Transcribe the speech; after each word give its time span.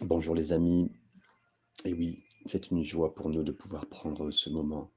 Bonjour 0.00 0.36
les 0.36 0.52
amis. 0.52 0.92
Et 1.84 1.92
oui, 1.92 2.22
c'est 2.46 2.70
une 2.70 2.84
joie 2.84 3.16
pour 3.16 3.30
nous 3.30 3.42
de 3.42 3.50
pouvoir 3.50 3.86
prendre 3.86 4.30
ce 4.30 4.48
moment 4.48 4.92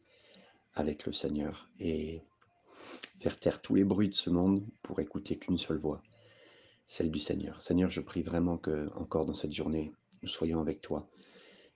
avec 0.75 1.07
le 1.07 1.11
Seigneur 1.11 1.71
et 1.79 2.21
faire 3.17 3.39
taire 3.39 3.63
tous 3.63 3.73
les 3.73 3.83
bruits 3.83 4.09
de 4.09 4.13
ce 4.13 4.29
monde 4.29 4.63
pour 4.83 4.99
écouter 4.99 5.39
qu'une 5.39 5.57
seule 5.57 5.79
voix, 5.79 6.03
celle 6.85 7.09
du 7.09 7.17
Seigneur. 7.17 7.63
Seigneur, 7.63 7.89
je 7.89 7.99
prie 7.99 8.21
vraiment 8.21 8.59
que, 8.59 8.91
encore 8.93 9.25
dans 9.25 9.33
cette 9.33 9.53
journée, 9.53 9.91
nous 10.21 10.29
soyons 10.29 10.61
avec 10.61 10.81
toi 10.81 11.09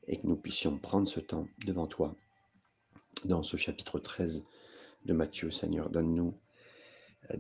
et 0.06 0.18
que 0.18 0.28
nous 0.28 0.38
puissions 0.38 0.78
prendre 0.78 1.10
ce 1.10 1.20
temps 1.20 1.48
devant 1.66 1.88
toi. 1.88 2.16
Dans 3.24 3.42
ce 3.42 3.58
chapitre 3.58 3.98
13 3.98 4.46
de 5.06 5.14
Matthieu, 5.14 5.50
Seigneur, 5.50 5.90
donne-nous 5.90 6.38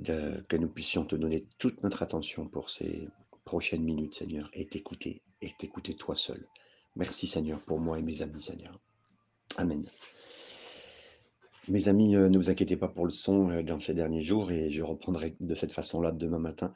que 0.04 0.56
nous 0.56 0.70
puissions 0.70 1.06
te 1.06 1.16
donner 1.16 1.46
toute 1.60 1.84
notre 1.84 2.02
attention 2.02 2.48
pour 2.48 2.72
ces 2.72 3.08
prochaines 3.44 3.84
minutes, 3.84 4.16
Seigneur, 4.16 4.50
et 4.54 4.66
t'écouter, 4.66 5.22
et 5.42 5.52
t'écouter 5.58 5.96
toi 5.96 6.16
seul. 6.16 6.48
Merci, 6.96 7.28
Seigneur, 7.28 7.60
pour 7.62 7.80
moi 7.80 8.00
et 8.00 8.02
mes 8.02 8.21
amis, 8.21 8.42
Seigneur. 8.42 8.80
Amen. 9.57 9.86
Mes 11.68 11.88
amis, 11.88 12.16
euh, 12.16 12.30
ne 12.30 12.38
vous 12.38 12.52
inquiétez 12.52 12.78
pas 12.78 12.88
pour 12.88 13.06
le 13.06 13.12
son 13.12 13.50
euh, 13.50 13.64
dans 13.64 13.79
ces 13.79 13.96
derniers 13.96 14.21
jours, 14.21 14.52
et 14.52 14.70
je 14.70 14.84
reprendrai 14.84 15.36
de 15.40 15.56
cette 15.56 15.74
façon-là 15.74 16.12
demain 16.12 16.38
matin, 16.38 16.74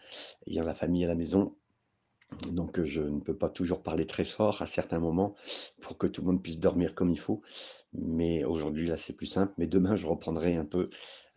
ayant 0.48 0.64
la 0.64 0.74
famille 0.74 1.06
à 1.06 1.08
la 1.08 1.16
maison. 1.16 1.56
Donc 2.52 2.80
euh, 2.80 2.86
je 2.86 3.02
ne 3.02 3.20
peux 3.20 3.36
pas 3.36 3.50
toujours 3.50 3.84
parler 3.84 4.08
très 4.08 4.26
fort 4.26 4.64
à 4.64 4.68
certains 4.68 5.00
moments 5.00 5.36
pour 5.80 5.98
que 6.00 6.08
tout 6.08 6.22
le 6.22 6.28
monde 6.28 6.42
puisse 6.42 6.60
dormir 6.60 6.96
comme 6.96 7.12
il 7.12 7.20
faut. 7.20 7.42
Mais 7.94 8.44
aujourd'hui, 8.44 8.88
là, 8.88 8.98
c'est 8.98 9.14
plus 9.14 9.28
simple. 9.28 9.54
Mais 9.60 9.68
demain, 9.68 9.96
je 9.96 10.08
reprendrai 10.08 10.56
un 10.56 10.66
peu, 10.66 10.90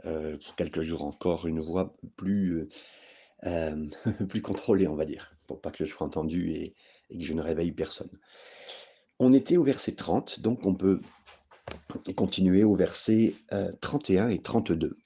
pour 0.03 0.57
quelques 0.57 0.83
jours 0.83 1.03
encore, 1.03 1.47
une 1.47 1.61
voix 1.61 1.95
plus, 2.17 2.69
plus 4.29 4.43
contrôlé, 4.43 4.87
on 4.87 4.97
va 4.97 5.07
dire, 5.07 5.35
pour 5.47 5.61
pas 5.61 5.71
que 5.71 5.85
je 5.85 5.91
sois 5.91 6.07
entendu 6.07 6.51
et, 6.51 6.75
que 7.19 7.25
je 7.25 7.35
ne 7.35 7.43
réveille 7.43 7.73
personne. 7.73 8.11
On 9.19 9.33
était 9.33 9.57
au 9.57 9.65
verset 9.65 9.93
30, 9.93 10.41
donc 10.41 10.67
on 10.67 10.75
peut 10.75 11.01
continuer 12.17 12.65
au 12.65 12.75
verset 12.75 13.35
31 13.81 14.27
euh, 14.27 14.29
et 14.31 14.39
32, 14.39 14.97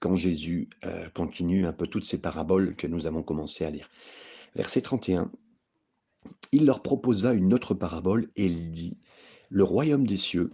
quand 0.00 0.16
Jésus 0.16 0.68
euh, 0.84 1.08
continue 1.10 1.66
un 1.66 1.72
peu 1.72 1.86
toutes 1.86 2.04
ces 2.04 2.20
paraboles 2.20 2.74
que 2.76 2.86
nous 2.86 3.06
avons 3.06 3.22
commencé 3.22 3.64
à 3.64 3.70
lire. 3.70 3.88
Verset 4.54 4.82
31, 4.82 5.30
il 6.52 6.66
leur 6.66 6.82
proposa 6.82 7.32
une 7.32 7.52
autre 7.54 7.74
parabole 7.74 8.30
et 8.36 8.46
il 8.46 8.70
dit, 8.70 8.96
le 9.50 9.64
royaume 9.64 10.06
des 10.06 10.16
cieux 10.16 10.50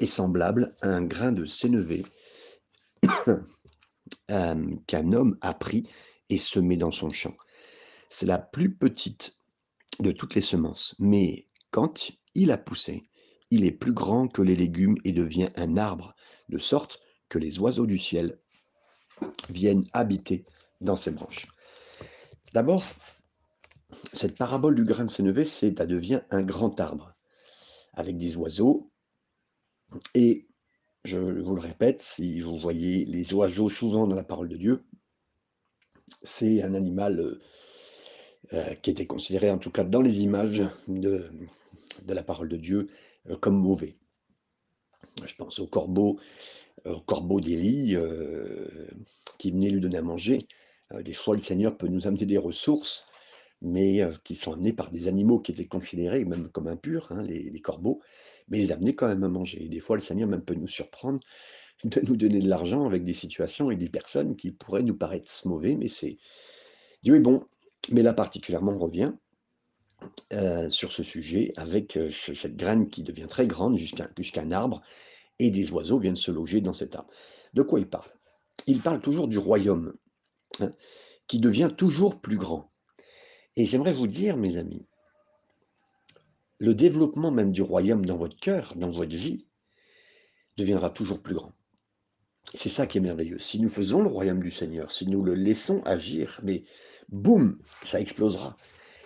est 0.00 0.06
semblable 0.06 0.74
à 0.82 0.88
un 0.88 1.02
grain 1.02 1.32
de 1.32 1.44
sénévé 1.44 2.04
qu'un 4.28 5.12
homme 5.12 5.36
a 5.40 5.54
pris 5.54 5.88
et 6.28 6.38
semé 6.38 6.76
dans 6.76 6.90
son 6.90 7.12
champ. 7.12 7.34
C'est 8.08 8.26
la 8.26 8.38
plus 8.38 8.74
petite 8.74 9.36
de 10.00 10.12
toutes 10.12 10.34
les 10.34 10.42
semences, 10.42 10.94
mais 10.98 11.46
quand 11.70 12.10
il 12.34 12.50
a 12.50 12.58
poussé, 12.58 13.02
il 13.50 13.64
est 13.64 13.72
plus 13.72 13.92
grand 13.92 14.28
que 14.28 14.42
les 14.42 14.56
légumes 14.56 14.96
et 15.04 15.12
devient 15.12 15.48
un 15.56 15.76
arbre, 15.76 16.14
de 16.48 16.58
sorte 16.58 17.00
que 17.28 17.38
les 17.38 17.58
oiseaux 17.58 17.86
du 17.86 17.98
ciel 17.98 18.38
viennent 19.48 19.84
habiter 19.92 20.44
dans 20.80 20.96
ses 20.96 21.10
branches. 21.10 21.46
D'abord, 22.52 22.84
cette 24.12 24.36
parabole 24.36 24.74
du 24.74 24.84
grain 24.84 25.04
de 25.04 25.10
sénévé, 25.10 25.44
c'est, 25.44 25.76
ça 25.76 25.86
devient 25.86 26.22
un 26.30 26.42
grand 26.42 26.78
arbre, 26.80 27.14
avec 27.94 28.16
des 28.16 28.36
oiseaux, 28.36 28.90
et 30.14 30.48
je 31.04 31.18
vous 31.18 31.54
le 31.54 31.60
répète, 31.60 32.02
si 32.02 32.40
vous 32.40 32.58
voyez 32.58 33.04
les 33.04 33.32
oiseaux 33.32 33.70
souvent 33.70 34.06
dans 34.06 34.16
la 34.16 34.24
parole 34.24 34.48
de 34.48 34.56
Dieu, 34.56 34.84
c'est 36.22 36.62
un 36.62 36.74
animal 36.74 37.38
euh, 38.52 38.56
euh, 38.58 38.74
qui 38.74 38.90
était 38.90 39.06
considéré, 39.06 39.50
en 39.50 39.58
tout 39.58 39.70
cas 39.70 39.84
dans 39.84 40.02
les 40.02 40.20
images 40.20 40.62
de, 40.88 41.30
la 42.08 42.22
parole 42.22 42.48
de 42.48 42.56
Dieu, 42.56 42.88
euh, 43.28 43.36
comme 43.36 43.56
mauvais. 43.56 43.96
Je 45.24 45.34
pense 45.34 45.58
au 45.58 45.66
corbeau, 45.66 46.18
au 46.84 47.00
corbeau 47.00 47.40
d'Élie, 47.40 47.96
qui 49.38 49.50
venait 49.50 49.70
lui 49.70 49.80
donner 49.80 49.96
à 49.96 50.02
manger. 50.02 50.46
des 51.00 51.14
fois, 51.14 51.36
le 51.36 51.42
Seigneur 51.42 51.76
peut 51.78 51.88
nous 51.88 52.06
amener 52.06 52.26
des 52.26 52.36
ressources, 52.36 53.06
mais 53.62 54.02
qui 54.24 54.34
sont 54.34 54.52
amenées 54.52 54.74
par 54.74 54.90
des 54.90 55.08
animaux 55.08 55.40
qui 55.40 55.52
étaient 55.52 55.64
considérés 55.64 56.26
même 56.26 56.50
comme 56.50 56.66
impurs, 56.66 57.10
hein, 57.12 57.22
les, 57.22 57.60
corbeaux, 57.60 58.02
mais 58.48 58.58
les 58.58 58.72
amener 58.72 58.94
quand 58.94 59.08
même 59.08 59.24
à 59.24 59.30
manger. 59.30 59.64
Et 59.64 59.68
des 59.68 59.80
fois, 59.80 59.96
le 59.96 60.02
Seigneur 60.02 60.28
même 60.28 60.44
peut 60.44 60.54
nous 60.54 60.68
surprendre 60.68 61.20
de 61.84 62.00
nous 62.02 62.16
donner 62.16 62.40
de 62.40 62.48
l'argent 62.48 62.84
avec 62.84 63.02
des 63.02 63.14
situations 63.14 63.70
et 63.70 63.76
des 63.76 63.88
personnes 63.88 64.36
qui 64.36 64.50
pourraient 64.50 64.82
nous 64.82 64.96
paraître 64.96 65.32
mauvais, 65.46 65.76
mais 65.76 65.88
c'est 65.88 66.18
Dieu 67.02 67.14
est 67.14 67.20
bon. 67.20 67.46
Mais 67.90 68.02
là 68.02 68.12
particulièrement, 68.12 68.72
on 68.72 68.78
revient 68.78 69.12
euh, 70.32 70.68
sur 70.68 70.92
ce 70.92 71.02
sujet 71.02 71.52
avec 71.56 71.96
euh, 71.96 72.10
cette 72.10 72.56
graine 72.56 72.90
qui 72.90 73.02
devient 73.02 73.26
très 73.28 73.46
grande 73.46 73.76
jusqu'à 73.76 74.10
un 74.40 74.50
arbre, 74.50 74.82
et 75.38 75.50
des 75.50 75.70
oiseaux 75.72 75.98
viennent 75.98 76.16
se 76.16 76.30
loger 76.30 76.60
dans 76.60 76.74
cet 76.74 76.96
arbre. 76.96 77.10
De 77.54 77.62
quoi 77.62 77.80
il 77.80 77.88
parle? 77.88 78.10
Il 78.66 78.80
parle 78.80 79.00
toujours 79.00 79.28
du 79.28 79.38
royaume, 79.38 79.92
hein, 80.60 80.70
qui 81.26 81.38
devient 81.38 81.70
toujours 81.76 82.20
plus 82.20 82.36
grand. 82.36 82.70
Et 83.56 83.64
j'aimerais 83.64 83.92
vous 83.92 84.06
dire, 84.06 84.36
mes 84.36 84.56
amis, 84.56 84.86
le 86.58 86.74
développement 86.74 87.30
même 87.30 87.52
du 87.52 87.62
royaume 87.62 88.04
dans 88.04 88.16
votre 88.16 88.36
cœur, 88.36 88.74
dans 88.76 88.90
votre 88.90 89.14
vie, 89.14 89.46
deviendra 90.56 90.90
toujours 90.90 91.22
plus 91.22 91.34
grand. 91.34 91.52
C'est 92.54 92.68
ça 92.68 92.86
qui 92.86 92.98
est 92.98 93.00
merveilleux. 93.00 93.38
Si 93.38 93.60
nous 93.60 93.68
faisons 93.68 94.02
le 94.02 94.08
royaume 94.08 94.42
du 94.42 94.50
Seigneur, 94.50 94.90
si 94.90 95.06
nous 95.06 95.22
le 95.22 95.34
laissons 95.34 95.82
agir, 95.84 96.40
mais 96.42 96.64
boum, 97.08 97.58
ça 97.82 98.00
explosera. 98.00 98.56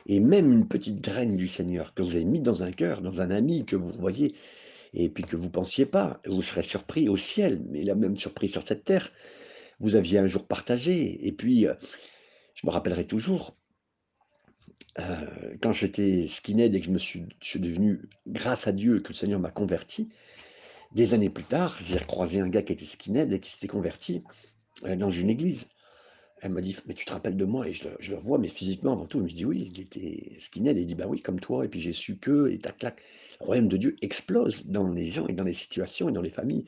Et 0.07 0.21
même 0.21 0.53
une 0.53 0.69
petite 0.69 1.01
graine 1.01 1.37
du 1.37 1.49
Seigneur 1.49 1.95
que 1.95 2.03
vous 2.03 2.17
avez 2.17 2.25
mis 2.25 2.41
dans 2.41 2.63
un 2.65 2.71
cœur, 2.71 3.01
dans 3.03 3.21
un 3.21 3.31
ami 3.31 3.65
que 3.65 3.77
vous 3.77 3.93
voyez, 3.93 4.35
et 4.95 5.09
puis 5.09 5.25
que 5.25 5.37
vous 5.37 5.45
ne 5.45 5.51
pensiez 5.51 5.87
pas, 5.87 6.21
vous 6.27 6.43
serez 6.43 6.63
surpris 6.63 7.09
au 7.09 7.17
ciel, 7.17 7.63
mais 7.69 7.83
la 7.85 7.95
même 7.95 8.17
surprise 8.17 8.53
sur 8.53 8.67
cette 8.67 8.85
terre. 8.85 9.11
Vous 9.79 9.97
aviez 9.97 10.19
un 10.19 10.27
jour 10.27 10.47
partagé, 10.47 11.27
et 11.27 11.33
puis, 11.33 11.67
euh, 11.67 11.75
je 12.55 12.67
me 12.67 12.73
rappellerai 12.73 13.07
toujours, 13.07 13.57
euh, 14.99 15.55
quand 15.63 15.73
j'étais 15.73 16.27
skinhead 16.29 16.75
et 16.75 16.81
que 16.81 16.87
je 16.87 16.91
me 16.91 16.99
suis, 16.99 17.25
je 17.41 17.49
suis 17.49 17.61
devenu, 17.61 18.03
grâce 18.27 18.67
à 18.67 18.73
Dieu, 18.73 19.01
que 19.01 19.09
le 19.09 19.15
Seigneur 19.15 19.41
m'a 19.41 19.51
converti, 19.51 20.09
des 20.93 21.15
années 21.15 21.31
plus 21.31 21.45
tard, 21.45 21.79
j'ai 21.83 21.99
croisé 21.99 22.41
un 22.41 22.49
gars 22.49 22.63
qui 22.63 22.73
était 22.73 22.85
skinhead 22.85 23.33
et 23.33 23.41
qui 23.41 23.51
s'était 23.51 23.69
converti 23.69 24.23
euh, 24.85 24.97
dans 24.97 25.11
une 25.11 25.31
église. 25.31 25.67
Elle 26.43 26.53
m'a 26.53 26.63
dit, 26.63 26.77
mais 26.87 26.95
tu 26.95 27.05
te 27.05 27.13
rappelles 27.13 27.37
de 27.37 27.45
moi? 27.45 27.69
Et 27.69 27.75
je 27.75 27.89
le, 27.89 28.17
vois, 28.17 28.39
mais 28.39 28.49
physiquement 28.49 28.93
avant 28.93 29.07
tout. 29.07 29.19
Je 29.19 29.25
me 29.25 29.29
dis, 29.29 29.45
oui, 29.45 29.71
il 29.73 29.81
était 29.81 30.37
skinhead. 30.39 30.79
Et 30.79 30.83
il 30.83 30.87
dit, 30.87 30.95
bah 30.95 31.07
oui, 31.07 31.21
comme 31.21 31.39
toi. 31.39 31.65
Et 31.65 31.69
puis 31.69 31.81
j'ai 31.81 31.93
su 31.93 32.17
que, 32.19 32.51
et 32.51 32.59
tac, 32.59 32.79
clac, 32.79 33.03
le 33.41 33.47
royaume 33.47 33.69
de 33.69 33.77
Dieu 33.77 33.97
explose 34.01 34.67
dans 34.67 34.89
les 34.89 35.11
gens 35.11 35.27
et 35.27 35.35
dans 35.35 35.45
les 35.45 35.53
situations 35.53 36.09
et 36.09 36.13
dans 36.13 36.23
les 36.23 36.31
familles. 36.31 36.65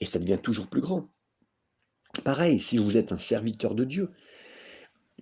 Et 0.00 0.06
ça 0.06 0.18
devient 0.18 0.38
toujours 0.42 0.68
plus 0.68 0.80
grand. 0.80 1.10
Pareil, 2.24 2.58
si 2.60 2.78
vous 2.78 2.96
êtes 2.96 3.12
un 3.12 3.18
serviteur 3.18 3.74
de 3.74 3.84
Dieu, 3.84 4.10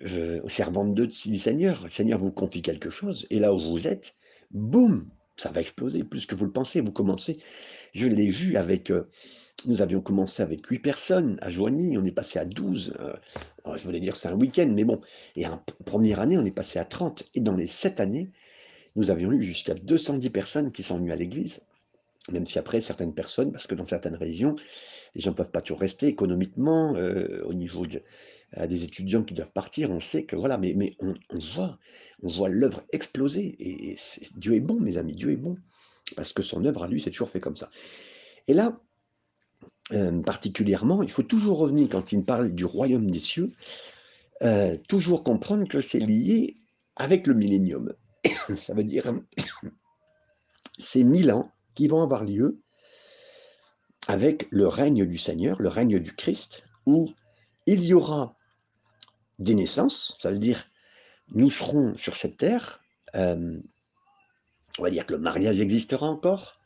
euh, 0.03 0.41
servant 0.48 0.84
de 0.84 1.04
du 1.04 1.38
Seigneur, 1.38 1.84
le 1.84 1.91
Seigneur 1.91 2.19
vous 2.19 2.32
confie 2.32 2.62
quelque 2.62 2.91
chose, 2.91 3.26
et 3.31 3.38
là 3.38 3.53
où 3.54 3.59
vous 3.59 3.87
êtes, 3.87 4.15
boum, 4.50 5.10
ça 5.37 5.50
va 5.50 5.60
exploser 5.60 6.04
plus 6.04 6.26
que 6.26 6.34
vous 6.34 6.44
le 6.44 6.53
pensez. 6.53 6.81
Vous 6.81 6.93
commencez, 6.93 7.38
je 7.94 8.06
l'ai 8.06 8.31
vu 8.31 8.56
avec, 8.56 8.91
euh, 8.91 9.09
nous 9.66 9.82
avions 9.82 10.00
commencé 10.00 10.43
avec 10.43 10.66
8 10.66 10.78
personnes 10.78 11.38
à 11.41 11.50
Joigny, 11.50 11.97
on 11.98 12.04
est 12.04 12.12
passé 12.12 12.38
à 12.38 12.44
12. 12.44 12.94
Euh, 13.00 13.76
je 13.76 13.84
voulais 13.84 14.00
dire 14.00 14.16
c'est 14.16 14.28
un 14.28 14.34
week-end, 14.34 14.71
mais 14.75 14.84
bon. 14.84 15.00
Et 15.37 15.47
en 15.47 15.62
première 15.87 16.21
année, 16.21 16.38
on 16.38 16.44
est 16.44 16.54
passé 16.54 16.78
à 16.78 16.84
30. 16.84 17.25
Et 17.34 17.41
dans 17.41 17.56
les 17.56 17.66
7 17.66 18.00
années, 18.00 18.31
nous 18.97 19.10
avions 19.10 19.32
eu 19.32 19.42
jusqu'à 19.42 19.75
210 19.75 20.31
personnes 20.31 20.72
qui 20.72 20.82
sont 20.82 21.09
à 21.09 21.16
l'église. 21.16 21.60
Même 22.31 22.47
si 22.47 22.59
après, 22.59 22.81
certaines 22.81 23.15
personnes, 23.15 23.50
parce 23.50 23.66
que 23.66 23.75
dans 23.75 23.87
certaines 23.87 24.15
régions, 24.15 24.54
les 25.15 25.21
gens 25.21 25.31
ne 25.31 25.37
peuvent 25.37 25.50
pas 25.50 25.60
toujours 25.60 25.81
rester 25.81 26.06
économiquement, 26.06 26.94
euh, 26.94 27.42
au 27.44 27.53
niveau 27.53 27.84
de, 27.87 28.03
des 28.56 28.84
étudiants 28.84 29.22
qui 29.24 29.34
doivent 29.34 29.52
partir, 29.52 29.90
on 29.90 30.00
sait 30.00 30.24
que 30.24 30.36
voilà, 30.36 30.58
mais, 30.58 30.74
mais 30.76 30.94
on, 31.00 31.14
voit, 31.38 31.78
on 32.22 32.28
voit 32.28 32.48
l'œuvre 32.48 32.82
exploser. 32.92 33.56
Et, 33.59 33.97
Dieu 34.36 34.54
est 34.54 34.60
bon, 34.60 34.78
mes 34.78 34.98
amis, 34.98 35.15
Dieu 35.15 35.30
est 35.30 35.36
bon. 35.36 35.56
Parce 36.16 36.32
que 36.32 36.42
son 36.42 36.65
œuvre 36.65 36.84
à 36.84 36.88
lui, 36.88 37.00
c'est 37.00 37.10
toujours 37.10 37.30
fait 37.30 37.41
comme 37.41 37.56
ça. 37.56 37.71
Et 38.47 38.54
là, 38.54 38.78
euh, 39.92 40.22
particulièrement, 40.22 41.03
il 41.03 41.10
faut 41.10 41.22
toujours 41.22 41.59
revenir, 41.59 41.88
quand 41.88 42.12
il 42.12 42.24
parle 42.24 42.50
du 42.50 42.65
royaume 42.65 43.10
des 43.10 43.21
cieux, 43.21 43.53
euh, 44.42 44.77
toujours 44.88 45.24
comprendre 45.24 45.68
que 45.68 45.80
c'est 45.80 45.98
lié 45.98 46.56
avec 46.97 47.27
le 47.27 47.34
millénium. 47.34 47.92
Ça 48.56 48.74
veut 48.74 48.84
dire 48.84 49.12
ces 50.78 51.04
mille 51.04 51.32
ans 51.32 51.50
qui 51.74 51.88
vont 51.88 52.03
avoir 52.03 52.24
lieu 52.24 52.60
avec 54.09 54.48
le 54.50 54.66
règne 54.66 55.06
du 55.06 55.16
Seigneur, 55.16 55.60
le 55.62 55.68
règne 55.68 55.98
du 55.98 56.15
Christ, 56.15 56.65
où 56.86 57.09
il 57.66 57.84
y 57.84 57.94
aura 57.94 58.34
des 59.38 59.54
naissances, 59.54 60.18
ça 60.20 60.30
veut 60.30 60.38
dire 60.38 60.64
nous 61.34 61.50
serons 61.50 61.96
sur 61.96 62.16
cette 62.16 62.36
terre, 62.36 62.80
euh, 63.14 63.58
on 64.78 64.82
va 64.82 64.90
dire 64.90 65.06
que 65.06 65.14
le 65.14 65.20
mariage 65.20 65.60
existera 65.60 66.06
encore, 66.06 66.56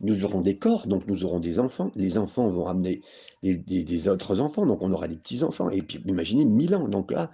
nous 0.00 0.24
aurons 0.24 0.40
des 0.40 0.58
corps, 0.58 0.86
donc 0.86 1.06
nous 1.06 1.24
aurons 1.24 1.40
des 1.40 1.58
enfants, 1.58 1.90
les 1.94 2.18
enfants 2.18 2.48
vont 2.48 2.64
ramener 2.64 3.02
des, 3.42 4.08
autres 4.08 4.40
enfants, 4.40 4.66
donc 4.66 4.82
on 4.82 4.92
aura 4.92 5.08
des 5.08 5.16
petits-enfants, 5.16 5.70
et 5.70 5.82
puis 5.82 6.02
imaginez 6.06 6.44
mille 6.44 6.74
ans, 6.74 6.88
donc 6.88 7.12
là, 7.12 7.30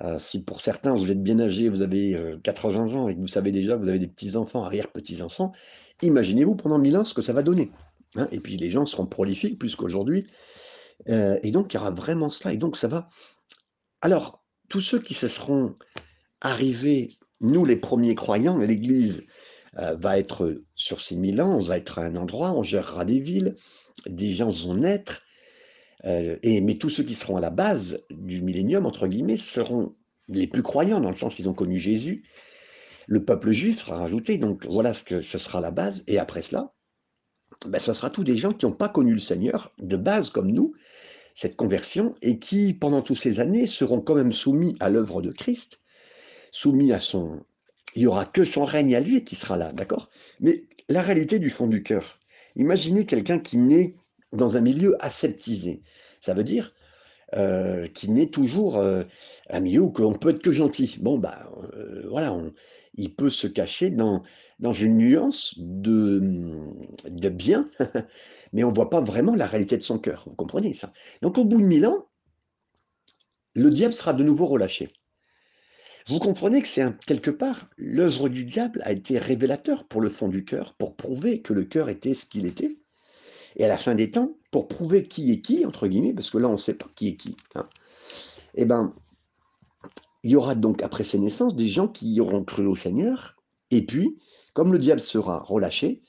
Euh, 0.00 0.16
si 0.20 0.44
pour 0.44 0.60
certains, 0.60 0.94
vous 0.94 1.10
êtes 1.10 1.20
bien 1.24 1.40
âgé, 1.40 1.68
vous 1.68 1.82
avez 1.82 2.16
80 2.44 2.92
ans 2.92 3.08
et 3.08 3.16
que 3.16 3.20
vous 3.20 3.26
savez 3.26 3.50
déjà 3.50 3.74
que 3.74 3.82
vous 3.82 3.88
avez 3.88 3.98
des 3.98 4.06
petits-enfants, 4.06 4.62
arrière-petits-enfants, 4.62 5.50
imaginez-vous 6.02 6.54
pendant 6.54 6.78
1000 6.78 6.98
ans 6.98 7.02
ce 7.02 7.14
que 7.14 7.22
ça 7.22 7.32
va 7.32 7.42
donner. 7.42 7.72
Hein. 8.14 8.28
et 8.30 8.38
puis 8.38 8.56
les 8.56 8.70
gens 8.70 8.86
seront 8.86 9.06
prolifiques 9.06 9.58
plus 9.58 9.74
qu'aujourd'hui. 9.74 10.24
et 11.06 11.50
donc 11.50 11.74
il 11.74 11.78
y 11.78 11.80
aura 11.80 11.90
vraiment 11.90 12.28
cela. 12.28 12.54
Et 12.54 12.58
donc 12.58 12.76
ça 12.76 12.86
va. 12.86 13.08
Alors, 14.00 14.44
tous 14.68 14.80
ceux 14.80 15.00
qui 15.00 15.14
se 15.14 15.28
seront 15.28 15.74
arrivés, 16.40 17.14
nous 17.40 17.64
les 17.64 17.76
premiers 17.76 18.14
croyants, 18.14 18.58
l'Église 18.58 19.26
va 19.74 20.18
être 20.18 20.62
sur 20.74 21.00
ces 21.00 21.16
1000 21.16 21.40
ans, 21.40 21.58
on 21.58 21.62
va 21.62 21.78
être 21.78 21.98
à 21.98 22.02
un 22.02 22.16
endroit, 22.16 22.52
on 22.52 22.62
gérera 22.62 23.04
des 23.04 23.20
villes, 23.20 23.56
des 24.06 24.30
gens 24.30 24.50
vont 24.50 24.74
naître, 24.74 25.22
et, 26.04 26.60
mais 26.60 26.74
tous 26.76 26.88
ceux 26.88 27.02
qui 27.02 27.14
seront 27.14 27.36
à 27.36 27.40
la 27.40 27.50
base 27.50 28.04
du 28.10 28.40
millénium, 28.42 28.86
entre 28.86 29.06
guillemets, 29.06 29.36
seront 29.36 29.94
les 30.28 30.46
plus 30.46 30.62
croyants, 30.62 31.00
dans 31.00 31.10
le 31.10 31.16
sens 31.16 31.34
qu'ils 31.34 31.48
ont 31.48 31.54
connu 31.54 31.78
Jésus. 31.78 32.24
Le 33.06 33.24
peuple 33.24 33.52
juif 33.52 33.80
sera 33.80 33.96
rajouté, 33.96 34.38
donc 34.38 34.66
voilà 34.66 34.94
ce 34.94 35.02
que 35.02 35.22
ce 35.22 35.38
sera 35.38 35.60
la 35.60 35.70
base. 35.70 36.04
Et 36.06 36.18
après 36.18 36.42
cela, 36.42 36.74
ben, 37.66 37.78
ce 37.78 37.92
sera 37.92 38.10
tous 38.10 38.24
des 38.24 38.36
gens 38.36 38.52
qui 38.52 38.66
n'ont 38.66 38.72
pas 38.72 38.88
connu 38.88 39.12
le 39.12 39.18
Seigneur 39.18 39.72
de 39.78 39.96
base 39.96 40.30
comme 40.30 40.52
nous, 40.52 40.74
cette 41.38 41.54
conversion, 41.54 42.16
et 42.20 42.40
qui, 42.40 42.74
pendant 42.74 43.00
toutes 43.00 43.20
ces 43.20 43.38
années, 43.38 43.68
seront 43.68 44.00
quand 44.00 44.16
même 44.16 44.32
soumis 44.32 44.74
à 44.80 44.90
l'œuvre 44.90 45.22
de 45.22 45.30
Christ, 45.30 45.78
soumis 46.50 46.92
à 46.92 46.98
son... 46.98 47.44
Il 47.94 48.00
n'y 48.02 48.08
aura 48.08 48.24
que 48.24 48.42
son 48.42 48.64
règne 48.64 48.96
à 48.96 49.00
lui 49.00 49.22
qui 49.22 49.36
sera 49.36 49.56
là, 49.56 49.72
d'accord? 49.72 50.10
Mais 50.40 50.64
la 50.88 51.00
réalité 51.00 51.38
du 51.38 51.48
fond 51.48 51.68
du 51.68 51.84
cœur, 51.84 52.18
imaginez 52.56 53.06
quelqu'un 53.06 53.38
qui 53.38 53.56
naît 53.56 53.94
dans 54.32 54.56
un 54.56 54.60
milieu 54.60 54.96
aseptisé. 54.98 55.80
Ça 56.20 56.34
veut 56.34 56.42
dire 56.42 56.74
euh, 57.36 57.86
qu'il 57.86 58.14
n'est 58.14 58.30
toujours 58.30 58.76
euh, 58.76 59.04
un 59.48 59.60
milieu 59.60 59.82
où 59.82 59.92
on 59.98 60.14
peut 60.14 60.30
être 60.30 60.42
que 60.42 60.50
gentil. 60.50 60.96
Bon, 61.00 61.18
bah 61.18 61.52
euh, 61.76 62.04
voilà, 62.10 62.36
il 62.96 63.14
peut 63.14 63.30
se 63.30 63.46
cacher 63.46 63.90
dans, 63.90 64.24
dans 64.58 64.72
une 64.72 64.96
nuance 64.96 65.54
de, 65.58 66.20
de 67.08 67.28
bien, 67.28 67.68
mais 68.52 68.64
on 68.64 68.70
ne 68.70 68.74
voit 68.74 68.90
pas 68.90 69.00
vraiment 69.00 69.34
la 69.34 69.46
réalité 69.46 69.76
de 69.76 69.82
son 69.82 69.98
cœur. 69.98 70.24
Vous 70.26 70.34
comprenez 70.34 70.74
ça? 70.74 70.92
Donc 71.22 71.38
au 71.38 71.44
bout 71.44 71.60
de 71.60 71.66
mille 71.66 71.86
ans, 71.86 72.08
le 73.54 73.70
diable 73.70 73.94
sera 73.94 74.12
de 74.12 74.22
nouveau 74.22 74.46
relâché. 74.46 74.92
Vous 76.08 76.20
comprenez 76.20 76.62
que 76.62 76.68
c'est 76.68 76.84
quelque 77.06 77.30
part, 77.30 77.68
l'œuvre 77.76 78.28
du 78.28 78.44
diable 78.44 78.80
a 78.84 78.92
été 78.92 79.18
révélateur 79.18 79.86
pour 79.86 80.00
le 80.00 80.08
fond 80.08 80.28
du 80.28 80.44
cœur, 80.44 80.74
pour 80.74 80.96
prouver 80.96 81.42
que 81.42 81.52
le 81.52 81.64
cœur 81.64 81.90
était 81.90 82.14
ce 82.14 82.24
qu'il 82.24 82.46
était. 82.46 82.78
Et 83.56 83.64
à 83.64 83.68
la 83.68 83.76
fin 83.76 83.94
des 83.94 84.10
temps, 84.10 84.38
pour 84.50 84.68
prouver 84.68 85.06
qui 85.06 85.32
est 85.32 85.40
qui, 85.40 85.66
entre 85.66 85.86
guillemets, 85.86 86.14
parce 86.14 86.30
que 86.30 86.38
là, 86.38 86.48
on 86.48 86.52
ne 86.52 86.56
sait 86.56 86.74
pas 86.74 86.88
qui 86.94 87.08
est 87.08 87.16
qui, 87.16 87.36
hein, 87.54 87.68
eh 88.54 88.64
ben, 88.64 88.94
il 90.22 90.30
y 90.30 90.36
aura 90.36 90.54
donc, 90.54 90.82
après 90.82 91.04
ces 91.04 91.18
naissances, 91.18 91.56
des 91.56 91.68
gens 91.68 91.88
qui 91.88 92.20
auront 92.20 92.42
cru 92.42 92.66
au 92.66 92.76
Seigneur, 92.76 93.36
et 93.70 93.84
puis, 93.84 94.18
comme 94.58 94.72
le 94.72 94.80
diable 94.80 95.00
sera 95.00 95.38
relâché, 95.38 96.02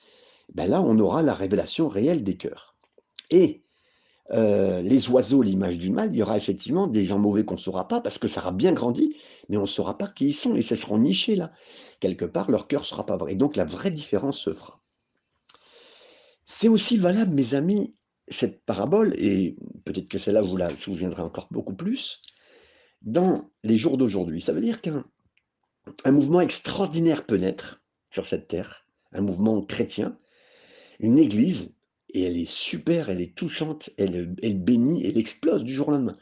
ben 0.55 0.67
là, 0.67 0.81
on 0.81 0.97
aura 0.97 1.21
la 1.21 1.35
révélation 1.35 1.87
réelle 1.87 2.23
des 2.23 2.35
cœurs. 2.35 2.75
Et 3.29 3.63
euh, 4.31 4.81
les 4.81 5.07
oiseaux, 5.07 5.43
l'image 5.43 5.77
du 5.77 5.91
mal, 5.91 6.09
il 6.11 6.17
y 6.17 6.23
aura 6.23 6.35
effectivement 6.35 6.87
des 6.87 7.05
gens 7.05 7.19
mauvais 7.19 7.45
qu'on 7.45 7.53
ne 7.53 7.59
saura 7.59 7.87
pas, 7.87 8.01
parce 8.01 8.17
que 8.17 8.27
ça 8.27 8.41
aura 8.41 8.51
bien 8.51 8.73
grandi, 8.73 9.15
mais 9.49 9.57
on 9.57 9.61
ne 9.61 9.67
saura 9.67 9.99
pas 9.99 10.07
qui 10.07 10.29
ils 10.29 10.33
sont, 10.33 10.55
et 10.55 10.63
se 10.63 10.75
seront 10.75 10.97
nichés 10.97 11.35
là. 11.35 11.51
Quelque 11.99 12.25
part, 12.25 12.49
leur 12.49 12.67
cœur 12.67 12.81
ne 12.81 12.87
sera 12.87 13.05
pas 13.05 13.17
vrai. 13.17 13.35
Donc, 13.35 13.55
la 13.55 13.65
vraie 13.65 13.91
différence 13.91 14.39
se 14.39 14.51
fera. 14.51 14.81
C'est 16.43 16.69
aussi 16.69 16.97
valable, 16.97 17.35
mes 17.35 17.53
amis, 17.53 17.93
cette 18.29 18.65
parabole, 18.65 19.13
et 19.19 19.57
peut-être 19.85 20.07
que 20.07 20.17
celle-là 20.17 20.41
vous 20.41 20.57
la 20.57 20.75
souviendrez 20.75 21.21
encore 21.21 21.49
beaucoup 21.51 21.75
plus, 21.75 22.23
dans 23.03 23.51
les 23.63 23.77
jours 23.77 23.99
d'aujourd'hui. 23.99 24.41
Ça 24.41 24.53
veut 24.53 24.61
dire 24.61 24.81
qu'un 24.81 25.05
un 26.03 26.11
mouvement 26.11 26.41
extraordinaire 26.41 27.27
peut 27.27 27.37
naître 27.37 27.78
sur 28.11 28.27
cette 28.27 28.47
terre, 28.47 28.85
un 29.11 29.21
mouvement 29.21 29.61
chrétien, 29.61 30.17
une 30.99 31.17
église, 31.17 31.73
et 32.13 32.23
elle 32.23 32.37
est 32.37 32.49
super, 32.49 33.09
elle 33.09 33.21
est 33.21 33.35
touchante, 33.35 33.89
elle, 33.97 34.35
elle 34.41 34.59
bénit, 34.59 35.05
elle 35.05 35.17
explose 35.17 35.63
du 35.63 35.73
jour 35.73 35.89
au 35.89 35.91
lendemain. 35.91 36.17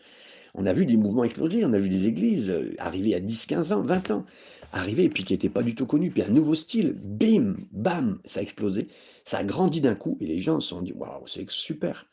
On 0.54 0.66
a 0.66 0.74
vu 0.74 0.86
des 0.86 0.98
mouvements 0.98 1.24
exploser, 1.24 1.64
on 1.66 1.74
a 1.74 1.80
vu 1.80 1.88
des 1.88 2.08
églises 2.08 2.50
euh, 2.50 2.74
arriver 2.80 3.14
à 3.14 3.20
10, 3.20 3.46
15 3.46 3.72
ans, 3.72 3.82
20 3.82 4.12
ans 4.12 4.26
arrivé, 4.72 5.06
et 5.06 5.10
puis 5.10 5.24
qui 5.24 5.34
n'était 5.34 5.50
pas 5.50 5.64
du 5.64 5.76
tout 5.76 5.86
connu, 5.86 6.12
puis 6.12 6.24
un 6.24 6.30
nouveau 6.30 6.56
style, 6.56 6.94
bim, 6.94 7.58
bam, 7.72 8.20
ça 8.26 8.40
a 8.40 8.44
explosé, 8.44 8.88
ça 9.24 9.38
a 9.38 9.44
grandi 9.44 9.82
d'un 9.82 9.96
coup, 9.96 10.18
et 10.20 10.26
les 10.26 10.40
gens 10.40 10.60
se 10.60 10.70
sont 10.70 10.82
dit, 10.82 10.94
waouh, 10.94 11.26
c'est 11.28 11.50
super. 11.50 12.08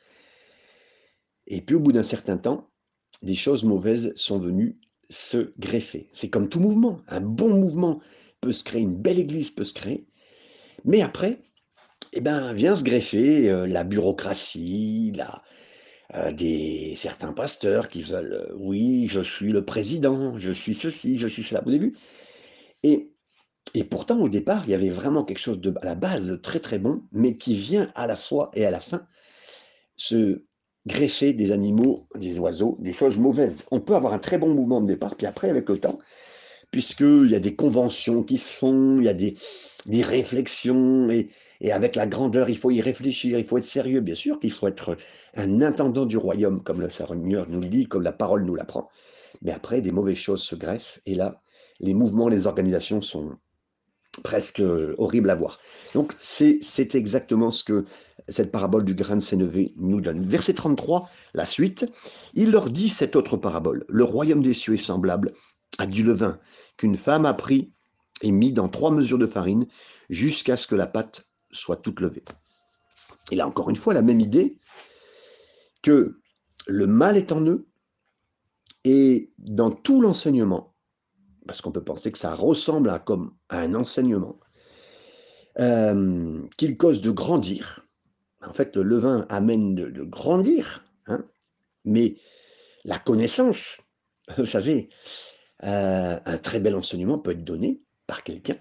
Et 1.47 1.61
puis 1.61 1.75
au 1.75 1.81
bout 1.81 1.93
d'un 1.93 2.03
certain 2.03 2.37
temps, 2.37 2.71
des 3.23 3.35
choses 3.35 3.65
mauvaises 3.65 4.13
sont 4.15 4.39
venues 4.39 4.79
se 5.11 5.53
greffer. 5.59 6.09
C'est 6.13 6.31
comme 6.31 6.49
tout 6.49 6.61
mouvement, 6.61 7.01
un 7.09 7.21
bon 7.21 7.51
mouvement 7.51 8.01
peut 8.45 8.53
se 8.53 8.63
créer, 8.63 8.83
une 8.83 9.01
belle 9.01 9.19
église 9.19 9.51
peut 9.51 9.65
se 9.65 9.73
créer, 9.73 10.07
mais 10.85 11.01
après, 11.01 11.39
eh 12.13 12.21
ben, 12.21 12.53
vient 12.53 12.77
se 12.77 12.85
greffer 12.85 13.49
euh, 13.49 13.67
la 13.67 13.85
bureaucratie, 13.85 15.13
la, 15.17 15.43
euh, 16.15 16.31
des 16.31 16.93
certains 16.95 17.33
pasteurs 17.33 17.89
qui 17.89 18.03
veulent, 18.03 18.35
euh, 18.35 18.55
oui, 18.59 19.09
je 19.11 19.21
suis 19.21 19.51
le 19.51 19.65
président, 19.65 20.39
je 20.39 20.53
suis 20.53 20.75
ceci, 20.75 21.19
je 21.19 21.27
suis 21.27 21.43
cela. 21.43 21.63
Vous 21.65 21.71
avez 21.71 21.79
vu? 21.79 21.97
Et, 22.83 23.11
pourtant, 23.91 24.21
au 24.21 24.29
départ, 24.29 24.65
il 24.67 24.73
y 24.73 24.75
avait 24.75 24.91
vraiment 24.91 25.25
quelque 25.25 25.39
chose 25.39 25.61
de, 25.61 25.75
à 25.81 25.87
la 25.87 25.95
base 25.95 26.39
très 26.43 26.61
très 26.61 26.79
bon, 26.79 27.03
mais 27.13 27.39
qui 27.39 27.57
vient 27.57 27.91
à 27.95 28.07
la 28.07 28.17
fois 28.17 28.51
et 28.53 28.67
à 28.67 28.71
la 28.71 28.81
fin 28.81 29.07
se 29.97 30.45
greffer 30.87 31.33
des 31.33 31.51
animaux, 31.51 32.07
des 32.15 32.39
oiseaux, 32.39 32.77
des 32.81 32.93
choses 32.93 33.17
mauvaises. 33.17 33.65
On 33.71 33.81
peut 33.81 33.95
avoir 33.95 34.13
un 34.13 34.19
très 34.19 34.37
bon 34.37 34.53
mouvement 34.53 34.83
de 34.83 34.87
départ, 34.87 35.17
puis 35.17 35.27
après, 35.27 35.49
avec 35.49 35.69
le 35.71 35.79
temps, 35.79 35.99
puisqu'il 36.75 37.31
y 37.31 37.37
a 37.37 37.39
des 37.39 37.55
conventions 37.55 38.25
qui 38.25 38.37
se 38.37 38.53
font, 38.53 38.99
il 38.99 39.05
y 39.05 39.09
a 39.09 39.15
des, 39.15 39.37
réflexions, 40.03 41.09
et, 41.09 41.31
avec 41.71 41.95
la 41.95 42.05
grandeur, 42.05 42.51
il 42.51 42.59
faut 42.59 42.73
y 42.73 42.81
réfléchir, 42.81 43.39
il 43.39 43.47
faut 43.47 43.59
être 43.59 43.65
sérieux, 43.65 44.01
bien 44.01 44.17
sûr 44.17 44.41
qu'il 44.41 44.51
faut 44.51 44.67
être 44.67 44.97
un 45.37 45.63
intendant 45.63 46.05
du 46.05 46.17
royaume, 46.17 46.65
comme 46.65 46.81
le 46.81 46.91
Seigneur 46.91 47.49
nous 47.49 47.61
le 47.61 47.69
dit, 47.69 47.87
comme 47.87 48.03
la 48.03 48.11
parole 48.11 48.43
nous 48.43 48.57
l'apprend. 48.57 48.89
Mais 49.43 49.53
après, 49.53 49.83
des 49.83 49.93
mauvaises 49.93 50.17
choses 50.17 50.43
se 50.43 50.57
greffent, 50.57 50.99
et 51.07 51.15
là, 51.15 51.41
les 51.79 51.95
mouvements, 51.95 52.29
les 52.29 52.49
organisations 52.49 53.01
sont 53.01 53.37
presque 54.25 54.61
horribles 54.99 55.31
à 55.31 55.37
voir. 55.37 55.61
Donc 55.95 56.13
c'est 56.19 56.97
exactement 56.97 57.53
ce 57.53 57.63
que 57.63 57.85
cette 58.29 58.51
parabole 58.51 58.85
du 58.85 58.95
grain 58.95 59.15
de 59.15 59.21
sénévé 59.21 59.75
nous 59.77 60.01
donne. 60.01 60.27
Verset 60.27 60.55
33, 60.55 61.09
la 61.35 61.47
suite, 61.47 61.87
il 62.35 62.51
leur 62.51 62.69
dit 62.69 62.89
cette 62.89 63.15
autre 63.15 63.37
parabole. 63.37 63.85
Le 63.89 64.03
royaume 64.03 64.43
des 64.43 64.55
cieux 64.55 64.75
est 64.75 64.79
semblable 64.79 65.35
à 65.79 65.87
du 65.87 66.03
levain 66.03 66.39
qu'une 66.77 66.97
femme 66.97 67.27
a 67.27 67.35
pris 67.35 67.73
et 68.23 68.33
mis 68.33 68.53
dans 68.53 68.69
trois 68.69 68.91
mesures 68.91 69.19
de 69.19 69.27
farine 69.27 69.67
jusqu'à 70.11 70.57
ce 70.57 70.67
que 70.67 70.75
la 70.75 70.87
pâte 70.87 71.29
soit 71.51 71.77
toute 71.77 72.01
levée. 72.01 72.25
Il 73.31 73.41
a 73.41 73.47
encore 73.47 73.71
une 73.71 73.77
fois 73.77 73.95
la 73.95 74.03
même 74.03 74.21
idée 74.21 74.59
que 75.83 76.21
le 76.67 76.87
mal 76.87 77.17
est 77.17 77.33
en 77.33 77.45
eux 77.47 77.67
et 78.85 79.33
dans 79.39 79.71
tout 79.71 80.01
l'enseignement, 80.01 80.75
parce 81.47 81.61
qu'on 81.61 81.73
peut 81.73 81.85
penser 81.85 82.13
que 82.13 82.19
ça 82.19 82.35
ressemble 82.35 82.91
à, 82.91 82.99
comme, 82.99 83.35
à 83.49 83.59
un 83.61 83.75
enseignement, 83.75 84.39
euh, 85.59 86.43
qu'il 86.57 86.77
cause 86.77 87.01
de 87.01 87.11
grandir. 87.11 87.87
En 88.43 88.53
fait, 88.53 88.77
le 88.77 88.83
levain 88.83 89.25
amène 89.31 89.75
de, 89.75 90.03
grandir, 90.03 90.85
hein, 91.07 91.25
mais 91.85 92.17
la 92.85 92.99
connaissance, 92.99 93.79
vous 94.37 94.47
savez, 94.47 94.91
euh, 95.63 96.19
un 96.25 96.39
très 96.39 96.61
bel 96.61 96.75
enseignement 96.75 97.19
peut 97.19 97.33
être 97.33 97.45
donné 97.45 97.81
par 98.07 98.23
quelqu'un. 98.23 98.57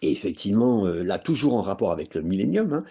Et 0.00 0.10
effectivement, 0.10 0.86
euh, 0.86 1.02
là, 1.02 1.18
toujours 1.18 1.54
en 1.54 1.60
rapport 1.60 1.92
avec 1.92 2.14
le 2.14 2.22
millénium, 2.22 2.72
hein, 2.72 2.84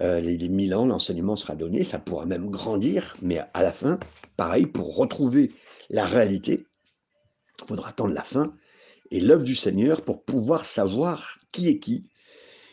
les, 0.00 0.36
les 0.36 0.48
mille 0.48 0.74
ans, 0.76 0.86
l'enseignement 0.86 1.34
sera 1.34 1.56
donné, 1.56 1.82
ça 1.82 1.98
pourra 1.98 2.24
même 2.24 2.50
grandir, 2.50 3.16
mais 3.20 3.40
à 3.52 3.62
la 3.62 3.72
fin, 3.72 3.98
pareil, 4.36 4.66
pour 4.66 4.94
retrouver 4.94 5.50
la 5.90 6.04
réalité, 6.04 6.66
il 7.60 7.66
faudra 7.66 7.88
attendre 7.88 8.14
la 8.14 8.22
fin 8.22 8.54
et 9.10 9.20
l'œuvre 9.20 9.42
du 9.42 9.56
Seigneur 9.56 10.02
pour 10.02 10.22
pouvoir 10.22 10.64
savoir 10.64 11.40
qui 11.50 11.68
est 11.68 11.80
qui 11.80 12.06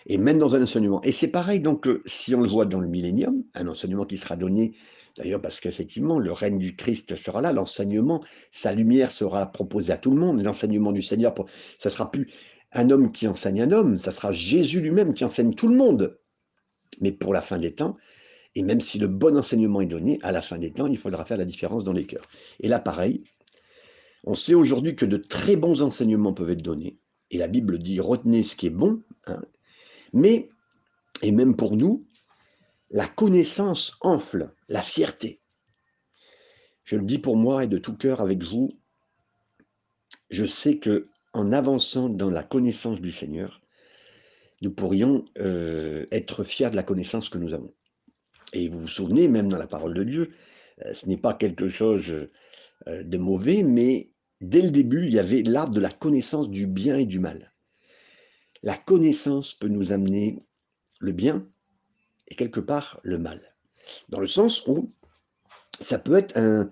et 0.08 0.18
même 0.18 0.38
dans 0.38 0.56
un 0.56 0.62
enseignement. 0.62 1.02
Et 1.02 1.12
c'est 1.12 1.30
pareil, 1.30 1.60
donc, 1.60 1.88
euh, 1.88 2.02
si 2.06 2.36
on 2.36 2.42
le 2.42 2.50
voit 2.50 2.66
dans 2.66 2.80
le 2.80 2.88
millénium, 2.88 3.44
un 3.54 3.68
enseignement 3.68 4.06
qui 4.06 4.18
sera 4.18 4.36
donné, 4.36 4.76
d'ailleurs, 5.18 5.42
parce 5.42 5.60
qu'effectivement, 5.60 6.20
le 6.20 6.32
règne 6.32 6.58
du 6.58 6.76
Christ 6.76 7.16
sera 7.16 7.42
là, 7.42 7.52
l'enseignement, 7.52 8.24
sa 8.52 8.74
lumière 8.74 9.12
sera 9.12 9.52
proposée 9.52 9.94
à 9.94 9.98
tout 9.98 10.12
le 10.12 10.18
monde, 10.18 10.42
l'enseignement 10.42 10.92
du 10.92 11.02
Seigneur, 11.02 11.34
ça 11.78 11.90
sera 11.90 12.12
plus 12.12 12.28
un 12.72 12.90
homme 12.90 13.12
qui 13.12 13.28
enseigne 13.28 13.62
un 13.62 13.72
homme, 13.72 13.98
ça 13.98 14.12
sera 14.12 14.32
Jésus 14.32 14.82
lui-même 14.82 15.14
qui 15.14 15.24
enseigne 15.24 15.54
tout 15.54 15.68
le 15.68 15.78
monde. 15.78 16.20
Mais 17.02 17.12
pour 17.12 17.34
la 17.34 17.42
fin 17.42 17.58
des 17.58 17.74
temps, 17.74 17.96
et 18.56 18.64
même 18.64 18.80
si 18.80 19.00
le 19.00 19.08
bon 19.08 19.38
enseignement 19.38 19.82
est 19.82 19.86
donné, 19.86 20.20
à 20.24 20.32
la 20.32 20.42
fin 20.42 20.58
des 20.58 20.72
temps, 20.72 20.88
il 20.88 20.98
faudra 20.98 21.26
faire 21.26 21.38
la 21.38 21.46
différence 21.46 21.84
dans 21.84 21.94
les 21.94 22.06
cœurs. 22.06 22.26
Et 22.60 22.68
là, 22.68 22.80
pareil, 22.80 23.24
on 24.24 24.34
sait 24.34 24.54
aujourd'hui 24.54 24.96
que 24.96 25.06
de 25.06 25.18
très 25.18 25.56
bons 25.56 25.82
enseignements 25.82 26.34
peuvent 26.34 26.50
être 26.50 26.62
donnés, 26.62 26.98
et 27.32 27.38
la 27.38 27.48
Bible 27.48 27.80
dit 27.80 28.00
retenez 28.00 28.44
ce 28.44 28.56
qui 28.56 28.68
est 28.68 28.72
bon, 28.72 29.04
hein. 29.28 29.42
mais, 30.14 30.50
et 31.22 31.32
même 31.32 31.56
pour 31.56 31.78
nous, 31.78 32.02
la 32.90 33.08
connaissance 33.08 33.98
enfle 34.02 34.52
la 34.70 34.82
fierté. 34.82 35.42
Je 36.84 36.96
le 36.96 37.04
dis 37.04 37.18
pour 37.18 37.36
moi 37.36 37.64
et 37.64 37.68
de 37.68 37.78
tout 37.78 37.96
cœur 37.96 38.22
avec 38.22 38.44
vous, 38.44 38.70
je 40.30 40.46
sais 40.46 40.78
que 40.78 41.10
en 41.34 41.52
avançant 41.52 42.10
dans 42.10 42.30
la 42.30 42.44
connaissance 42.44 43.02
du 43.02 43.12
Seigneur, 43.12 43.62
nous 44.62 44.72
pourrions 44.72 45.26
euh, 45.38 46.06
être 46.12 46.44
fiers 46.44 46.70
de 46.70 46.76
la 46.76 46.84
connaissance 46.84 47.30
que 47.30 47.38
nous 47.38 47.54
avons. 47.54 47.74
Et 48.54 48.70
vous 48.70 48.80
vous 48.80 48.88
souvenez, 48.88 49.28
même 49.28 49.50
dans 49.50 49.58
la 49.58 49.68
parole 49.68 49.94
de 49.94 50.04
Dieu, 50.04 50.30
euh, 50.86 50.94
ce 50.94 51.10
n'est 51.10 51.18
pas 51.18 51.34
quelque 51.34 51.70
chose 51.70 52.10
euh, 52.88 53.04
de 53.04 53.18
mauvais, 53.18 53.64
mais 53.64 54.12
dès 54.40 54.62
le 54.62 54.72
début, 54.72 55.06
il 55.08 55.14
y 55.14 55.20
avait 55.20 55.44
l'arbre 55.44 55.74
de 55.74 55.82
la 55.82 55.92
connaissance 55.92 56.50
du 56.50 56.68
bien 56.68 56.98
et 56.98 57.06
du 57.06 57.20
mal. 57.20 57.52
La 58.64 58.78
connaissance 58.78 59.54
peut 59.54 59.68
nous 59.68 59.92
amener 59.92 60.40
le 61.00 61.12
bien 61.12 61.48
et 62.28 62.36
quelque 62.36 62.60
part 62.60 63.00
le 63.04 63.18
mal. 63.18 63.56
Dans 64.10 64.20
le 64.20 64.28
sens 64.28 64.66
où 64.68 64.94
ça 65.80 66.00
peut 66.00 66.16
être 66.16 66.38
un... 66.38 66.70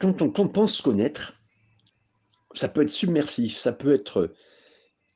quand 0.00 0.38
on 0.38 0.48
pense 0.48 0.80
connaître, 0.82 1.34
ça 2.52 2.68
peut 2.68 2.82
être 2.82 2.90
submersif, 2.90 3.56
ça 3.56 3.72
peut 3.72 3.92
être 3.92 4.34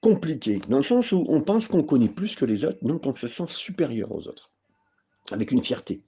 compliqué, 0.00 0.60
dans 0.68 0.78
le 0.78 0.84
sens 0.84 1.12
où 1.12 1.24
on 1.28 1.42
pense 1.42 1.68
qu'on 1.68 1.82
connaît 1.82 2.08
plus 2.08 2.36
que 2.36 2.44
les 2.44 2.64
autres, 2.64 2.78
donc 2.82 3.04
on 3.06 3.12
se 3.12 3.26
sent 3.26 3.46
supérieur 3.48 4.12
aux 4.12 4.28
autres, 4.28 4.52
avec 5.32 5.50
une 5.50 5.62
fierté. 5.62 6.04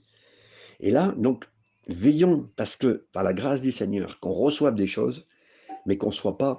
Et 0.78 0.92
là, 0.92 1.12
donc, 1.16 1.48
veillons, 1.88 2.48
parce 2.56 2.76
que 2.76 3.06
par 3.12 3.24
la 3.24 3.34
grâce 3.34 3.60
du 3.60 3.72
Seigneur, 3.72 4.20
qu'on 4.20 4.32
reçoive 4.32 4.74
des 4.74 4.86
choses, 4.86 5.24
mais 5.86 5.96
qu'on 5.98 6.08
ne 6.08 6.12
soit 6.12 6.38
pas 6.38 6.58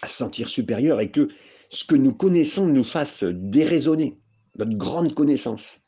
à 0.00 0.08
se 0.08 0.16
sentir 0.16 0.48
supérieur 0.48 1.00
et 1.00 1.10
que 1.10 1.28
ce 1.70 1.84
que 1.84 1.94
nous 1.94 2.14
connaissons 2.14 2.66
nous 2.66 2.84
fasse 2.84 3.24
déraisonner, 3.24 4.20
notre 4.58 4.76
grande 4.76 5.14
connaissance. 5.14 5.80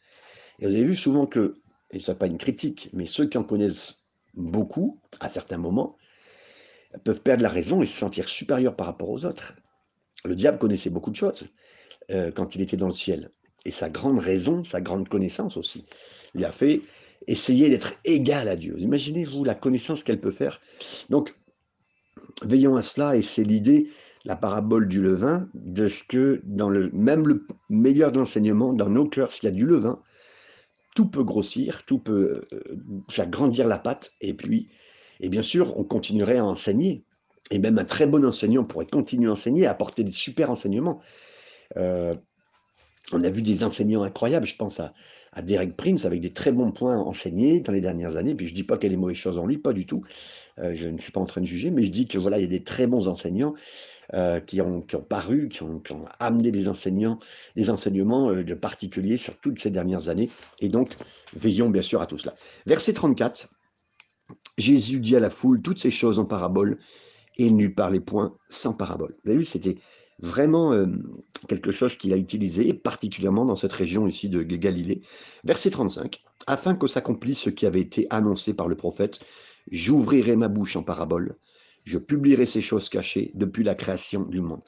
Et 0.59 0.67
vous 0.67 0.75
avez 0.75 0.85
vu 0.85 0.97
souvent 0.97 1.27
que, 1.27 1.53
et 1.91 2.01
ce 2.01 2.11
n'est 2.11 2.19
pas 2.19 2.27
une 2.27 2.39
critique, 2.39 2.91
mais 2.93 3.07
ceux 3.07 3.27
qui 3.27 3.39
en 3.39 3.45
connaissent 3.45 4.05
beaucoup, 4.35 5.01
à 5.21 5.29
certains 5.29 5.59
moments, 5.59 5.97
peuvent 7.05 7.23
perdre 7.23 7.43
la 7.43 7.49
raison 7.49 7.83
et 7.83 7.87
se 7.87 7.97
sentir 7.97 8.29
supérieurs 8.29 8.77
par 8.77 8.87
rapport 8.87 9.11
aux 9.11 9.25
autres. 9.25 9.55
Le 10.25 10.37
diable 10.37 10.59
connaissait 10.59 10.91
beaucoup 10.91 11.11
de 11.11 11.17
choses 11.17 11.49
euh, 12.11 12.31
quand 12.31 12.55
il 12.55 12.63
était 12.63 12.77
dans 12.77 12.87
le 12.87 12.93
ciel. 12.93 13.31
Et 13.65 13.71
sa 13.71 13.91
grande 13.91 14.19
raison, 14.19 14.65
sa 14.65 14.81
grande 14.81 15.09
connaissance 15.09 15.57
aussi, 15.57 15.85
lui 16.35 16.45
a 16.45 16.53
fait 16.53 16.83
essayer 17.27 17.71
d'être 17.71 17.95
égal 18.05 18.49
à 18.49 18.57
Dieu. 18.57 18.79
Imaginez-vous 18.79 19.45
la 19.45 19.55
connaissance 19.55 20.03
qu'elle 20.03 20.21
peut 20.21 20.31
faire. 20.31 20.61
Donc, 21.09 21.35
veillons 22.43 22.77
à 22.77 22.83
cela, 22.83 23.17
et 23.17 23.23
c'est 23.23 23.45
l'idée, 23.45 23.89
la 24.25 24.37
parabole 24.37 24.89
du 24.89 25.03
levain, 25.03 25.49
de 25.55 25.89
ce 25.89 26.03
que 26.03 26.41
dans 26.45 26.69
le 26.69 26.91
même 26.93 27.27
le 27.27 27.47
meilleur 27.69 28.11
d'enseignement, 28.11 28.73
dans 28.73 28.89
nos 28.89 29.07
cœurs, 29.07 29.33
s'il 29.33 29.45
y 29.45 29.53
a 29.53 29.55
du 29.55 29.67
levain, 29.67 30.01
tout 30.95 31.07
peut 31.07 31.25
grossir, 31.25 31.85
tout 31.85 31.99
peut 31.99 32.47
euh, 32.53 32.63
faire 33.11 33.29
grandir 33.29 33.67
la 33.67 33.79
pâte, 33.79 34.13
et 34.21 34.35
puis, 34.35 34.69
et 35.21 35.29
bien 35.29 35.43
sûr, 35.43 35.79
on 35.79 35.85
continuerait 35.85 36.39
à 36.39 36.45
enseigner 36.45 37.05
et 37.51 37.59
même 37.59 37.79
un 37.79 37.85
très 37.85 38.07
bon 38.07 38.25
enseignant 38.25 38.65
pourrait 38.65 38.87
continuer 38.87 39.29
à 39.29 39.33
enseigner, 39.33 39.67
à 39.67 39.71
apporter 39.71 40.03
des 40.03 40.11
super 40.11 40.51
enseignements. 40.51 41.01
Euh, 41.77 42.15
on 43.13 43.23
a 43.23 43.29
vu 43.29 43.43
des 43.43 43.65
enseignants 43.65 44.03
incroyables, 44.03 44.47
je 44.47 44.57
pense 44.57 44.81
à, 44.81 44.95
Derek 45.43 45.77
Prince, 45.77 46.05
avec 46.05 46.21
des 46.21 46.33
très 46.33 46.53
bons 46.53 46.71
points 46.71 46.97
enseignés 46.97 47.61
dans 47.61 47.73
les 47.73 47.81
dernières 47.81 48.17
années, 48.17 48.37
puis 48.37 48.47
je 48.47 48.53
ne 48.53 48.57
dis 48.57 48.63
pas 48.63 48.79
qu'il 48.79 48.91
y 48.91 48.93
a 48.93 48.97
des 48.97 49.01
mauvaises 49.01 49.17
choses 49.17 49.37
en 49.37 49.47
lui, 49.47 49.59
pas 49.59 49.73
du 49.73 49.85
tout, 49.85 50.03
euh, 50.61 50.75
je 50.77 50.87
ne 50.87 50.97
suis 50.99 51.11
pas 51.11 51.21
en 51.21 51.27
train 51.27 51.41
de 51.41 51.47
juger, 51.47 51.73
mais 51.73 51.83
je 51.83 51.91
dis 51.91 52.07
que 52.07 52.19
voilà, 52.19 52.39
il 52.39 52.43
y 52.43 52.45
a 52.45 52.49
des 52.49 52.63
très 52.63 52.87
bons 52.87 53.09
enseignants 53.09 53.55
euh, 54.13 54.41
qui, 54.41 54.61
ont, 54.61 54.83
paru, 55.09 55.47
qui 55.47 55.63
ont, 55.63 55.83
amené 56.19 56.51
des 56.51 56.69
enseignants, 56.69 57.19
des 57.57 57.71
enseignements 57.71 58.33
de 58.33 58.55
particuliers 58.55 59.17
sur 59.17 59.39
toutes 59.39 59.61
ces 59.61 59.71
dernières 59.71 60.09
années, 60.09 60.31
et 60.61 60.69
donc 60.69 60.95
veillons 61.35 61.71
bien 61.71 61.83
sûr 61.83 62.03
à 62.03 62.07
tout 62.07 62.19
cela. 62.19 62.35
Verset 62.67 62.93
34, 62.93 63.49
Jésus 64.59 65.01
dit 65.01 65.17
à 65.17 65.21
la 65.21 65.31
foule 65.31 65.63
toutes 65.63 65.79
ces 65.79 65.91
choses 65.91 66.19
en 66.19 66.25
parabole, 66.25 66.79
et 67.37 67.47
il 67.47 67.57
ne 67.57 67.63
lui 67.63 67.71
parlait 67.71 68.01
point 68.01 68.35
sans 68.49 68.75
parabole. 68.75 69.15
Vous 69.25 69.31
avez 69.31 69.39
vu, 69.39 69.45
c'était 69.45 69.77
vraiment 70.21 70.73
euh, 70.73 70.87
quelque 71.49 71.73
chose 71.73 71.97
qu'il 71.97 72.13
a 72.13 72.17
utilisé, 72.17 72.73
particulièrement 72.73 73.45
dans 73.45 73.57
cette 73.57 73.73
région 73.73 74.07
ici 74.07 74.29
de 74.29 74.43
Galilée. 74.43 75.03
Verset 75.45 75.71
35, 75.71 76.23
afin 76.47 76.75
que 76.75 76.87
s'accomplisse 76.87 77.41
ce 77.41 77.51
qui 77.51 77.67
avait 77.67 77.81
été 77.81 78.07
annoncé 78.11 78.55
par 78.55 78.69
le 78.69 78.77
prophète, 78.77 79.25
j'ouvrirai 79.71 80.37
ma 80.37 80.49
bouche 80.49 80.77
en 80.77 80.83
parabole, 80.83 81.37
je 81.85 81.99
publierai 81.99 82.47
ces 82.47 82.61
choses 82.61 82.89
cachées 82.89 83.31
depuis 83.35 83.63
la 83.63 83.75
création 83.75 84.25
du 84.25 84.41
monde. 84.41 84.63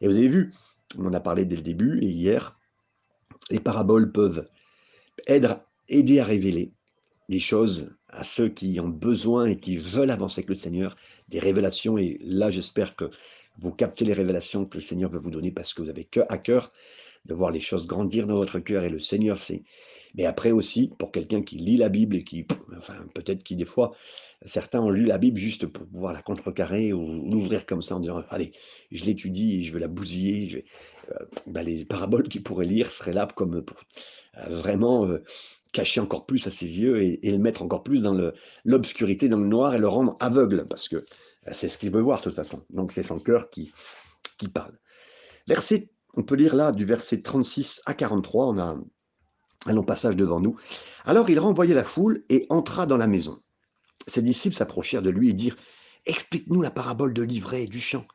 Et 0.00 0.08
vous 0.08 0.16
avez 0.16 0.28
vu, 0.28 0.52
on 0.98 1.06
en 1.06 1.14
a 1.14 1.20
parlé 1.20 1.44
dès 1.44 1.56
le 1.56 1.62
début 1.62 1.98
et 2.02 2.06
hier, 2.06 2.58
les 3.50 3.60
paraboles 3.60 4.12
peuvent 4.12 4.46
aider 5.26 6.20
à 6.20 6.24
révéler 6.24 6.72
des 7.28 7.40
choses 7.40 7.90
à 8.08 8.24
ceux 8.24 8.48
qui 8.48 8.80
ont 8.80 8.88
besoin 8.88 9.46
et 9.46 9.58
qui 9.58 9.76
veulent 9.76 10.10
avancer 10.10 10.40
avec 10.40 10.48
le 10.48 10.54
Seigneur, 10.54 10.96
des 11.28 11.38
révélations. 11.38 11.98
Et 11.98 12.18
là, 12.22 12.50
j'espère 12.50 12.96
que 12.96 13.10
vous 13.58 13.72
captez 13.72 14.04
les 14.04 14.12
révélations 14.12 14.64
que 14.64 14.78
le 14.78 14.84
Seigneur 14.84 15.10
veut 15.10 15.18
vous 15.18 15.30
donner 15.30 15.52
parce 15.52 15.74
que 15.74 15.82
vous 15.82 15.90
avez 15.90 16.08
à 16.28 16.38
cœur 16.38 16.72
de 17.26 17.34
voir 17.34 17.50
les 17.50 17.60
choses 17.60 17.86
grandir 17.86 18.26
dans 18.26 18.36
votre 18.36 18.58
cœur 18.60 18.84
et 18.84 18.90
le 18.90 19.00
Seigneur 19.00 19.38
sait. 19.38 19.64
Mais 20.14 20.24
après 20.24 20.50
aussi, 20.50 20.92
pour 20.98 21.12
quelqu'un 21.12 21.42
qui 21.42 21.56
lit 21.56 21.76
la 21.76 21.90
Bible 21.90 22.16
et 22.16 22.24
qui, 22.24 22.46
enfin, 22.76 22.94
peut-être 23.14 23.42
qui 23.42 23.56
des 23.56 23.66
fois, 23.66 23.94
certains 24.44 24.80
ont 24.80 24.90
lu 24.90 25.04
la 25.04 25.18
Bible 25.18 25.36
juste 25.36 25.66
pour 25.66 25.86
pouvoir 25.86 26.12
la 26.12 26.22
contrecarrer 26.22 26.92
ou 26.92 27.28
l'ouvrir 27.28 27.66
comme 27.66 27.82
ça 27.82 27.96
en 27.96 28.00
disant, 28.00 28.22
allez, 28.30 28.52
je 28.90 29.04
l'étudie 29.04 29.64
je 29.64 29.72
veux 29.72 29.78
la 29.78 29.88
bousiller. 29.88 30.64
Euh, 31.10 31.24
ben, 31.46 31.62
les 31.62 31.84
paraboles 31.84 32.28
qu'ils 32.28 32.42
pourraient 32.42 32.66
lire 32.66 32.90
seraient 32.90 33.12
là 33.12 33.26
pour 33.26 33.46
euh, 33.46 33.62
vraiment 34.48 35.06
euh, 35.06 35.22
cacher 35.72 36.00
encore 36.00 36.26
plus 36.26 36.46
à 36.46 36.50
ses 36.50 36.80
yeux 36.80 37.02
et, 37.02 37.18
le 37.22 37.38
mettre 37.38 37.62
encore 37.62 37.82
plus 37.82 38.02
dans 38.02 38.32
l'obscurité, 38.64 39.28
dans 39.28 39.38
le 39.38 39.46
noir 39.46 39.74
et 39.74 39.78
le 39.78 39.88
rendre 39.88 40.16
aveugle, 40.20 40.66
parce 40.68 40.88
que 40.88 41.04
c'est 41.52 41.68
ce 41.68 41.78
qu'il 41.78 41.90
veut 41.90 42.00
voir 42.00 42.18
de 42.18 42.24
toute 42.24 42.34
façon. 42.34 42.62
Donc 42.70 42.92
c'est 42.92 43.02
son 43.02 43.18
cœur 43.18 43.50
qui, 43.50 43.72
qui 44.38 44.48
parle. 44.48 44.78
Verset, 45.46 45.90
on 46.14 46.22
peut 46.22 46.36
lire 46.36 46.56
là 46.56 46.72
du 46.72 46.84
verset 46.84 47.22
36 47.22 47.82
à 47.86 47.94
43, 47.94 48.46
on 48.46 48.58
a 48.58 48.76
un 49.66 49.72
long 49.72 49.82
passage 49.82 50.16
devant 50.16 50.40
nous. 50.40 50.56
Alors 51.04 51.28
il 51.28 51.38
renvoya 51.38 51.74
la 51.74 51.84
foule 51.84 52.24
et 52.28 52.46
entra 52.48 52.86
dans 52.86 52.96
la 52.96 53.06
maison. 53.06 53.38
Ses 54.06 54.22
disciples 54.22 54.56
s'approchèrent 54.56 55.02
de 55.02 55.10
lui 55.10 55.30
et 55.30 55.34
dirent 55.34 55.56
Explique-nous 56.06 56.62
la 56.62 56.70
parabole 56.70 57.12
de 57.12 57.22
l'ivraie 57.22 57.64
et 57.64 57.68
du 57.68 57.80
champ. 57.80 58.06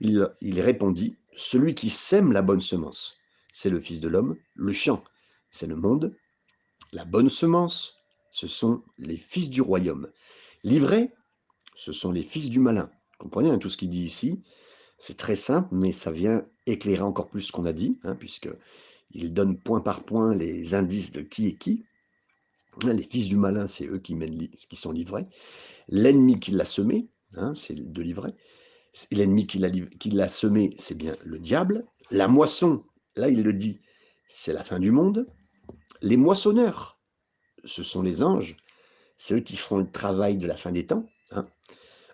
Il, 0.00 0.60
répondit 0.60 1.16
Celui 1.34 1.74
qui 1.74 1.90
sème 1.90 2.32
la 2.32 2.42
bonne 2.42 2.60
semence, 2.60 3.18
c'est 3.52 3.70
le 3.70 3.80
Fils 3.80 4.00
de 4.00 4.08
l'homme, 4.08 4.36
le 4.56 4.72
champ, 4.72 5.04
c'est 5.50 5.66
le 5.66 5.76
monde, 5.76 6.16
la 6.92 7.04
bonne 7.04 7.28
semence, 7.28 7.98
ce 8.30 8.46
sont 8.46 8.82
les 8.98 9.16
fils 9.16 9.50
du 9.50 9.60
royaume. 9.60 10.10
L'ivraie, 10.62 11.12
ce 11.74 11.92
sont 11.92 12.12
les 12.12 12.22
fils 12.22 12.50
du 12.50 12.60
malin. 12.60 12.90
comprenez 13.18 13.50
hein, 13.50 13.58
tout 13.58 13.68
ce 13.68 13.76
qu'il 13.76 13.88
dit 13.90 14.02
ici 14.04 14.42
C'est 14.98 15.16
très 15.16 15.36
simple, 15.36 15.68
mais 15.72 15.92
ça 15.92 16.10
vient 16.10 16.46
éclairer 16.66 17.02
encore 17.02 17.28
plus 17.28 17.42
ce 17.42 17.52
qu'on 17.52 17.64
a 17.64 17.72
dit, 17.72 17.98
hein, 18.04 18.16
puisque 18.16 18.48
il 19.10 19.32
donne 19.32 19.58
point 19.58 19.80
par 19.80 20.04
point 20.04 20.34
les 20.34 20.74
indices 20.74 21.12
de 21.12 21.20
qui 21.20 21.48
est 21.48 21.56
qui. 21.56 21.84
Hein, 22.82 22.92
les 22.92 23.02
fils 23.02 23.28
du 23.28 23.36
malin, 23.36 23.68
c'est 23.68 23.86
eux 23.86 23.98
qui, 23.98 24.14
mènent, 24.14 24.48
qui 24.48 24.76
sont 24.76 24.92
livrés. 24.92 25.26
L'ennemi 25.88 26.40
qui 26.40 26.50
l'a 26.50 26.64
semé, 26.64 27.08
c'est 27.54 27.74
de 27.74 28.02
l'ivraie. 28.02 28.34
L'ennemi 29.10 29.46
qui 29.46 30.10
l'a 30.10 30.28
semé, 30.28 30.74
c'est 30.78 30.96
bien 30.96 31.14
le 31.24 31.38
diable. 31.38 31.86
La 32.10 32.28
moisson, 32.28 32.84
là 33.16 33.28
il 33.28 33.42
le 33.42 33.52
dit, 33.52 33.80
c'est 34.28 34.52
la 34.52 34.64
fin 34.64 34.78
du 34.78 34.90
monde. 34.90 35.26
Les 36.02 36.16
moissonneurs, 36.16 37.00
ce 37.64 37.82
sont 37.82 38.02
les 38.02 38.22
anges, 38.22 38.56
c'est 39.16 39.34
eux 39.34 39.40
qui 39.40 39.56
feront 39.56 39.78
le 39.78 39.90
travail 39.90 40.36
de 40.36 40.46
la 40.46 40.56
fin 40.56 40.70
des 40.70 40.86
temps. 40.86 41.06
Hein. 41.30 41.44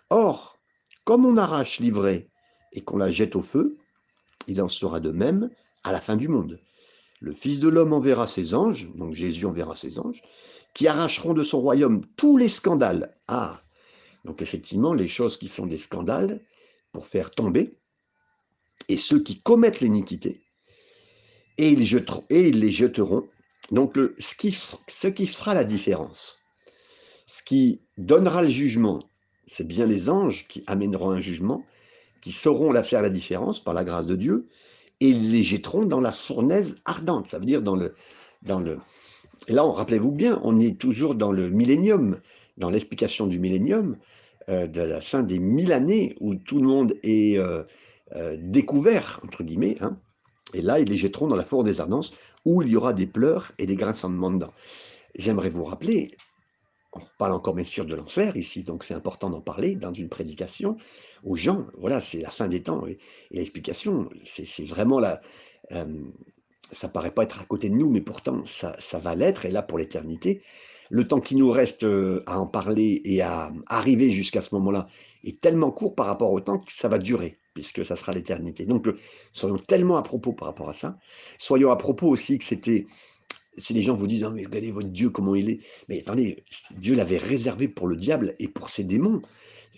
Or, 0.09 0.59
comme 1.03 1.25
on 1.25 1.37
arrache 1.37 1.79
l'ivraie 1.79 2.29
et 2.73 2.81
qu'on 2.81 2.97
la 2.97 3.11
jette 3.11 3.35
au 3.35 3.41
feu, 3.41 3.77
il 4.47 4.61
en 4.61 4.69
sera 4.69 4.99
de 4.99 5.11
même 5.11 5.49
à 5.83 5.91
la 5.91 5.99
fin 5.99 6.15
du 6.15 6.27
monde. 6.27 6.59
Le 7.21 7.33
Fils 7.33 7.59
de 7.59 7.69
l'homme 7.69 7.93
enverra 7.93 8.27
ses 8.27 8.53
anges, 8.53 8.93
donc 8.95 9.13
Jésus 9.13 9.45
enverra 9.45 9.75
ses 9.75 9.99
anges, 9.99 10.21
qui 10.73 10.87
arracheront 10.87 11.33
de 11.33 11.43
son 11.43 11.61
royaume 11.61 12.05
tous 12.17 12.35
les 12.35 12.49
scandales. 12.49 13.13
Ah, 13.27 13.61
donc 14.25 14.41
effectivement, 14.41 14.93
les 14.93 15.07
choses 15.07 15.37
qui 15.37 15.47
sont 15.47 15.65
des 15.65 15.77
scandales 15.77 16.41
pour 16.91 17.07
faire 17.07 17.31
tomber, 17.31 17.77
et 18.89 18.97
ceux 18.97 19.21
qui 19.21 19.39
commettent 19.41 19.79
l'iniquité, 19.79 20.41
et 21.57 21.69
ils 21.69 22.59
les 22.59 22.71
jeteront 22.71 23.29
donc, 23.71 23.97
ce, 24.19 24.35
qui, 24.35 24.51
fera 25.27 25.53
la 25.53 25.63
différence, 25.63 26.39
ce 27.25 27.41
qui 27.41 27.81
donnera 27.97 28.41
le 28.41 28.49
jugement, 28.49 28.99
c'est 29.45 29.65
bien 29.65 29.85
les 29.85 30.09
anges 30.09 30.47
qui 30.49 30.63
amèneront 30.67 31.11
un 31.11 31.21
jugement, 31.21 31.65
qui 32.21 32.33
sauront 32.33 32.73
la 32.73 32.83
faire 32.83 33.01
la 33.01 33.09
différence 33.09 33.63
par 33.63 33.73
la 33.73 33.85
grâce 33.85 34.07
de 34.07 34.15
Dieu, 34.15 34.49
et 35.01 35.11
les 35.11 35.43
jetteront 35.43 35.85
dans 35.85 35.99
la 35.99 36.13
fournaise 36.13 36.81
ardente. 36.85 37.29
Ça 37.29 37.39
veut 37.39 37.45
dire 37.45 37.61
dans 37.61 37.75
le... 37.75 37.93
Dans 38.43 38.59
le 38.59 38.79
et 39.47 39.53
là, 39.53 39.63
rappelez-vous 39.63 40.11
bien, 40.11 40.39
on 40.43 40.59
est 40.59 40.79
toujours 40.79 41.15
dans 41.15 41.31
le 41.31 41.49
millénium, 41.49 42.19
dans 42.57 42.69
l'explication 42.69 43.25
du 43.25 43.39
millénium, 43.39 43.97
euh, 44.49 44.67
de 44.67 44.81
la 44.81 45.01
fin 45.01 45.23
des 45.23 45.39
mille 45.39 45.73
années, 45.73 46.15
où 46.19 46.35
tout 46.35 46.59
le 46.59 46.67
monde 46.67 46.93
est 47.03 47.39
euh, 47.39 47.63
euh, 48.15 48.37
découvert, 48.39 49.19
entre 49.23 49.43
guillemets. 49.43 49.75
Hein. 49.81 49.97
et 50.53 50.61
là, 50.61 50.79
ils 50.79 50.87
les 50.87 50.97
jetteront 50.97 51.27
dans 51.27 51.35
la 51.35 51.43
fournaise 51.43 51.79
ardente, 51.79 52.13
où 52.45 52.61
il 52.61 52.69
y 52.69 52.75
aura 52.75 52.93
des 52.93 53.07
pleurs 53.07 53.51
et 53.57 53.65
des 53.65 53.75
grincements 53.75 54.31
de 54.31 54.39
dents. 54.39 54.53
J'aimerais 55.15 55.49
vous 55.49 55.63
rappeler, 55.63 56.11
on 56.93 57.01
parle 57.17 57.31
encore 57.31 57.53
bien 57.53 57.63
sûr 57.63 57.85
de 57.85 57.95
l'enfer 57.95 58.35
ici, 58.35 58.63
donc 58.63 58.83
c'est 58.83 58.93
important 58.93 59.29
d'en 59.29 59.41
parler 59.41 59.75
dans 59.75 59.93
une 59.93 60.09
prédication 60.09 60.77
aux 61.23 61.35
gens. 61.35 61.67
Voilà, 61.77 62.01
c'est 62.01 62.19
la 62.19 62.29
fin 62.29 62.47
des 62.47 62.63
temps 62.63 62.85
et, 62.85 62.97
l'explication, 63.31 64.09
c'est 64.25 64.65
vraiment 64.65 64.99
la. 64.99 65.21
Euh, 65.71 66.03
ça 66.71 66.87
paraît 66.87 67.11
pas 67.11 67.23
être 67.23 67.41
à 67.41 67.45
côté 67.45 67.69
de 67.69 67.75
nous, 67.75 67.89
mais 67.89 68.01
pourtant 68.01 68.43
ça, 68.45 68.75
va 68.99 69.15
l'être, 69.15 69.45
et 69.45 69.51
là 69.51 69.61
pour 69.61 69.77
l'éternité. 69.77 70.41
Le 70.89 71.07
temps 71.07 71.21
qui 71.21 71.35
nous 71.35 71.49
reste 71.49 71.83
euh, 71.83 72.21
à 72.25 72.39
en 72.39 72.47
parler 72.47 73.01
et 73.05 73.21
à 73.21 73.51
arriver 73.67 74.09
jusqu'à 74.09 74.41
ce 74.41 74.53
moment-là 74.55 74.87
est 75.23 75.39
tellement 75.39 75.71
court 75.71 75.95
par 75.95 76.05
rapport 76.05 76.31
au 76.31 76.41
temps 76.41 76.59
que 76.59 76.71
ça 76.71 76.89
va 76.89 76.97
durer, 76.97 77.37
puisque 77.53 77.85
ça 77.85 77.95
sera 77.95 78.11
l'éternité. 78.11 78.65
Donc 78.65 78.87
euh, 78.87 78.97
soyons 79.31 79.57
tellement 79.57 79.95
à 79.95 80.03
propos 80.03 80.33
par 80.33 80.49
rapport 80.49 80.69
à 80.69 80.73
ça. 80.73 80.97
Soyons 81.39 81.71
à 81.71 81.77
propos 81.77 82.07
aussi 82.07 82.37
que 82.37 82.43
c'était 82.43 82.87
si 83.57 83.73
les 83.73 83.81
gens 83.81 83.95
vous 83.95 84.07
disent, 84.07 84.23
«Ah, 84.23 84.29
mais 84.29 84.45
regardez 84.45 84.71
votre 84.71 84.89
Dieu, 84.89 85.09
comment 85.09 85.35
il 85.35 85.49
est. 85.49 85.59
Mais 85.89 85.99
attendez, 85.99 86.43
Dieu 86.77 86.95
l'avait 86.95 87.17
réservé 87.17 87.67
pour 87.67 87.87
le 87.87 87.95
diable 87.95 88.35
et 88.39 88.47
pour 88.47 88.69
ses 88.69 88.83
démons. 88.83 89.21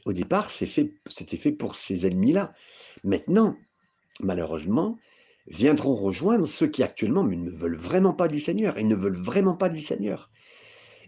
Au 0.06 0.14
départ, 0.14 0.50
c'était 0.50 0.90
fait, 1.10 1.38
fait 1.38 1.52
pour 1.52 1.76
ces 1.76 2.06
ennemis-là. 2.06 2.54
Maintenant, 3.04 3.58
malheureusement, 4.20 4.98
viendront 5.48 5.96
rejoindre 5.96 6.48
ceux 6.48 6.68
qui 6.68 6.84
actuellement 6.84 7.24
ne 7.24 7.50
veulent 7.50 7.78
vraiment 7.78 8.14
pas 8.14 8.28
du 8.28 8.40
Seigneur 8.40 8.78
et 8.78 8.84
ne 8.84 8.96
veulent 8.96 9.18
vraiment 9.18 9.56
pas 9.56 9.70
du 9.70 9.84
Seigneur. 9.84 10.30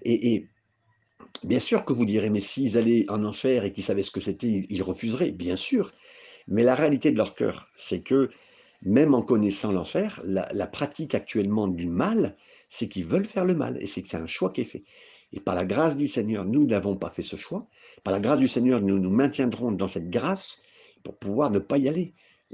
Et, 0.03 0.47
bien 1.43 1.59
sûr 1.59 1.85
que 1.85 1.93
vous 1.93 2.05
direz, 2.05 2.29
mais 2.29 2.39
s'ils 2.39 2.77
allaient 2.77 3.05
en 3.09 3.23
enfer 3.23 3.63
et 3.63 3.73
qu'ils 3.73 3.83
savaient 3.83 4.03
ce 4.03 4.11
que 4.11 4.21
c'était, 4.21 4.65
ils 4.69 4.83
refuseraient, 4.83 5.31
bien 5.31 5.55
sûr. 5.55 5.91
Mais 6.47 6.63
la 6.63 6.75
réalité 6.75 7.11
de 7.11 7.17
leur 7.17 7.35
cœur, 7.35 7.67
c'est 7.75 8.01
que 8.01 8.29
même 8.81 9.13
en 9.15 9.21
connaissant 9.21 9.71
l'enfer, 9.71 10.21
la, 10.25 10.67
pratique 10.67 11.15
actuellement 11.15 11.67
du 11.67 11.87
mal, 11.87 12.37
c'est 12.75 12.89
qu'ils 12.89 13.05
veulent 13.05 13.25
faire 13.25 13.45
le 13.45 13.55
mal, 13.55 13.77
et 13.81 13.87
c'est 13.87 14.01
que 14.01 14.09
c'est 14.09 14.17
un 14.17 14.27
choix 14.27 14.51
qui 14.51 14.61
est 14.61 14.65
fait. 14.65 14.83
Et 15.31 15.39
par 15.39 15.55
la 15.55 15.65
grâce 15.65 15.95
du 15.95 16.09
Seigneur, 16.09 16.43
nous 16.43 16.65
n'avons 16.65 16.97
pas 16.97 17.09
fait 17.09 17.21
ce 17.21 17.37
choix. 17.37 17.67
Par 18.03 18.13
la 18.13 18.19
grâce 18.19 18.39
du 18.39 18.49
Seigneur, 18.49 18.81
nous 18.81 18.99
nous 18.99 19.09
maintiendrons 19.09 19.71
dans 19.71 19.87
cette 19.87 20.09
grâce 20.09 20.61
pour 21.01 21.17
pouvoir 21.17 21.51
ne 21.51 21.59
pas 21.59 21.77
y 21.77 21.87
aller. 21.87 22.13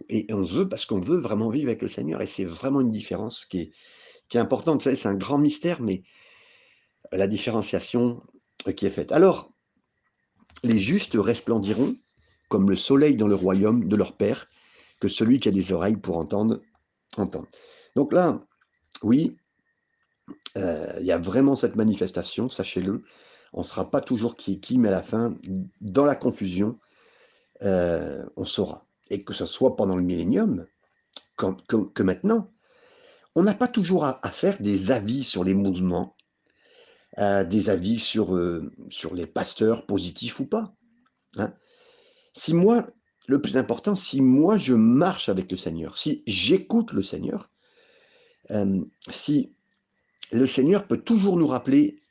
Et 0.09 0.27
on 0.31 0.43
veut, 0.43 0.69
parce 0.69 0.85
qu'on 0.85 0.99
veut 0.99 1.17
vraiment 1.17 1.49
vivre 1.49 1.69
avec 1.69 1.81
le 1.81 1.89
Seigneur, 1.89 2.21
et 2.21 2.27
c'est 2.27 2.45
vraiment 2.45 2.81
une 2.81 2.91
différence 2.91 3.45
qui 3.45 3.59
est, 3.61 3.71
qui 4.29 4.37
est 4.37 4.39
importante. 4.39 4.83
c'est 4.83 5.07
un 5.07 5.15
grand 5.15 5.39
mystère, 5.39 5.81
mais 5.81 6.03
la 7.11 7.27
différenciation 7.27 8.21
qui 8.75 8.85
est 8.85 8.91
faite. 8.91 9.11
Alors, 9.11 9.51
les 10.63 10.77
justes 10.77 11.17
resplendiront 11.19 11.95
comme 12.47 12.69
le 12.69 12.75
soleil 12.75 13.15
dans 13.15 13.27
le 13.27 13.35
royaume 13.35 13.87
de 13.87 13.95
leur 13.95 14.15
Père 14.15 14.45
que 14.99 15.07
celui 15.07 15.39
qui 15.39 15.49
a 15.49 15.51
des 15.51 15.71
oreilles 15.71 15.97
pour 15.97 16.17
entendre, 16.17 16.61
entendre. 17.17 17.47
Donc 17.95 18.13
là, 18.13 18.37
oui, 19.01 19.35
il 20.55 21.05
y 21.05 21.11
a 21.11 21.17
vraiment 21.17 21.55
cette 21.55 21.75
manifestation, 21.75 22.49
sachez-le. 22.49 23.03
On 23.53 23.59
ne 23.59 23.65
sera 23.65 23.89
pas 23.89 24.01
toujours 24.01 24.35
qui 24.35 24.53
est 24.53 24.59
qui, 24.59 24.77
mais 24.77 24.89
à 24.89 24.91
la 24.91 25.03
fin, 25.03 25.35
dans 25.81 26.05
la 26.05 26.15
confusion, 26.15 26.79
euh, 27.63 28.25
on 28.37 28.45
saura. 28.45 28.85
Et 29.09 29.23
que 29.23 29.33
ce 29.33 29.45
soit 29.45 29.75
pendant 29.75 29.95
le 29.95 30.03
millénium, 30.03 30.65
que, 31.35 32.03
maintenant, 32.03 32.51
on 33.35 33.43
n'a 33.43 33.53
pas 33.53 33.67
toujours 33.67 34.05
à, 34.05 34.31
faire 34.31 34.61
des 34.61 34.91
avis 34.91 35.23
sur 35.23 35.43
les 35.43 35.53
mouvements, 35.53 36.15
euh, 37.17 37.43
des 37.43 37.69
avis 37.69 37.99
sur, 37.99 38.39
sur 38.89 39.13
les 39.15 39.27
pasteurs 39.27 39.85
positifs 39.85 40.39
ou 40.39 40.45
pas. 40.45 40.73
Hein. 41.37 41.53
Si 42.33 42.53
moi, 42.53 42.87
le 43.27 43.41
plus 43.41 43.57
important, 43.57 43.95
si 43.95 44.21
moi 44.21 44.57
je 44.57 44.73
marche 44.73 45.27
avec 45.29 45.51
le 45.51 45.57
Seigneur, 45.57 45.97
si 45.97 46.23
j'écoute 46.25 46.93
le 46.93 47.03
Seigneur, 47.03 47.49
euh, 48.51 48.81
si 49.09 49.55
le 50.31 50.47
Seigneur 50.47 50.87
peut 50.87 51.01
toujours 51.01 51.37
nous 51.37 51.47
rappeler 51.47 52.01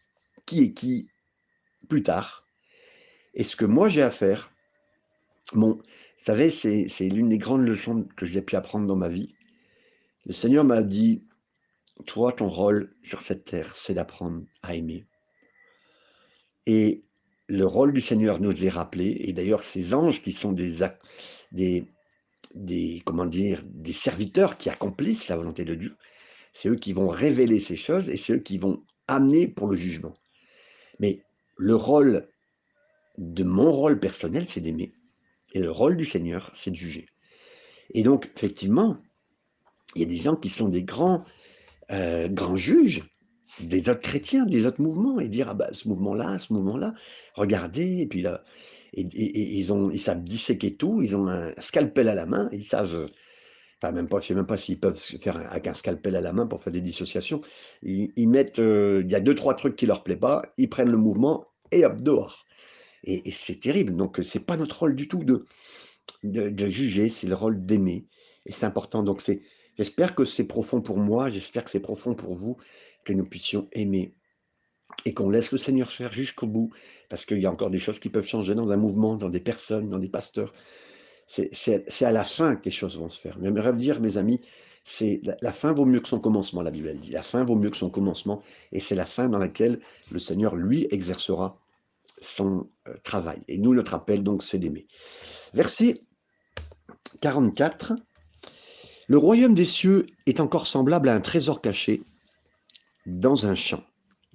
qui 0.46 0.64
est 0.64 0.72
qui 0.72 1.08
plus 1.88 2.02
tard, 2.02 2.44
et 3.34 3.44
ce 3.44 3.56
que 3.56 3.64
moi 3.64 3.88
j'ai 3.88 4.02
à 4.02 4.10
faire, 4.10 4.52
bon, 5.54 5.74
vous 5.74 6.24
savez, 6.24 6.50
c'est 6.50 7.08
l'une 7.08 7.30
des 7.30 7.38
grandes 7.38 7.66
leçons 7.66 8.06
que 8.16 8.26
j'ai 8.26 8.42
pu 8.42 8.56
apprendre 8.56 8.86
dans 8.86 8.96
ma 8.96 9.08
vie. 9.08 9.34
Le 10.26 10.32
Seigneur 10.32 10.64
m'a 10.64 10.82
dit, 10.82 11.24
toi, 12.06 12.32
ton 12.32 12.48
rôle 12.48 12.94
sur 13.02 13.22
cette 13.22 13.44
terre, 13.44 13.74
c'est 13.74 13.94
d'apprendre 13.94 14.42
à 14.62 14.74
aimer. 14.74 15.06
Et 16.66 17.04
le 17.48 17.64
rôle 17.64 17.92
du 17.92 18.00
Seigneur 18.00 18.38
nous 18.40 18.64
est 18.64 18.68
rappelé, 18.68 19.16
et 19.20 19.32
d'ailleurs 19.32 19.62
ces 19.62 19.94
anges 19.94 20.20
qui 20.20 20.32
sont 20.32 20.52
des, 20.52 20.78
des, 21.52 21.86
des, 22.54 23.02
comment 23.04 23.26
dire, 23.26 23.62
des 23.64 23.92
serviteurs 23.92 24.58
qui 24.58 24.68
accomplissent 24.68 25.28
la 25.28 25.36
volonté 25.36 25.64
de 25.64 25.74
Dieu, 25.74 25.96
c'est 26.52 26.68
eux 26.68 26.76
qui 26.76 26.92
vont 26.92 27.08
révéler 27.08 27.60
ces 27.60 27.76
choses 27.76 28.08
et 28.08 28.16
c'est 28.16 28.34
eux 28.34 28.38
qui 28.38 28.58
vont 28.58 28.82
amener 29.06 29.48
pour 29.48 29.68
le 29.68 29.76
jugement. 29.76 30.14
Mais 30.98 31.22
le 31.56 31.74
rôle 31.74 32.28
de 33.18 33.44
mon 33.44 33.70
rôle 33.70 34.00
personnel, 34.00 34.46
c'est 34.46 34.60
d'aimer, 34.60 34.92
et 35.52 35.60
le 35.60 35.70
rôle 35.70 35.96
du 35.96 36.06
Seigneur, 36.06 36.52
c'est 36.54 36.70
de 36.70 36.76
juger. 36.76 37.06
Et 37.92 38.02
donc, 38.02 38.30
effectivement, 38.34 38.98
il 39.94 40.02
y 40.02 40.04
a 40.04 40.08
des 40.08 40.16
gens 40.16 40.36
qui 40.36 40.48
sont 40.48 40.68
des 40.68 40.84
grands, 40.84 41.24
euh, 41.90 42.28
grands 42.28 42.56
juges, 42.56 43.02
des 43.60 43.88
autres 43.88 44.00
chrétiens, 44.00 44.46
des 44.46 44.64
autres 44.64 44.80
mouvements, 44.80 45.20
et 45.20 45.28
dire, 45.28 45.48
ah 45.50 45.54
bah, 45.54 45.68
ce 45.72 45.88
mouvement-là, 45.88 46.38
ce 46.38 46.52
mouvement-là, 46.52 46.94
regardez, 47.34 48.00
et 48.00 48.06
puis 48.06 48.22
là, 48.22 48.44
et, 48.94 49.02
ils, 49.58 49.72
ont, 49.72 49.90
ils 49.90 50.00
savent 50.00 50.22
disséquer 50.22 50.72
tout, 50.72 51.02
ils 51.02 51.14
ont 51.16 51.28
un 51.28 51.52
scalpel 51.58 52.08
à 52.08 52.14
la 52.14 52.26
main, 52.26 52.48
ils 52.52 52.64
savent, 52.64 53.06
enfin 53.82 53.92
même 53.92 54.08
pas, 54.08 54.20
je 54.20 54.26
sais 54.26 54.34
même 54.34 54.46
pas 54.46 54.56
s'ils 54.56 54.78
peuvent 54.78 54.98
faire 54.98 55.36
avec 55.50 55.66
un 55.66 55.74
scalpel 55.74 56.16
à 56.16 56.20
la 56.20 56.32
main 56.32 56.46
pour 56.46 56.62
faire 56.62 56.72
des 56.72 56.80
dissociations, 56.80 57.40
ils, 57.82 58.28
mettent, 58.28 58.58
euh, 58.58 59.02
il 59.04 59.10
y 59.10 59.14
a 59.14 59.20
deux, 59.20 59.34
trois 59.34 59.54
trucs 59.54 59.76
qui 59.76 59.86
leur 59.86 60.02
plaît 60.02 60.16
pas, 60.16 60.42
ils 60.58 60.68
prennent 60.68 60.90
le 60.90 60.96
mouvement, 60.96 61.46
et 61.72 61.84
hop, 61.84 62.00
dehors. 62.00 62.44
Et, 63.04 63.30
c'est 63.30 63.60
terrible, 63.60 63.96
donc 63.96 64.20
c'est 64.22 64.44
pas 64.44 64.56
notre 64.56 64.80
rôle 64.80 64.94
du 64.94 65.08
tout 65.08 65.24
de, 65.24 65.46
de, 66.22 66.66
juger, 66.66 67.08
c'est 67.08 67.26
le 67.26 67.34
rôle 67.34 67.64
d'aimer, 67.64 68.06
et 68.44 68.52
c'est 68.52 68.66
important, 68.66 69.02
donc 69.02 69.22
j'espère 69.78 70.14
que 70.14 70.24
c'est 70.24 70.46
profond 70.46 70.82
pour 70.82 70.98
moi, 70.98 71.30
j'espère 71.30 71.64
que 71.64 71.70
c'est 71.70 71.80
profond 71.80 72.14
pour 72.14 72.34
vous, 72.34 72.58
que 73.04 73.14
nous 73.14 73.24
puissions 73.24 73.68
aimer 73.72 74.14
et 75.06 75.14
qu'on 75.14 75.30
laisse 75.30 75.52
le 75.52 75.58
Seigneur 75.58 75.90
faire 75.90 76.12
jusqu'au 76.12 76.46
bout, 76.46 76.70
parce 77.08 77.24
qu'il 77.24 77.38
y 77.38 77.46
a 77.46 77.50
encore 77.50 77.70
des 77.70 77.78
choses 77.78 77.98
qui 77.98 78.10
peuvent 78.10 78.26
changer 78.26 78.54
dans 78.54 78.72
un 78.72 78.76
mouvement, 78.76 79.16
dans 79.16 79.30
des 79.30 79.40
personnes, 79.40 79.88
dans 79.88 79.98
des 79.98 80.08
pasteurs. 80.08 80.52
C'est 81.30 82.04
à 82.04 82.10
la 82.10 82.24
fin 82.24 82.56
que 82.56 82.64
les 82.64 82.70
choses 82.72 82.98
vont 82.98 83.08
se 83.08 83.20
faire. 83.20 83.38
Mais 83.38 83.46
j'aimerais 83.46 83.72
dire, 83.74 84.00
mes 84.00 84.16
amis, 84.16 84.40
c'est 84.82 85.20
la, 85.40 85.52
fin 85.52 85.72
vaut 85.72 85.86
mieux 85.86 86.00
que 86.00 86.08
son 86.08 86.18
commencement, 86.18 86.60
la 86.60 86.72
Bible 86.72 86.92
dit. 86.98 87.12
La 87.12 87.22
fin 87.22 87.44
vaut 87.44 87.54
mieux 87.54 87.70
que 87.70 87.76
son 87.76 87.88
commencement, 87.88 88.42
et 88.72 88.80
c'est 88.80 88.96
la 88.96 89.06
fin 89.06 89.28
dans 89.28 89.38
laquelle 89.38 89.80
le 90.10 90.18
Seigneur, 90.18 90.56
lui, 90.56 90.88
exercera 90.90 91.56
son 92.20 92.66
euh, 92.88 92.96
travail. 93.04 93.40
Et 93.46 93.58
nous, 93.58 93.74
notre 93.74 93.94
appel, 93.94 94.24
donc, 94.24 94.42
c'est 94.42 94.58
d'aimer. 94.58 94.88
Verset 95.54 96.02
44. 97.20 97.92
Le 99.06 99.18
royaume 99.18 99.54
des 99.54 99.64
cieux 99.64 100.06
est 100.26 100.40
encore 100.40 100.66
semblable 100.66 101.08
à 101.08 101.14
un 101.14 101.20
trésor 101.20 101.60
caché 101.60 102.02
dans 103.06 103.46
un 103.46 103.54
champ. 103.54 103.84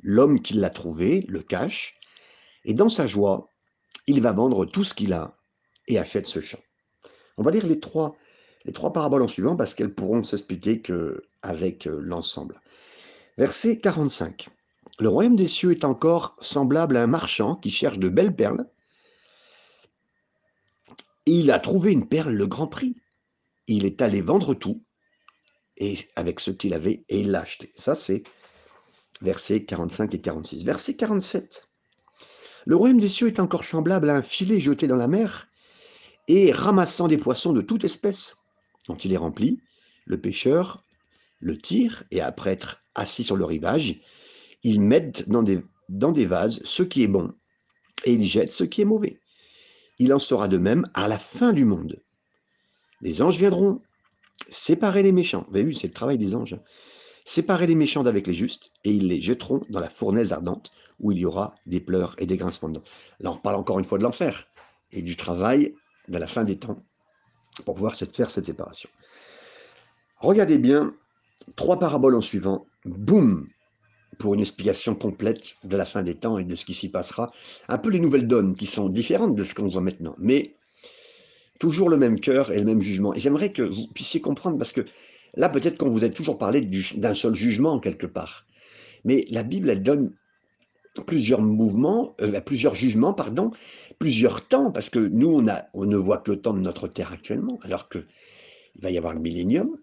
L'homme 0.01 0.41
qui 0.41 0.53
l'a 0.53 0.69
trouvé 0.69 1.25
le 1.27 1.41
cache, 1.41 1.99
et 2.63 2.73
dans 2.73 2.89
sa 2.89 3.05
joie, 3.05 3.49
il 4.07 4.21
va 4.21 4.31
vendre 4.31 4.65
tout 4.65 4.85
ce 4.85 4.93
qu'il 4.93 5.11
a 5.11 5.35
et 5.87 5.99
achète 5.99 6.27
ce 6.27 6.39
champ. 6.39 6.59
On 7.37 7.43
va 7.43 7.51
lire 7.51 7.67
les 7.67 7.79
trois, 7.79 8.15
les 8.65 8.71
trois 8.71 8.93
paraboles 8.93 9.23
en 9.23 9.27
suivant 9.27 9.55
parce 9.55 9.75
qu'elles 9.75 9.93
pourront 9.93 10.23
s'expliquer 10.23 10.81
avec 11.41 11.87
euh, 11.87 11.99
l'ensemble. 12.01 12.61
Verset 13.37 13.79
45. 13.79 14.49
Le 14.99 15.09
royaume 15.09 15.35
des 15.35 15.47
cieux 15.47 15.71
est 15.71 15.83
encore 15.83 16.37
semblable 16.39 16.95
à 16.95 17.03
un 17.03 17.07
marchand 17.07 17.55
qui 17.55 17.69
cherche 17.69 17.99
de 17.99 18.07
belles 18.07 18.35
perles. 18.35 18.65
Il 21.25 21.51
a 21.51 21.59
trouvé 21.59 21.91
une 21.91 22.07
perle 22.07 22.33
le 22.33 22.47
grand 22.47 22.67
prix. 22.67 22.95
Il 23.67 23.85
est 23.85 24.01
allé 24.01 24.21
vendre 24.21 24.53
tout 24.53 24.83
et 25.77 25.97
avec 26.15 26.39
ce 26.39 26.51
qu'il 26.51 26.73
avait 26.73 27.03
et 27.09 27.21
il 27.21 27.31
l'a 27.31 27.41
acheté. 27.41 27.73
Ça, 27.75 27.95
c'est 27.95 28.23
versets 29.21 29.65
45 29.65 30.13
et 30.13 30.21
46. 30.21 30.63
Verset 30.63 30.95
47. 30.95 31.67
Le 32.65 32.75
royaume 32.75 32.99
des 32.99 33.09
cieux 33.09 33.27
est 33.27 33.39
encore 33.39 33.63
semblable 33.63 34.09
à 34.09 34.15
un 34.15 34.21
filet 34.21 34.59
jeté 34.59 34.87
dans 34.87 34.95
la 34.95 35.07
mer 35.07 35.47
et 36.27 36.51
ramassant 36.51 37.07
des 37.07 37.17
poissons 37.17 37.53
de 37.53 37.61
toute 37.61 37.83
espèce. 37.83 38.37
Quand 38.87 39.05
il 39.05 39.13
est 39.13 39.17
rempli, 39.17 39.59
le 40.05 40.19
pêcheur 40.19 40.83
le 41.39 41.57
tire 41.57 42.03
et 42.11 42.21
après 42.21 42.51
être 42.51 42.83
assis 42.95 43.23
sur 43.23 43.35
le 43.35 43.45
rivage, 43.45 43.99
il 44.63 44.81
met 44.81 45.11
dans 45.27 45.43
des, 45.43 45.61
dans 45.89 46.11
des 46.11 46.25
vases 46.25 46.61
ce 46.63 46.81
qui 46.81 47.03
est 47.03 47.07
bon 47.07 47.33
et 48.05 48.13
il 48.13 48.25
jette 48.25 48.51
ce 48.51 48.63
qui 48.63 48.81
est 48.81 48.85
mauvais. 48.85 49.19
Il 49.99 50.13
en 50.13 50.19
sera 50.19 50.47
de 50.47 50.57
même 50.57 50.89
à 50.93 51.07
la 51.07 51.19
fin 51.19 51.53
du 51.53 51.65
monde. 51.65 52.01
Les 53.01 53.21
anges 53.21 53.37
viendront 53.37 53.81
séparer 54.49 55.03
les 55.03 55.11
méchants. 55.11 55.45
Vous 55.49 55.57
avez 55.57 55.65
vu, 55.65 55.73
c'est 55.73 55.87
le 55.87 55.93
travail 55.93 56.17
des 56.17 56.35
anges 56.35 56.57
séparer 57.25 57.65
les 57.65 57.75
méchants 57.75 58.03
d'avec 58.03 58.27
les 58.27 58.33
justes, 58.33 58.71
et 58.83 58.91
ils 58.91 59.07
les 59.07 59.19
jetteront 59.19 59.65
dans 59.69 59.79
la 59.79 59.89
fournaise 59.89 60.31
ardente, 60.31 60.71
où 60.99 61.11
il 61.11 61.17
y 61.17 61.25
aura 61.25 61.55
des 61.65 61.79
pleurs 61.79 62.15
et 62.19 62.27
des 62.27 62.37
grincements 62.37 62.69
de 62.69 62.75
dents. 62.75 62.83
Là, 63.19 63.31
on 63.31 63.37
parle 63.37 63.57
encore 63.57 63.79
une 63.79 63.85
fois 63.85 63.97
de 63.97 64.03
l'enfer, 64.03 64.47
et 64.91 65.01
du 65.01 65.17
travail 65.17 65.75
de 66.07 66.17
la 66.17 66.27
fin 66.27 66.43
des 66.43 66.57
temps, 66.57 66.83
pour 67.65 67.75
pouvoir 67.75 67.95
faire 67.95 68.29
cette 68.29 68.45
séparation. 68.45 68.89
Regardez 70.17 70.57
bien, 70.57 70.93
trois 71.55 71.79
paraboles 71.79 72.15
en 72.15 72.21
suivant, 72.21 72.67
boum, 72.85 73.47
pour 74.17 74.33
une 74.33 74.39
explication 74.39 74.95
complète 74.95 75.55
de 75.63 75.75
la 75.75 75.85
fin 75.85 76.03
des 76.03 76.15
temps 76.15 76.37
et 76.37 76.45
de 76.45 76.55
ce 76.55 76.65
qui 76.65 76.73
s'y 76.73 76.89
passera. 76.89 77.31
Un 77.67 77.77
peu 77.77 77.89
les 77.89 77.99
nouvelles 77.99 78.27
donnes 78.27 78.53
qui 78.53 78.65
sont 78.65 78.89
différentes 78.89 79.35
de 79.35 79.43
ce 79.43 79.53
qu'on 79.53 79.67
voit 79.67 79.81
maintenant, 79.81 80.15
mais 80.17 80.55
toujours 81.59 81.89
le 81.89 81.97
même 81.97 82.19
cœur 82.19 82.51
et 82.51 82.59
le 82.59 82.65
même 82.65 82.81
jugement. 82.81 83.13
Et 83.13 83.19
j'aimerais 83.19 83.51
que 83.51 83.61
vous 83.61 83.87
puissiez 83.93 84.21
comprendre, 84.21 84.57
parce 84.57 84.71
que 84.71 84.85
là, 85.35 85.49
peut-être 85.49 85.77
qu'on 85.77 85.89
vous 85.89 86.03
a 86.03 86.09
toujours 86.09 86.37
parlé 86.37 86.61
d'un 86.95 87.13
seul 87.13 87.35
jugement 87.35 87.79
quelque 87.79 88.07
part. 88.07 88.45
Mais 89.03 89.25
la 89.29 89.43
Bible, 89.43 89.69
elle 89.69 89.83
donne 89.83 90.13
plusieurs 91.01 91.41
mouvements, 91.41 92.15
euh, 92.21 92.39
plusieurs 92.41 92.75
jugements, 92.75 93.13
pardon, 93.13 93.51
plusieurs 93.99 94.47
temps, 94.47 94.71
parce 94.71 94.89
que 94.89 94.99
nous, 94.99 95.31
on, 95.31 95.47
a, 95.47 95.65
on 95.73 95.85
ne 95.85 95.97
voit 95.97 96.19
que 96.19 96.31
le 96.31 96.41
temps 96.41 96.53
de 96.53 96.59
notre 96.59 96.87
terre 96.87 97.11
actuellement, 97.11 97.59
alors 97.63 97.89
qu'il 97.89 98.05
va 98.81 98.91
y 98.91 98.97
avoir 98.97 99.13
le 99.13 99.19
millénium. 99.19 99.77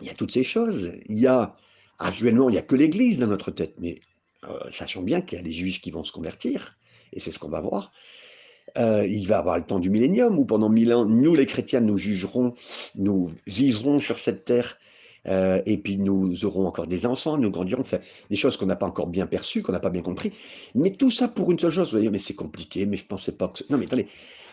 Il 0.00 0.06
y 0.06 0.10
a 0.10 0.14
toutes 0.14 0.32
ces 0.32 0.44
choses. 0.44 0.92
Il 1.08 1.18
y 1.18 1.26
a 1.26 1.56
Actuellement, 1.98 2.48
il 2.50 2.52
n'y 2.52 2.58
a 2.58 2.62
que 2.62 2.76
l'Église 2.76 3.18
dans 3.18 3.26
notre 3.26 3.50
tête, 3.50 3.74
mais 3.78 3.96
euh, 4.44 4.58
sachant 4.70 5.02
bien 5.02 5.22
qu'il 5.22 5.38
y 5.38 5.40
a 5.40 5.44
des 5.44 5.52
juifs 5.52 5.80
qui 5.80 5.90
vont 5.90 6.04
se 6.04 6.12
convertir, 6.12 6.76
et 7.12 7.20
c'est 7.20 7.30
ce 7.30 7.38
qu'on 7.38 7.48
va 7.48 7.60
voir. 7.60 7.92
Euh, 8.76 9.06
il 9.06 9.26
va 9.26 9.38
avoir 9.38 9.56
le 9.56 9.64
temps 9.64 9.78
du 9.78 9.88
millénium, 9.88 10.38
où 10.38 10.44
pendant 10.44 10.68
mille 10.68 10.92
ans, 10.92 11.06
nous 11.06 11.34
les 11.34 11.46
chrétiens, 11.46 11.80
nous 11.80 11.96
jugerons, 11.96 12.54
nous 12.96 13.30
vivrons 13.46 13.98
sur 13.98 14.18
cette 14.18 14.44
terre, 14.44 14.76
euh, 15.28 15.62
et 15.66 15.78
puis 15.78 15.98
nous 15.98 16.44
aurons 16.44 16.66
encore 16.66 16.86
des 16.86 17.06
enfants, 17.06 17.36
nous 17.36 17.50
grandirons, 17.50 17.82
des 18.30 18.36
choses 18.36 18.56
qu'on 18.56 18.66
n'a 18.66 18.76
pas 18.76 18.86
encore 18.86 19.08
bien 19.08 19.26
perçues, 19.26 19.62
qu'on 19.62 19.72
n'a 19.72 19.80
pas 19.80 19.90
bien 19.90 20.02
compris. 20.02 20.32
Mais 20.74 20.92
tout 20.92 21.10
ça 21.10 21.28
pour 21.28 21.50
une 21.50 21.58
seule 21.58 21.70
chose, 21.70 21.92
vous 21.92 22.00
dire, 22.00 22.12
mais 22.12 22.18
c'est 22.18 22.34
compliqué, 22.34 22.86
mais 22.86 22.96
je 22.96 23.04
ne 23.04 23.08
pensais 23.08 23.36
pas 23.36 23.48
que... 23.48 23.64
Non 23.70 23.78
mais 23.78 23.86
attendez, 23.86 24.06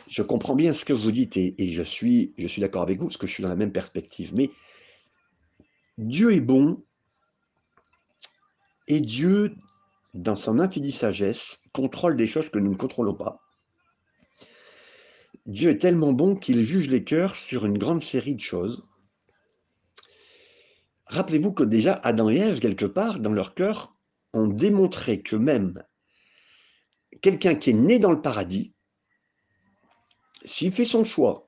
je 0.08 0.22
comprends 0.22 0.56
bien 0.56 0.74
ce 0.74 0.86
que 0.86 0.94
vous 0.94 1.12
dites, 1.12 1.38
et, 1.38 1.56
et 1.58 1.74
je 1.74 1.84
suis, 1.84 2.34
je 2.38 2.48
suis 2.48 2.62
d'accord 2.62 2.82
avec 2.82 3.00
vous, 3.00 3.08
parce 3.08 3.18
que 3.18 3.28
je 3.28 3.34
suis 3.34 3.44
dans 3.44 3.50
la 3.50 3.56
même 3.56 3.72
perspective, 3.72 4.32
mais 4.34 4.50
Dieu 5.98 6.34
est 6.34 6.42
bon, 6.42 6.84
et 8.88 9.00
Dieu, 9.00 9.56
dans 10.14 10.36
son 10.36 10.60
infinie 10.60 10.92
sagesse, 10.92 11.64
contrôle 11.72 12.18
des 12.18 12.28
choses 12.28 12.50
que 12.50 12.60
nous 12.60 12.72
ne 12.72 12.76
contrôlons 12.76 13.14
pas. 13.14 13.40
Dieu 15.46 15.70
est 15.70 15.78
tellement 15.78 16.14
bon 16.14 16.36
qu'il 16.36 16.62
juge 16.62 16.90
les 16.90 17.04
cœurs 17.04 17.36
sur 17.36 17.66
une 17.66 17.78
grande 17.78 18.02
série 18.02 18.36
de 18.36 18.42
choses. 18.42 18.86
Rappelez-vous 21.14 21.54
que 21.54 21.64
déjà 21.64 22.00
Adam 22.04 22.32
et 22.32 22.38
Ève, 22.38 22.60
quelque 22.60 22.86
part, 22.86 23.20
dans 23.20 23.32
leur 23.32 23.54
cœur, 23.54 23.96
ont 24.34 24.48
démontré 24.48 25.22
que 25.22 25.36
même 25.36 25.84
quelqu'un 27.22 27.54
qui 27.54 27.70
est 27.70 27.74
né 27.74 28.00
dans 28.00 28.10
le 28.10 28.20
paradis, 28.20 28.74
s'il 30.44 30.72
fait 30.72 30.86
son 30.86 31.04
choix 31.04 31.48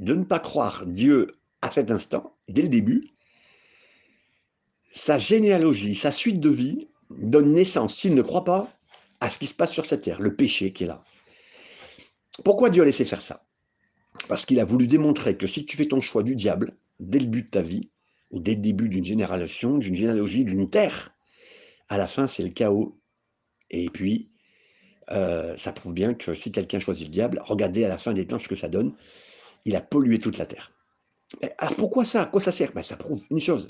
de 0.00 0.12
ne 0.12 0.22
pas 0.22 0.38
croire 0.38 0.84
Dieu 0.84 1.38
à 1.62 1.70
cet 1.70 1.90
instant, 1.90 2.36
dès 2.48 2.60
le 2.60 2.68
début, 2.68 3.08
sa 4.92 5.18
généalogie, 5.18 5.94
sa 5.94 6.12
suite 6.12 6.38
de 6.38 6.50
vie 6.50 6.88
donne 7.08 7.54
naissance, 7.54 7.96
s'il 7.96 8.14
ne 8.14 8.20
croit 8.20 8.44
pas, 8.44 8.70
à 9.20 9.30
ce 9.30 9.38
qui 9.38 9.46
se 9.46 9.54
passe 9.54 9.72
sur 9.72 9.86
cette 9.86 10.02
terre, 10.02 10.20
le 10.20 10.36
péché 10.36 10.74
qui 10.74 10.84
est 10.84 10.88
là. 10.88 11.02
Pourquoi 12.44 12.68
Dieu 12.68 12.82
a 12.82 12.84
laissé 12.84 13.06
faire 13.06 13.22
ça? 13.22 13.46
Parce 14.28 14.44
qu'il 14.44 14.60
a 14.60 14.64
voulu 14.64 14.86
démontrer 14.86 15.38
que 15.38 15.46
si 15.46 15.64
tu 15.64 15.78
fais 15.78 15.88
ton 15.88 16.02
choix 16.02 16.22
du 16.22 16.36
diable, 16.36 16.76
dès 17.00 17.18
le 17.18 17.26
but 17.26 17.46
de 17.46 17.50
ta 17.50 17.62
vie, 17.62 17.88
dès 18.32 18.54
le 18.54 18.60
début 18.60 18.88
d'une 18.88 19.04
génération, 19.04 19.78
d'une 19.78 19.96
généalogie, 19.96 20.44
d'une 20.44 20.68
terre, 20.68 21.14
à 21.88 21.98
la 21.98 22.06
fin, 22.06 22.26
c'est 22.26 22.42
le 22.42 22.50
chaos. 22.50 22.98
Et 23.70 23.88
puis, 23.90 24.30
euh, 25.10 25.56
ça 25.58 25.72
prouve 25.72 25.94
bien 25.94 26.14
que 26.14 26.34
si 26.34 26.52
quelqu'un 26.52 26.80
choisit 26.80 27.06
le 27.06 27.12
diable, 27.12 27.42
regardez 27.44 27.84
à 27.84 27.88
la 27.88 27.98
fin 27.98 28.12
des 28.12 28.26
temps 28.26 28.38
ce 28.38 28.48
que 28.48 28.56
ça 28.56 28.68
donne. 28.68 28.94
Il 29.64 29.76
a 29.76 29.80
pollué 29.80 30.18
toute 30.18 30.38
la 30.38 30.46
terre. 30.46 30.72
Alors 31.58 31.74
pourquoi 31.74 32.04
ça? 32.04 32.22
À 32.22 32.26
quoi 32.26 32.40
ça 32.40 32.52
sert? 32.52 32.72
Ben, 32.72 32.82
Ça 32.82 32.96
prouve 32.96 33.24
une 33.30 33.40
chose 33.40 33.68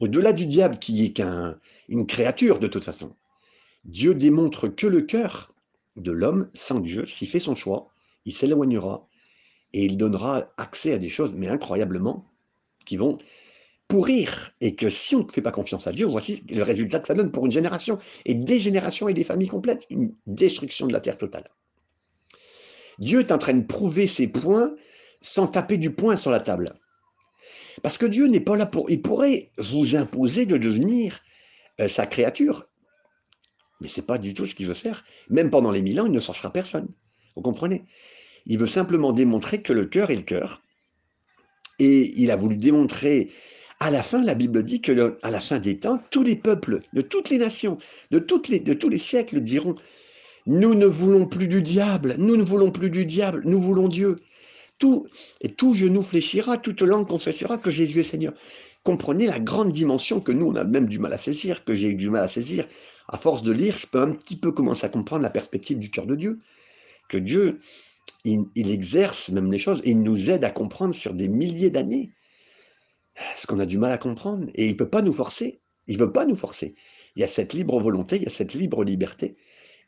au-delà 0.00 0.32
du 0.32 0.46
diable 0.46 0.78
qui 0.78 1.04
est 1.04 1.12
qu'une 1.12 2.06
créature 2.06 2.58
de 2.58 2.66
toute 2.66 2.84
façon, 2.84 3.14
Dieu 3.84 4.14
démontre 4.14 4.68
que 4.68 4.86
le 4.86 5.02
cœur 5.02 5.54
de 5.96 6.10
l'homme 6.10 6.50
sans 6.54 6.80
Dieu, 6.80 7.06
s'il 7.06 7.28
fait 7.28 7.40
son 7.40 7.54
choix, 7.54 7.92
il 8.24 8.32
s'éloignera 8.32 9.06
et 9.72 9.84
il 9.84 9.96
donnera 9.96 10.52
accès 10.56 10.92
à 10.92 10.98
des 10.98 11.08
choses, 11.08 11.34
mais 11.34 11.48
incroyablement, 11.48 12.26
qui 12.86 12.96
vont 12.96 13.18
pourrir. 13.90 14.52
Et 14.62 14.74
que 14.74 14.88
si 14.88 15.14
on 15.14 15.24
ne 15.24 15.30
fait 15.30 15.42
pas 15.42 15.52
confiance 15.52 15.86
à 15.86 15.92
Dieu, 15.92 16.06
voici 16.06 16.42
le 16.48 16.62
résultat 16.62 17.00
que 17.00 17.06
ça 17.06 17.14
donne 17.14 17.32
pour 17.32 17.44
une 17.44 17.52
génération, 17.52 17.98
et 18.24 18.34
des 18.34 18.58
générations 18.58 19.08
et 19.08 19.14
des 19.14 19.24
familles 19.24 19.48
complètes, 19.48 19.84
une 19.90 20.14
destruction 20.26 20.86
de 20.86 20.94
la 20.94 21.00
terre 21.00 21.18
totale. 21.18 21.50
Dieu 22.98 23.20
est 23.20 23.32
en 23.32 23.38
train 23.38 23.54
de 23.54 23.66
prouver 23.66 24.06
ses 24.06 24.28
points 24.28 24.74
sans 25.20 25.48
taper 25.48 25.76
du 25.76 25.90
poing 25.90 26.16
sur 26.16 26.30
la 26.30 26.40
table. 26.40 26.74
Parce 27.82 27.98
que 27.98 28.06
Dieu 28.06 28.26
n'est 28.26 28.40
pas 28.40 28.56
là 28.56 28.66
pour... 28.66 28.90
Il 28.90 29.02
pourrait 29.02 29.50
vous 29.58 29.96
imposer 29.96 30.46
de 30.46 30.56
devenir 30.56 31.20
euh, 31.80 31.88
sa 31.88 32.06
créature. 32.06 32.68
Mais 33.80 33.88
ce 33.88 34.00
n'est 34.00 34.06
pas 34.06 34.18
du 34.18 34.34
tout 34.34 34.46
ce 34.46 34.54
qu'il 34.54 34.66
veut 34.66 34.74
faire. 34.74 35.04
Même 35.28 35.50
pendant 35.50 35.70
les 35.70 35.82
mille 35.82 36.00
ans, 36.00 36.06
il 36.06 36.12
ne 36.12 36.20
cherchera 36.20 36.52
personne. 36.52 36.88
Vous 37.36 37.42
comprenez? 37.42 37.84
Il 38.46 38.58
veut 38.58 38.66
simplement 38.66 39.12
démontrer 39.12 39.62
que 39.62 39.72
le 39.72 39.86
cœur 39.86 40.10
est 40.10 40.16
le 40.16 40.22
cœur. 40.22 40.62
Et 41.78 42.12
il 42.20 42.30
a 42.30 42.36
voulu 42.36 42.56
démontrer, 42.56 43.30
à 43.80 43.90
la 43.90 44.02
fin, 44.02 44.22
la 44.22 44.34
Bible 44.34 44.62
dit 44.62 44.82
que 44.82 45.16
à 45.22 45.30
la 45.30 45.40
fin 45.40 45.58
des 45.58 45.78
temps, 45.78 45.98
tous 46.10 46.22
les 46.22 46.36
peuples, 46.36 46.82
de 46.92 47.00
toutes 47.00 47.30
les 47.30 47.38
nations, 47.38 47.78
de, 48.10 48.18
tous 48.18 48.42
les 48.50 48.98
siècles 48.98 49.40
diront, 49.40 49.74
nous 50.46 50.74
ne 50.74 50.86
voulons 50.86 51.26
plus 51.26 51.48
du 51.48 51.62
diable, 51.62 52.14
nous 52.18 52.36
ne 52.36 52.42
voulons 52.42 52.70
plus 52.70 52.90
du 52.90 53.06
diable, 53.06 53.42
nous 53.44 53.58
voulons 53.58 53.88
Dieu 53.88 54.16
tout, 54.78 55.06
et 55.40 55.48
tout 55.50 55.74
genou 55.74 56.02
fléchira, 56.02 56.58
toute 56.58 56.82
langue 56.82 57.06
confessera 57.06 57.58
que 57.58 57.70
Jésus 57.70 58.00
est 58.00 58.04
Seigneur. 58.04 58.34
Comprenez 58.82 59.26
la 59.26 59.38
grande 59.38 59.72
dimension 59.72 60.20
que 60.20 60.32
nous, 60.32 60.46
on 60.46 60.56
a 60.56 60.64
même 60.64 60.88
du 60.88 60.98
mal 60.98 61.12
à 61.12 61.18
saisir, 61.18 61.64
que 61.64 61.74
j'ai 61.74 61.88
eu 61.88 61.94
du 61.94 62.10
mal 62.10 62.24
à 62.24 62.28
saisir. 62.28 62.66
À 63.08 63.18
force 63.18 63.42
de 63.42 63.52
lire, 63.52 63.76
je 63.76 63.86
peux 63.86 64.00
un 64.00 64.12
petit 64.12 64.36
peu 64.36 64.52
commencer 64.52 64.86
à 64.86 64.88
comprendre 64.88 65.22
la 65.22 65.30
perspective 65.30 65.78
du 65.78 65.90
cœur 65.90 66.06
de 66.06 66.14
Dieu. 66.14 66.38
Que 67.08 67.18
Dieu, 67.18 67.60
il, 68.24 68.70
exerce 68.70 69.30
même 69.30 69.50
les 69.50 69.58
choses 69.58 69.82
et 69.84 69.90
il 69.90 70.02
nous 70.02 70.30
aide 70.30 70.44
à 70.44 70.50
comprendre 70.50 70.94
sur 70.94 71.12
des 71.12 71.28
milliers 71.28 71.70
d'années 71.70 72.10
ce 73.36 73.46
qu'on 73.46 73.58
a 73.58 73.66
du 73.66 73.78
mal 73.78 73.92
à 73.92 73.98
comprendre. 73.98 74.46
Et 74.54 74.66
il 74.66 74.72
ne 74.72 74.76
peut 74.76 74.88
pas 74.88 75.02
nous 75.02 75.12
forcer. 75.12 75.60
Il 75.86 75.98
ne 75.98 76.04
veut 76.04 76.12
pas 76.12 76.26
nous 76.26 76.36
forcer. 76.36 76.74
Il 77.16 77.20
y 77.20 77.24
a 77.24 77.28
cette 77.28 77.52
libre 77.52 77.78
volonté, 77.80 78.16
il 78.16 78.22
y 78.22 78.26
a 78.26 78.30
cette 78.30 78.54
libre 78.54 78.84
liberté. 78.84 79.36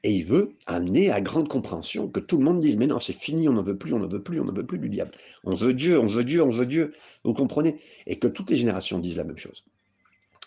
Et 0.05 0.11
il 0.11 0.25
veut 0.25 0.57
amener 0.67 1.13
à 1.13 1.21
grande 1.21 1.49
compréhension 1.49 2.09
que 2.09 2.19
tout 2.19 2.37
le 2.37 2.45
monde 2.45 2.59
dise, 2.59 2.77
mais 2.77 2.89
non, 2.89 2.99
c'est 2.99 3.13
fini, 3.13 3.49
on 3.49 3.53
n'en 3.53 3.63
veut 3.63 3.79
plus, 3.79 3.93
on 3.93 4.01
n'en 4.01 4.09
veut 4.09 4.23
plus, 4.23 4.41
on 4.41 4.45
n'en 4.45 4.53
veut 4.53 4.67
plus 4.67 4.79
du 4.79 4.89
diable. 4.89 5.13
On 5.45 5.55
veut 5.55 5.75
Dieu, 5.75 5.99
on 6.01 6.07
veut 6.07 6.25
Dieu, 6.25 6.43
on 6.43 6.51
veut 6.51 6.67
Dieu. 6.67 6.93
Vous 7.25 7.35
comprenez? 7.35 7.81
Et 8.07 8.19
que 8.19 8.27
toutes 8.27 8.51
les 8.51 8.57
générations 8.57 8.99
disent 8.99 9.17
la 9.17 9.25
même 9.25 9.39
chose. 9.39 9.65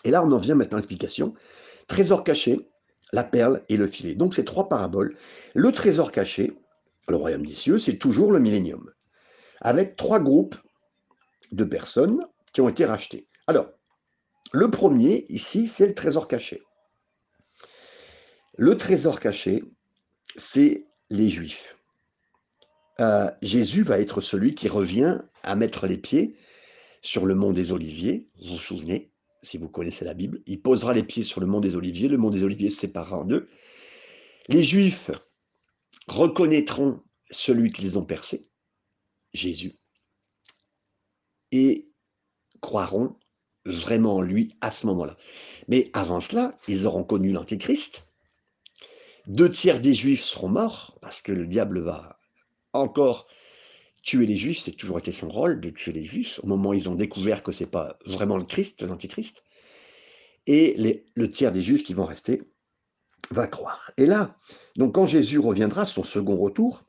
Et 0.04 0.10
là, 0.10 0.22
on 0.22 0.30
en 0.30 0.36
vient 0.36 0.54
maintenant 0.54 0.76
à 0.76 0.80
l'explication. 0.80 1.32
Trésor 1.86 2.22
caché, 2.22 2.68
la 3.12 3.24
perle 3.24 3.62
et 3.70 3.78
le 3.78 3.86
filet. 3.86 4.14
Donc, 4.14 4.34
ces 4.34 4.44
trois 4.44 4.68
paraboles. 4.68 5.16
Le 5.54 5.72
trésor 5.72 6.12
caché, 6.12 6.52
le 7.08 7.16
royaume 7.16 7.46
des 7.46 7.54
cieux, 7.54 7.78
c'est 7.78 7.96
toujours 7.96 8.32
le 8.32 8.40
millénium. 8.40 8.90
Avec 9.62 9.96
trois 9.96 10.20
groupes 10.20 10.56
de 11.52 11.64
personnes 11.64 12.20
ont 12.60 12.68
été 12.68 12.84
rachetées. 12.84 13.28
Alors, 13.46 13.70
le 14.52 14.70
premier, 14.70 15.26
ici, 15.28 15.66
c'est 15.66 15.86
le 15.86 15.94
trésor 15.94 16.28
caché. 16.28 16.62
Le 18.56 18.76
trésor 18.76 19.20
caché, 19.20 19.64
c'est 20.36 20.86
les 21.10 21.28
Juifs. 21.28 21.76
Euh, 23.00 23.30
Jésus 23.42 23.82
va 23.82 24.00
être 24.00 24.20
celui 24.20 24.54
qui 24.54 24.68
revient 24.68 25.20
à 25.42 25.56
mettre 25.56 25.86
les 25.86 25.98
pieds 25.98 26.36
sur 27.02 27.26
le 27.26 27.34
mont 27.34 27.52
des 27.52 27.72
Oliviers. 27.72 28.28
Vous 28.40 28.54
vous 28.54 28.60
souvenez, 28.60 29.12
si 29.42 29.58
vous 29.58 29.68
connaissez 29.68 30.04
la 30.04 30.14
Bible, 30.14 30.42
il 30.46 30.62
posera 30.62 30.94
les 30.94 31.02
pieds 31.02 31.22
sur 31.22 31.40
le 31.40 31.46
mont 31.46 31.60
des 31.60 31.76
Oliviers. 31.76 32.08
Le 32.08 32.16
mont 32.16 32.30
des 32.30 32.42
Oliviers 32.42 32.70
se 32.70 32.80
séparera 32.80 33.18
en 33.18 33.24
deux. 33.24 33.48
Les 34.48 34.62
Juifs 34.62 35.10
reconnaîtront 36.08 37.02
celui 37.30 37.72
qu'ils 37.72 37.98
ont 37.98 38.04
percé, 38.04 38.48
Jésus, 39.34 39.74
et 41.52 41.88
croiront 42.60 43.16
vraiment 43.64 44.16
en 44.16 44.20
lui 44.20 44.54
à 44.60 44.70
ce 44.70 44.86
moment-là. 44.86 45.16
Mais 45.68 45.90
avant 45.92 46.20
cela, 46.20 46.56
ils 46.68 46.86
auront 46.86 47.04
connu 47.04 47.32
l'Antéchrist, 47.32 48.06
deux 49.26 49.50
tiers 49.50 49.80
des 49.80 49.94
juifs 49.94 50.22
seront 50.22 50.48
morts, 50.48 50.98
parce 51.00 51.20
que 51.20 51.32
le 51.32 51.46
diable 51.46 51.80
va 51.80 52.20
encore 52.72 53.26
tuer 54.02 54.26
les 54.26 54.36
juifs, 54.36 54.60
c'est 54.60 54.72
toujours 54.72 54.98
été 54.98 55.10
son 55.10 55.28
rôle 55.28 55.60
de 55.60 55.70
tuer 55.70 55.92
les 55.92 56.04
juifs, 56.04 56.38
au 56.44 56.46
moment 56.46 56.70
où 56.70 56.74
ils 56.74 56.88
ont 56.88 56.94
découvert 56.94 57.42
que 57.42 57.50
ce 57.50 57.64
n'est 57.64 57.70
pas 57.70 57.98
vraiment 58.06 58.36
le 58.36 58.44
Christ, 58.44 58.82
l'Antichrist. 58.82 59.42
Et 60.46 61.04
le 61.14 61.28
tiers 61.28 61.50
des 61.50 61.62
juifs 61.62 61.82
qui 61.82 61.92
vont 61.92 62.04
rester 62.04 62.40
va 63.32 63.48
croire. 63.48 63.90
Et 63.96 64.06
là, 64.06 64.36
donc 64.76 64.94
quand 64.94 65.06
Jésus 65.06 65.40
reviendra, 65.40 65.86
son 65.86 66.04
second 66.04 66.36
retour, 66.36 66.84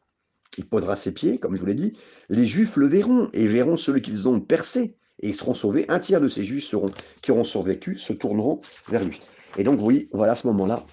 il 0.60 0.68
posera 0.68 0.96
ses 0.96 1.12
pieds, 1.12 1.40
comme 1.40 1.56
je 1.56 1.60
vous 1.60 1.66
l'ai 1.66 1.76
dit, 1.76 1.94
les 2.30 2.46
juifs 2.46 2.76
le 2.76 2.88
verront 2.88 3.30
et 3.34 3.48
verront 3.48 3.78
celui 3.78 4.04
qu'ils 4.04 4.30
ont 4.30 4.40
percé, 4.40 4.97
et 5.22 5.30
ils 5.30 5.36
seront 5.36 5.54
sauvés. 5.54 5.86
Un 5.90 6.00
tiers 6.00 6.22
de 6.22 6.28
ces 6.28 6.44
juifs 6.44 6.74
qui 7.22 7.32
auront 7.32 7.44
survécu 7.44 7.98
se 7.98 8.14
tourneront 8.14 8.62
vers 8.90 9.04
lui. 9.04 9.20
Et 9.58 9.64
donc 9.64 9.80
oui, 9.82 10.10
voilà 10.12 10.36
ce 10.36 10.48
moment-là, 10.48 10.86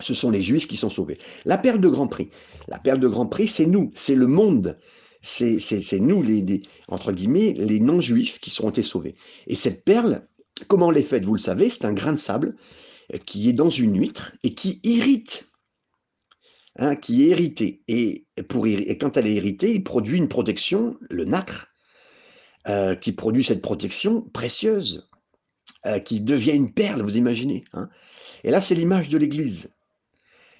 ce 0.00 0.14
sont 0.14 0.30
les 0.30 0.42
Juifs 0.42 0.66
qui 0.66 0.76
sont 0.76 0.90
sauvés. 0.90 1.18
La 1.44 1.58
perle 1.58 1.80
de 1.80 1.88
Grand 1.88 2.06
Prix. 2.06 2.28
La 2.68 2.78
perle 2.78 3.00
de 3.00 3.08
Grand 3.08 3.26
Prix, 3.26 3.48
c'est 3.48 3.66
nous, 3.66 3.90
c'est 3.94 4.14
le 4.14 4.26
monde. 4.26 4.78
C'est 5.22 5.98
nous, 5.98 6.22
les, 6.22 6.62
entre 6.88 7.12
guillemets, 7.12 7.54
les 7.56 7.80
non-juifs 7.80 8.38
qui 8.38 8.50
seront 8.50 8.72
sauvés. 8.82 9.16
Et 9.46 9.56
cette 9.56 9.84
perle, 9.84 10.28
comment 10.68 10.92
elle 10.92 10.98
est 10.98 11.02
faite, 11.02 11.24
vous 11.24 11.34
le 11.34 11.40
savez, 11.40 11.68
c'est 11.68 11.84
un 11.84 11.92
grain 11.92 12.12
de 12.12 12.18
sable 12.18 12.54
qui 13.24 13.48
est 13.48 13.52
dans 13.52 13.70
une 13.70 13.98
huître 13.98 14.34
et 14.44 14.54
qui 14.54 14.80
irrite, 14.84 15.48
hein, 16.76 16.94
qui 16.94 17.24
est 17.24 17.28
irritée. 17.28 17.82
Et, 17.88 18.26
pour, 18.48 18.66
et 18.66 18.98
quand 18.98 19.16
elle 19.16 19.26
est 19.26 19.34
irritée, 19.34 19.72
il 19.74 19.82
produit 19.82 20.18
une 20.18 20.28
protection, 20.28 20.96
le 21.10 21.24
nacre, 21.24 21.68
euh, 22.68 22.96
qui 22.96 23.12
produit 23.12 23.44
cette 23.44 23.62
protection 23.62 24.22
précieuse, 24.22 25.08
euh, 25.84 26.00
qui 26.00 26.20
devient 26.20 26.52
une 26.52 26.72
perle, 26.72 27.00
vous 27.00 27.16
imaginez. 27.16 27.64
Hein. 27.72 27.88
Et 28.42 28.50
là, 28.50 28.60
c'est 28.60 28.74
l'image 28.74 29.08
de 29.08 29.18
l'Église. 29.18 29.70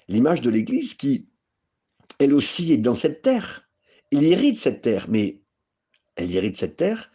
L'image 0.07 0.39
de 0.39 0.49
l'Église 0.49 0.93
qui, 0.93 1.27
elle 2.19 2.33
aussi, 2.33 2.71
est 2.71 2.77
dans 2.77 2.95
cette 2.95 3.23
terre. 3.23 3.67
Il 4.11 4.23
hérite 4.23 4.55
cette 4.55 4.81
terre, 4.81 5.07
mais 5.09 5.41
elle 6.15 6.33
hérite 6.33 6.55
cette 6.55 6.77
terre, 6.77 7.11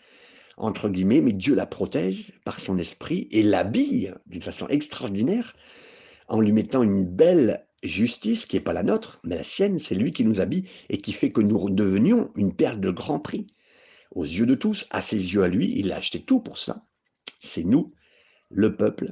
entre 0.59 0.91
guillemets, 0.91 1.23
mais 1.23 1.33
Dieu 1.33 1.55
la 1.55 1.65
protège 1.65 2.35
par 2.45 2.59
son 2.59 2.77
esprit 2.77 3.29
et 3.31 3.43
l'habille 3.43 4.13
d'une 4.27 4.43
façon 4.43 4.69
extraordinaire 4.69 5.57
en 6.29 6.41
lui 6.41 6.53
mettant 6.53 6.83
une 6.83 7.07
belle 7.07 7.67
justice 7.83 8.45
qui 8.45 8.57
n'est 8.57 8.63
pas 8.63 8.75
la 8.75 8.83
nôtre, 8.83 9.21
mais 9.25 9.37
la 9.37 9.43
sienne, 9.43 9.79
c'est 9.79 9.95
lui 9.95 10.13
qui 10.13 10.25
nous 10.25 10.41
habille 10.41 10.65
et 10.91 10.99
qui 10.99 11.13
fait 11.13 11.31
que 11.31 11.41
nous 11.41 11.71
devenions 11.71 12.31
une 12.37 12.55
perle 12.55 12.79
de 12.79 12.91
grand 12.91 13.21
prix 13.21 13.47
aux 14.15 14.25
yeux 14.25 14.47
de 14.47 14.55
tous, 14.55 14.87
à 14.91 15.01
ses 15.01 15.35
yeux 15.35 15.43
à 15.43 15.49
lui, 15.49 15.73
il 15.77 15.93
a 15.93 15.97
acheté 15.97 16.21
tout 16.21 16.41
pour 16.41 16.59
cela. 16.59 16.85
C'est 17.41 17.65
nous, 17.65 17.93
le 18.51 18.77
peuple 18.77 19.11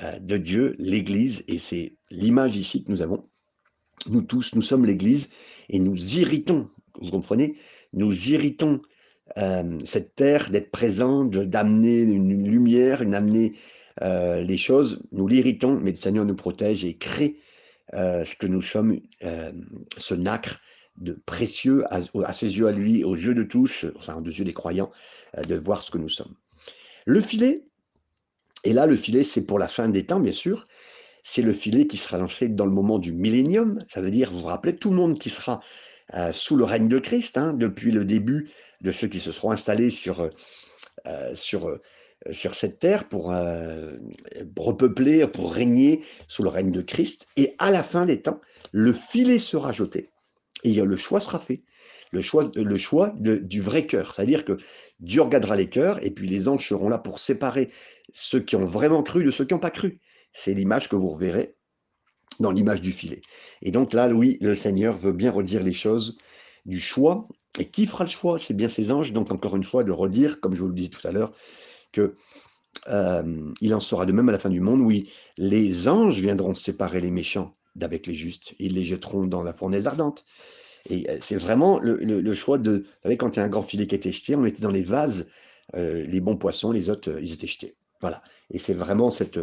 euh, 0.00 0.18
de 0.20 0.36
Dieu, 0.36 0.74
l'Église, 0.78 1.44
et 1.48 1.58
c'est 1.58 1.96
l'image 2.10 2.56
ici 2.56 2.84
que 2.84 2.90
nous 2.90 3.02
avons. 3.02 3.28
Nous 4.06 4.22
tous, 4.22 4.54
nous 4.54 4.62
sommes 4.62 4.86
l'Église 4.86 5.30
et 5.68 5.78
nous 5.78 6.18
irritons, 6.18 6.70
vous 7.00 7.10
comprenez, 7.10 7.56
nous 7.92 8.12
irritons 8.30 8.80
euh, 9.36 9.78
cette 9.84 10.14
terre 10.14 10.50
d'être 10.50 10.70
présent, 10.70 11.24
d'amener 11.24 12.02
une 12.02 12.48
lumière, 12.48 13.04
d'amener 13.04 13.54
euh, 14.02 14.40
les 14.42 14.56
choses, 14.56 15.06
nous 15.10 15.26
l'irritons, 15.26 15.80
mais 15.80 15.90
le 15.90 15.96
Seigneur 15.96 16.24
nous 16.24 16.36
protège 16.36 16.84
et 16.84 16.96
crée 16.96 17.36
ce 17.92 18.36
que 18.36 18.46
nous 18.46 18.60
sommes, 18.60 19.00
ce 19.96 20.12
nacre 20.12 20.60
de 21.00 21.18
précieux 21.26 21.84
à, 21.90 22.32
ses 22.32 22.58
yeux 22.58 22.66
à 22.66 22.72
lui, 22.72 23.04
aux 23.04 23.14
yeux 23.14 23.34
de 23.34 23.42
tous, 23.42 23.86
enfin 23.96 24.16
aux 24.16 24.24
yeux 24.24 24.44
des 24.44 24.52
croyants, 24.52 24.90
euh, 25.36 25.42
de 25.42 25.54
voir 25.54 25.82
ce 25.82 25.90
que 25.90 25.98
nous 25.98 26.08
sommes. 26.08 26.34
Le 27.06 27.20
filet, 27.20 27.64
et 28.64 28.72
là 28.72 28.86
le 28.86 28.96
filet 28.96 29.24
c'est 29.24 29.46
pour 29.46 29.58
la 29.58 29.68
fin 29.68 29.88
des 29.88 30.04
temps 30.04 30.20
bien 30.20 30.32
sûr, 30.32 30.66
c'est 31.22 31.42
le 31.42 31.52
filet 31.52 31.86
qui 31.86 31.96
sera 31.96 32.18
lancé 32.18 32.48
dans 32.48 32.64
le 32.64 32.72
moment 32.72 32.98
du 32.98 33.12
millénium, 33.12 33.78
ça 33.88 34.00
veut 34.00 34.10
dire, 34.10 34.32
vous 34.32 34.40
vous 34.40 34.46
rappelez, 34.46 34.76
tout 34.76 34.90
le 34.90 34.96
monde 34.96 35.18
qui 35.18 35.30
sera 35.30 35.60
euh, 36.14 36.32
sous 36.32 36.56
le 36.56 36.64
règne 36.64 36.88
de 36.88 36.98
Christ, 36.98 37.36
hein, 37.38 37.52
depuis 37.52 37.90
le 37.90 38.04
début 38.04 38.50
de 38.80 38.92
ceux 38.92 39.08
qui 39.08 39.20
se 39.20 39.30
seront 39.30 39.50
installés 39.50 39.90
sur, 39.90 40.30
euh, 41.06 41.34
sur, 41.34 41.78
sur 42.30 42.54
cette 42.54 42.78
terre 42.78 43.08
pour 43.08 43.32
repeupler, 44.56 45.26
pour 45.26 45.52
régner 45.52 46.02
sous 46.28 46.42
le 46.42 46.48
règne 46.48 46.72
de 46.72 46.80
Christ, 46.80 47.28
et 47.36 47.54
à 47.58 47.70
la 47.70 47.82
fin 47.82 48.06
des 48.06 48.22
temps, 48.22 48.40
le 48.72 48.92
filet 48.92 49.38
sera 49.38 49.72
jeté 49.72 50.10
et 50.64 50.74
le 50.74 50.96
choix 50.96 51.20
sera 51.20 51.38
fait. 51.38 51.62
Le 52.10 52.20
choix, 52.20 53.12
du 53.18 53.60
vrai 53.60 53.86
cœur. 53.86 54.14
C'est-à-dire 54.14 54.44
que 54.44 54.56
Dieu 55.00 55.20
regardera 55.22 55.56
les 55.56 55.68
cœurs 55.68 56.04
et 56.04 56.10
puis 56.10 56.26
les 56.26 56.48
anges 56.48 56.66
seront 56.66 56.88
là 56.88 56.98
pour 56.98 57.18
séparer 57.18 57.70
ceux 58.12 58.40
qui 58.40 58.56
ont 58.56 58.64
vraiment 58.64 59.02
cru 59.02 59.24
de 59.24 59.30
ceux 59.30 59.44
qui 59.44 59.54
n'ont 59.54 59.60
pas 59.60 59.70
cru. 59.70 60.00
C'est 60.32 60.54
l'image 60.54 60.88
que 60.88 60.96
vous 60.96 61.10
reverrez 61.10 61.54
dans 62.40 62.50
l'image 62.50 62.80
du 62.80 62.92
filet. 62.92 63.20
Et 63.62 63.70
donc 63.70 63.92
là, 63.92 64.08
oui, 64.08 64.38
le 64.40 64.56
Seigneur 64.56 64.96
veut 64.96 65.12
bien 65.12 65.30
redire 65.30 65.62
les 65.62 65.72
choses 65.72 66.18
du 66.64 66.80
choix. 66.80 67.28
Et 67.58 67.68
qui 67.68 67.86
fera 67.86 68.04
le 68.04 68.10
choix? 68.10 68.38
C'est 68.38 68.54
bien 68.54 68.68
ces 68.68 68.90
anges. 68.90 69.12
Donc 69.12 69.30
encore 69.30 69.56
une 69.56 69.64
fois, 69.64 69.84
de 69.84 69.92
redire, 69.92 70.40
comme 70.40 70.54
je 70.54 70.62
vous 70.62 70.68
le 70.68 70.74
disais 70.74 70.90
tout 70.90 71.06
à 71.06 71.12
l'heure, 71.12 71.32
que 71.92 72.14
euh, 72.88 73.52
il 73.60 73.74
en 73.74 73.80
sera 73.80 74.06
de 74.06 74.12
même 74.12 74.28
à 74.28 74.32
la 74.32 74.38
fin 74.38 74.50
du 74.50 74.60
monde. 74.60 74.80
Oui, 74.80 75.10
les 75.36 75.88
anges 75.88 76.20
viendront 76.20 76.54
séparer 76.54 77.00
les 77.00 77.10
méchants 77.10 77.52
d'avec 77.78 78.06
les 78.06 78.14
justes. 78.14 78.54
Ils 78.58 78.74
les 78.74 78.84
jetteront 78.84 79.26
dans 79.26 79.42
la 79.42 79.52
fournaise 79.52 79.86
ardente. 79.86 80.24
Et 80.90 81.08
euh, 81.08 81.18
c'est 81.20 81.36
vraiment 81.36 81.78
le, 81.80 82.34
choix 82.34 82.58
de. 82.58 82.78
Vous 82.78 82.84
savez, 83.02 83.16
quand 83.16 83.36
il 83.36 83.40
y 83.40 83.42
a 83.42 83.44
un 83.44 83.48
grand 83.48 83.62
filet 83.62 83.86
qui 83.86 83.94
était 83.94 84.12
jeté, 84.12 84.34
on 84.34 84.40
mettait 84.40 84.62
dans 84.62 84.70
les 84.70 84.82
vases 84.82 85.30
euh, 85.76 86.04
les 86.04 86.20
bons 86.20 86.36
poissons, 86.36 86.72
les 86.72 86.88
autres, 86.90 87.10
euh, 87.10 87.20
ils 87.20 87.32
étaient 87.32 87.46
jetés. 87.46 87.76
Voilà. 88.00 88.22
Et 88.50 88.58
c'est 88.58 88.74
vraiment 88.74 89.10
cette, 89.10 89.38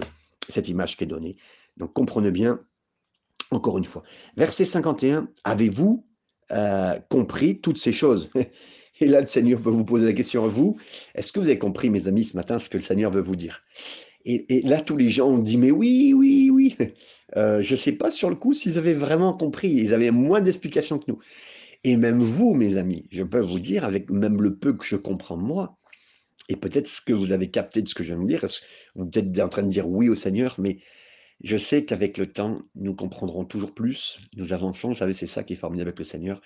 image 0.68 0.98
qui 0.98 1.04
est 1.04 1.08
donnée. 1.08 1.36
Donc 1.78 1.94
comprenez 1.94 2.32
bien, 2.32 2.60
encore 3.52 3.78
une 3.78 3.86
fois. 3.86 4.04
Verset 4.38 4.66
51, 4.66 5.30
avez-vous 5.44 6.06
compris 7.10 7.60
toutes 7.60 7.78
ces 7.78 7.92
choses? 7.92 8.30
Et 9.02 9.08
là, 9.08 9.20
le 9.20 9.28
Seigneur 9.28 9.60
peut 9.60 9.70
vous 9.70 9.84
poser 9.84 10.06
la 10.06 10.14
question 10.14 10.46
à 10.46 10.48
vous. 10.48 10.78
Est-ce 11.16 11.34
que 11.34 11.40
vous 11.40 11.48
avez 11.48 11.60
compris, 11.60 11.90
mes 11.90 12.08
amis, 12.08 12.24
ce 12.24 12.38
matin, 12.38 12.60
ce 12.60 12.70
que 12.70 12.78
le 12.78 12.84
Seigneur 12.84 13.12
veut 13.12 13.22
vous 13.22 13.36
dire? 13.36 13.62
Et, 14.26 14.62
là, 14.64 14.82
tous 14.82 14.98
les 14.98 15.10
gens 15.10 15.28
ont 15.28 15.38
dit, 15.38 15.58
mais 15.58 15.70
oui, 15.70 16.14
oui, 16.16 16.50
oui. 16.52 16.76
Euh, 17.36 17.62
je 17.62 17.74
ne 17.74 17.78
sais 17.78 17.94
pas 17.94 18.12
sur 18.12 18.30
le 18.30 18.36
coup 18.36 18.54
s'ils 18.54 18.78
avaient 18.78 18.94
vraiment 18.94 19.34
compris. 19.34 19.70
Ils 19.70 19.94
avaient 19.94 20.12
moins 20.12 20.42
d'explications 20.42 21.00
que 21.00 21.06
nous. 21.08 21.20
Et 21.84 21.98
même 21.98 22.20
vous, 22.20 22.54
mes 22.54 22.78
amis, 22.78 23.08
je 23.12 23.24
peux 23.24 23.40
vous 23.40 23.60
dire, 23.60 23.84
avec 23.84 24.10
même 24.10 24.42
le 24.42 24.58
peu 24.58 24.74
que 24.74 24.86
je 24.86 24.96
comprends 24.96 25.38
moi, 25.38 25.78
et 26.50 26.56
peut-être 26.56 26.88
ce 26.88 27.02
que 27.02 27.14
vous 27.14 27.32
avez 27.32 27.50
capté 27.52 27.82
de 27.82 27.88
ce 27.88 27.96
que 27.96 28.04
je 28.04 28.14
viens 28.14 28.24
de 28.24 28.28
dire, 28.28 28.46
vous 28.96 29.10
êtes 29.14 29.40
en 29.40 29.50
train 29.50 29.64
de 29.64 29.70
dire 29.70 29.88
oui 29.88 30.10
au 30.10 30.16
Seigneur, 30.16 30.56
mais 30.58 30.80
je 31.44 31.58
sais 31.58 31.86
qu'avec 31.86 32.18
le 32.18 32.32
temps, 32.32 32.62
nous 32.76 32.96
comprendrons 32.96 33.46
toujours 33.46 33.74
plus, 33.74 34.20
nous 34.36 34.54
avançons, 34.54 34.90
vous 34.90 34.96
savez, 34.96 35.14
c'est 35.14 35.28
ça 35.28 35.44
qui 35.44 35.54
est 35.54 35.58
formidable 35.58 35.90
avec 35.90 36.00
le 36.00 36.06
Seigneur. 36.06 36.38
De 36.38 36.42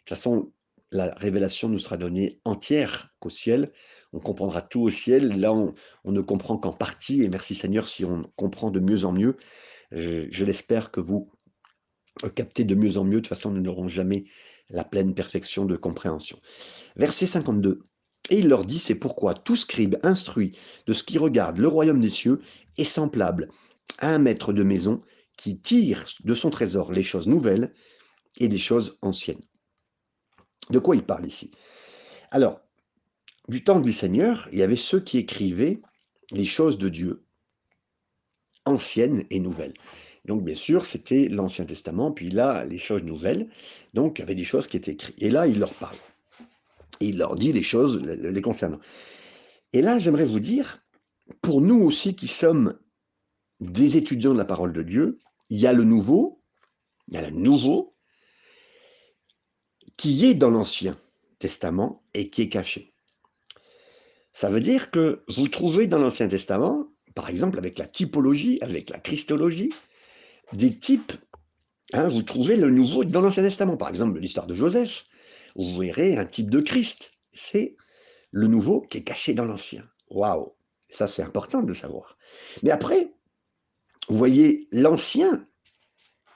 toute 0.00 0.08
façon, 0.10 0.52
la 0.90 1.14
révélation 1.14 1.68
nous 1.68 1.78
sera 1.78 1.96
donnée 1.96 2.40
entière 2.44 3.14
qu'au 3.18 3.30
ciel 3.30 3.72
on 4.12 4.18
comprendra 4.18 4.62
tout 4.62 4.82
au 4.82 4.90
ciel. 4.90 5.40
Là, 5.40 5.52
on, 5.52 6.12
ne 6.12 6.20
comprend 6.20 6.58
qu'en 6.58 6.72
partie, 6.72 7.22
et 7.22 7.28
merci 7.28 7.54
Seigneur 7.54 7.88
si 7.88 8.04
on 8.04 8.24
comprend 8.36 8.70
de 8.70 8.80
mieux 8.80 9.04
en 9.04 9.12
mieux. 9.12 9.36
Euh, 9.92 10.26
je, 10.30 10.44
l'espère 10.44 10.90
que 10.90 11.00
vous 11.00 11.30
captez 12.34 12.64
de 12.64 12.74
mieux 12.74 12.98
en 12.98 13.04
mieux. 13.04 13.16
De 13.16 13.20
toute 13.20 13.28
façon, 13.28 13.50
nous 13.50 13.60
n'aurons 13.60 13.88
jamais 13.88 14.24
la 14.68 14.84
pleine 14.84 15.14
perfection 15.14 15.64
de 15.64 15.76
compréhension. 15.76 16.40
Verset 16.96 17.26
52. 17.26 17.84
Et 18.30 18.38
il 18.38 18.48
leur 18.48 18.64
dit, 18.64 18.78
c'est 18.78 18.94
pourquoi 18.94 19.34
tout 19.34 19.56
scribe 19.56 19.96
instruit 20.02 20.56
de 20.86 20.92
ce 20.92 21.02
qui 21.02 21.18
regarde 21.18 21.58
le 21.58 21.68
royaume 21.68 22.00
des 22.00 22.10
cieux 22.10 22.40
est 22.78 22.84
semblable 22.84 23.48
à 23.98 24.14
un 24.14 24.18
maître 24.18 24.52
de 24.52 24.62
maison 24.62 25.02
qui 25.36 25.60
tire 25.60 26.04
de 26.22 26.34
son 26.34 26.50
trésor 26.50 26.92
les 26.92 27.02
choses 27.02 27.26
nouvelles 27.26 27.74
et 28.38 28.48
des 28.48 28.58
choses 28.58 28.98
anciennes. 29.02 29.42
De 30.70 30.78
quoi 30.78 30.94
il 30.94 31.02
parle 31.02 31.26
ici? 31.26 31.50
Alors, 32.30 32.60
du 33.48 33.64
temps 33.64 33.80
du 33.80 33.92
Seigneur, 33.92 34.48
il 34.52 34.58
y 34.58 34.62
avait 34.62 34.76
ceux 34.76 35.00
qui 35.00 35.18
écrivaient 35.18 35.82
les 36.30 36.46
choses 36.46 36.78
de 36.78 36.88
Dieu, 36.88 37.26
anciennes 38.64 39.24
et 39.30 39.40
nouvelles. 39.40 39.74
Donc, 40.24 40.44
bien 40.44 40.54
sûr, 40.54 40.86
c'était 40.86 41.28
l'Ancien 41.28 41.64
Testament, 41.64 42.12
puis 42.12 42.30
là, 42.30 42.64
les 42.64 42.78
choses 42.78 43.02
nouvelles. 43.02 43.48
Donc, 43.92 44.18
il 44.18 44.22
y 44.22 44.24
avait 44.24 44.34
des 44.34 44.44
choses 44.44 44.68
qui 44.68 44.76
étaient 44.76 44.92
écrites. 44.92 45.20
Et 45.20 45.30
là, 45.30 45.46
il 45.46 45.58
leur 45.58 45.74
parle. 45.74 45.96
il 47.00 47.18
leur 47.18 47.34
dit 47.34 47.52
les 47.52 47.64
choses 47.64 48.00
les 48.00 48.42
concernant. 48.42 48.78
Et 49.72 49.82
là, 49.82 49.98
j'aimerais 49.98 50.24
vous 50.24 50.40
dire, 50.40 50.84
pour 51.40 51.60
nous 51.60 51.82
aussi 51.82 52.14
qui 52.14 52.28
sommes 52.28 52.78
des 53.60 53.96
étudiants 53.96 54.32
de 54.32 54.38
la 54.38 54.44
parole 54.44 54.72
de 54.72 54.82
Dieu, 54.82 55.18
il 55.50 55.58
y 55.58 55.66
a 55.66 55.72
le 55.72 55.84
nouveau, 55.84 56.42
il 57.08 57.14
y 57.14 57.16
a 57.16 57.28
le 57.28 57.36
nouveau 57.36 57.94
qui 59.96 60.26
est 60.26 60.34
dans 60.34 60.50
l'Ancien 60.50 60.96
Testament 61.38 62.02
et 62.14 62.30
qui 62.30 62.42
est 62.42 62.48
caché. 62.48 62.92
Ça 64.32 64.48
veut 64.50 64.60
dire 64.60 64.90
que 64.90 65.22
vous 65.28 65.48
trouvez 65.48 65.86
dans 65.86 65.98
l'Ancien 65.98 66.28
Testament, 66.28 66.86
par 67.14 67.28
exemple 67.28 67.58
avec 67.58 67.78
la 67.78 67.86
typologie, 67.86 68.58
avec 68.60 68.90
la 68.90 68.98
christologie, 68.98 69.70
des 70.52 70.76
types. 70.76 71.12
Hein, 71.92 72.08
vous 72.08 72.22
trouvez 72.22 72.56
le 72.56 72.70
nouveau 72.70 73.04
dans 73.04 73.20
l'Ancien 73.20 73.42
Testament. 73.42 73.76
Par 73.76 73.88
exemple, 73.88 74.18
l'histoire 74.18 74.46
de 74.46 74.54
Joseph. 74.54 75.04
Vous 75.54 75.78
verrez 75.78 76.16
un 76.16 76.24
type 76.24 76.50
de 76.50 76.60
Christ. 76.60 77.12
C'est 77.32 77.76
le 78.30 78.46
nouveau 78.46 78.80
qui 78.82 78.98
est 78.98 79.02
caché 79.02 79.34
dans 79.34 79.44
l'Ancien. 79.44 79.84
Waouh 80.10 80.52
Ça, 80.88 81.06
c'est 81.06 81.22
important 81.22 81.62
de 81.62 81.68
le 81.68 81.74
savoir. 81.74 82.16
Mais 82.62 82.70
après, 82.70 83.12
vous 84.08 84.16
voyez 84.16 84.68
l'Ancien 84.72 85.46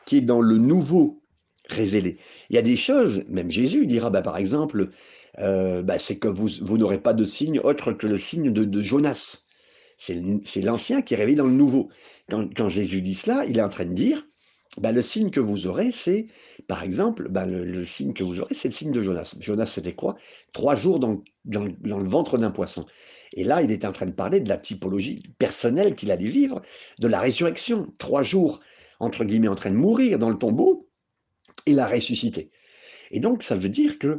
qui 0.05 0.19
est 0.19 0.23
dans 0.23 0.41
le 0.41 0.59
nouveau 0.59 1.23
révélé. 1.69 2.19
Il 2.51 2.57
y 2.57 2.59
a 2.59 2.62
des 2.62 2.77
choses, 2.77 3.25
même 3.29 3.51
Jésus 3.51 3.87
dira, 3.87 4.11
bah, 4.11 4.23
par 4.23 4.37
exemple, 4.37 4.91
euh, 5.39 5.83
bah, 5.83 5.99
c'est 5.99 6.19
que 6.19 6.29
vous, 6.29 6.49
vous 6.62 6.79
n'aurez 6.79 7.01
pas 7.01 7.12
de 7.12 7.25
signe 7.25 7.61
autre 7.61 7.93
que 7.93 8.07
le 8.07 8.19
signe 8.19 8.53
de, 8.53 8.81
Jonas. 8.81 9.46
C'est 9.97 10.61
l'ancien 10.63 11.03
qui 11.03 11.15
est 11.15 11.17
révélé 11.17 11.37
dans 11.37 11.47
le 11.47 11.53
nouveau. 11.53 11.89
Quand, 12.29 12.69
Jésus 12.69 13.01
dit 13.01 13.15
cela, 13.15 13.45
il 13.47 13.59
est 13.59 13.63
en 13.63 13.69
train 13.69 13.87
de 13.87 13.95
dire, 13.95 14.27
bah, 14.79 14.93
le 14.93 15.01
signe 15.01 15.31
que 15.31 15.41
vous 15.41 15.67
aurez, 15.67 15.91
c'est, 15.91 16.27
par 16.69 16.83
exemple, 16.83 17.29
bah, 17.31 17.47
le, 17.47 17.85
signe 17.85 18.13
que 18.13 18.25
vous 18.25 18.41
aurez, 18.41 18.55
c'est 18.55 18.69
le 18.69 18.75
signe 18.75 18.93
de 18.93 19.01
Jonas. 19.01 19.37
Jonas, 19.41 19.67
c'était 19.67 19.95
quoi? 19.95 20.17
Trois 20.53 20.77
jours 20.77 20.99
dans, 20.99 21.23
le 21.45 22.09
ventre 22.09 22.37
d'un 22.37 22.51
poisson. 22.51 22.85
Et 23.33 23.45
là, 23.45 23.63
il 23.63 23.71
était 23.71 23.87
en 23.87 23.93
train 23.93 24.07
de 24.07 24.13
parler 24.13 24.41
de 24.41 24.49
la 24.49 24.59
typologie 24.59 25.23
personnelle 25.39 25.95
qu'il 25.95 26.11
allait 26.11 26.29
vivre, 26.29 26.61
de 26.99 27.09
la 27.09 27.21
résurrection. 27.21 27.93
Trois 27.99 28.23
jours, 28.23 28.61
entre 29.01 29.25
guillemets, 29.25 29.49
en 29.49 29.55
train 29.55 29.71
de 29.71 29.77
mourir 29.77 30.19
dans 30.19 30.31
le 30.31 30.39
tombeau, 30.39 30.89
et 31.65 31.73
la 31.73 31.89
ressuscité. 31.89 32.51
Et 33.11 33.21
donc, 33.21 33.43
ça 33.43 33.57
veut 33.57 33.69
dire 33.69 33.99
que 33.99 34.19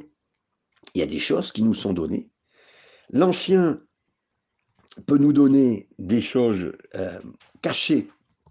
il 0.94 1.00
y 1.00 1.04
a 1.04 1.08
des 1.08 1.20
choses 1.20 1.52
qui 1.52 1.63
nous 1.63 1.74
sont 1.74 1.94
données. 1.94 2.30
L'ancien 3.10 3.82
peut 5.05 5.17
nous 5.17 5.33
donner 5.33 5.88
des 5.99 6.21
choses 6.21 6.71
euh, 6.95 7.19
cachées 7.62 8.07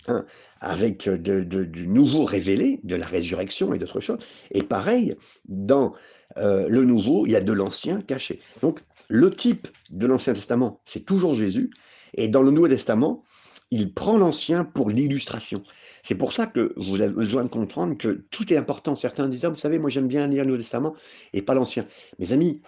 hein, 0.09 0.25
avec 0.61 1.09
de- 1.09 1.43
du 1.65 1.87
nouveau 1.89 2.25
révélé, 2.25 2.81
de 2.85 2.97
la 2.97 3.07
résurrection 3.07 3.75
et 3.75 3.79
d'autres 3.79 4.01
choses. 4.01 4.19
Et 4.53 4.63
pareil, 4.63 5.17
dans 5.49 5.95
euh, 6.39 6.69
le 6.69 6.85
nouveau, 6.85 7.27
il 7.27 7.33
y 7.33 7.37
a 7.37 7.41
de 7.41 7.53
l'ancien 7.53 8.01
caché. 8.01 8.41
Donc, 8.63 8.81
le 9.09 9.31
type 9.31 9.69
de 9.91 10.07
l'Ancien 10.07 10.33
Testament, 10.33 10.81
c'est 10.85 11.05
toujours 11.05 11.35
Jésus. 11.35 11.71
Et 12.15 12.29
dans 12.29 12.43
le 12.43 12.51
Nouveau 12.51 12.69
Testament, 12.69 13.23
il 13.71 13.93
prend 13.95 14.17
l'ancien 14.17 14.65
pour 14.65 14.91
l'illustration. 14.91 15.63
C'est 16.03 16.15
pour 16.17 16.33
ça 16.33 16.47
que 16.47 16.73
vous 16.77 17.01
avez 17.01 17.13
besoin 17.13 17.45
de 17.45 17.49
comprendre 17.49 17.97
que 17.97 18.25
tout 18.31 18.53
est 18.53 18.57
important. 18.57 18.95
Certains 18.95 19.29
disent, 19.29 19.45
Ah, 19.45 19.49
vous 19.51 19.57
savez, 19.57 19.79
moi 19.79 19.91
j'aime 19.91 20.09
bien 20.09 20.27
lire 20.27 20.43
le 20.43 20.49
Nouveau 20.51 20.59
Testament 20.59 20.95
et 21.33 21.43
pas 21.43 21.55
l'Ancien. 21.55 21.87
Mes 22.19 22.33
amis, 22.33 22.63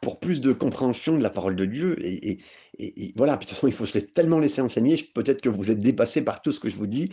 pour 0.00 0.18
plus 0.20 0.40
de 0.40 0.52
compréhension 0.52 1.16
de 1.16 1.22
la 1.22 1.30
parole 1.30 1.56
de 1.56 1.64
Dieu, 1.64 1.96
et- 2.04 2.38
et- 2.78 3.12
voilà, 3.16 3.34
de 3.34 3.40
toute 3.40 3.50
façon, 3.50 3.66
il 3.66 3.72
faut 3.72 3.86
se 3.86 3.94
laisser- 3.94 4.10
tellement 4.10 4.38
laisser 4.38 4.60
enseigner, 4.60 4.96
peut-être 5.14 5.40
que 5.40 5.48
vous 5.48 5.70
êtes 5.70 5.80
dépassé 5.80 6.22
par 6.22 6.42
tout 6.42 6.52
ce 6.52 6.60
que 6.60 6.68
je 6.68 6.76
vous 6.76 6.86
dis, 6.86 7.10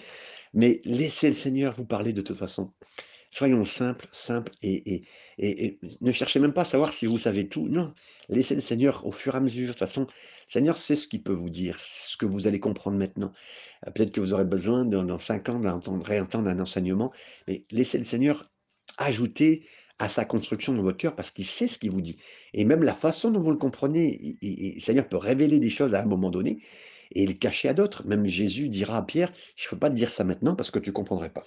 mais 0.54 0.82
laissez 0.86 1.28
le 1.28 1.34
Seigneur 1.34 1.74
vous 1.74 1.86
parler 1.86 2.14
de 2.14 2.22
toute 2.22 2.38
façon. 2.38 2.74
Soyons 3.32 3.66
simples, 3.66 4.08
simples, 4.12 4.52
et 4.62 5.04
ne 6.00 6.12
cherchez 6.14 6.40
même 6.40 6.54
pas 6.54 6.62
à 6.62 6.66
savoir 6.66 6.94
si 6.94 7.06
vous 7.06 7.18
savez 7.20 7.50
tout. 7.50 7.68
Non, 7.68 7.94
laissez 8.30 8.56
le 8.56 8.62
Seigneur 8.62 9.06
au 9.06 9.12
fur 9.12 9.34
et 9.34 9.38
à 9.38 9.42
mesure. 9.42 9.68
De 9.68 9.72
toute 9.74 9.80
façon, 9.80 10.02
le 10.04 10.08
Seigneur 10.48 10.78
sait 10.78 10.96
ce 10.96 11.08
qu'il 11.10 11.22
peut 11.22 11.34
vous 11.34 11.50
dire, 11.50 11.78
ce 11.82 12.16
que 12.16 12.26
vous 12.26 12.48
allez 12.48 12.62
comprendre 12.62 12.98
maintenant. 12.98 13.34
Euh, 13.86 13.92
Peut-être 13.92 14.14
que 14.14 14.22
vous 14.22 14.32
aurez 14.32 14.46
besoin, 14.46 14.86
dans, 14.86 15.04
dans 15.04 15.20
cinq 15.20 15.50
ans, 15.50 15.60
d'entendre, 15.60 16.06
réentendre 16.06 16.48
un 16.48 16.60
enseignement, 16.60 17.12
mais 17.48 17.66
laissez 17.72 17.98
le 17.98 18.06
Seigneur 18.06 18.50
ajouter 18.98 19.68
à 20.00 20.10
sa 20.10 20.26
construction 20.26 20.74
dans 20.74 20.84
votre 20.84 20.98
cœur 20.98 21.16
parce 21.16 21.32
qu'il 21.32 21.46
sait 21.46 21.68
ce 21.68 21.80
qu'il 21.80 21.92
vous 21.92 22.02
dit. 22.02 22.18
Et 22.54 22.66
même 22.66 22.84
la 22.84 22.94
façon 22.94 23.32
dont 23.32 23.40
vous 23.40 23.52
le 23.52 23.58
comprenez, 23.58 24.18
il- 24.22 24.38
il- 24.42 24.76
le 24.76 24.80
Seigneur 24.82 25.08
peut 25.08 25.18
révéler 25.18 25.60
des 25.60 25.70
choses 25.70 25.96
à 25.96 26.02
un 26.02 26.06
moment 26.06 26.30
donné 26.30 26.62
et 27.12 27.26
le 27.26 27.34
cacher 27.34 27.70
à 27.70 27.74
d'autres. 27.74 28.06
Même 28.06 28.26
Jésus 28.26 28.70
dira 28.70 28.98
à 28.98 29.02
Pierre, 29.04 29.32
je 29.56 29.68
ne 29.68 29.70
peux 29.72 29.80
pas 29.80 29.90
te 29.90 29.96
dire 29.96 30.10
ça 30.10 30.24
maintenant 30.24 30.56
parce 30.56 30.72
que 30.72 30.80
tu 30.80 30.90
ne 30.90 30.94
comprendrais 30.94 31.30
pas. 31.30 31.44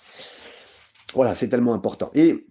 Voilà, 1.14 1.34
c'est 1.34 1.48
tellement 1.48 1.74
important. 1.74 2.10
Et 2.14 2.46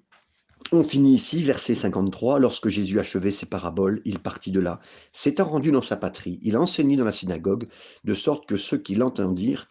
on 0.72 0.84
finit 0.84 1.14
ici, 1.14 1.44
verset 1.44 1.76
53. 1.76 2.40
Lorsque 2.40 2.70
Jésus 2.70 3.00
achevait 3.00 3.32
ses 3.32 3.46
paraboles, 3.46 4.02
il 4.06 4.20
partit 4.20 4.52
de 4.52 4.60
là. 4.60 4.80
S'étant 5.14 5.46
rendu 5.46 5.72
dans 5.72 5.82
sa 5.82 5.96
patrie, 5.96 6.40
il 6.42 6.58
enseignait 6.58 6.98
dans 6.98 7.06
la 7.06 7.12
synagogue, 7.12 7.68
de 8.04 8.14
sorte 8.14 8.48
que 8.48 8.58
ceux 8.58 8.78
qui 8.78 8.96
l'entendirent 8.96 9.68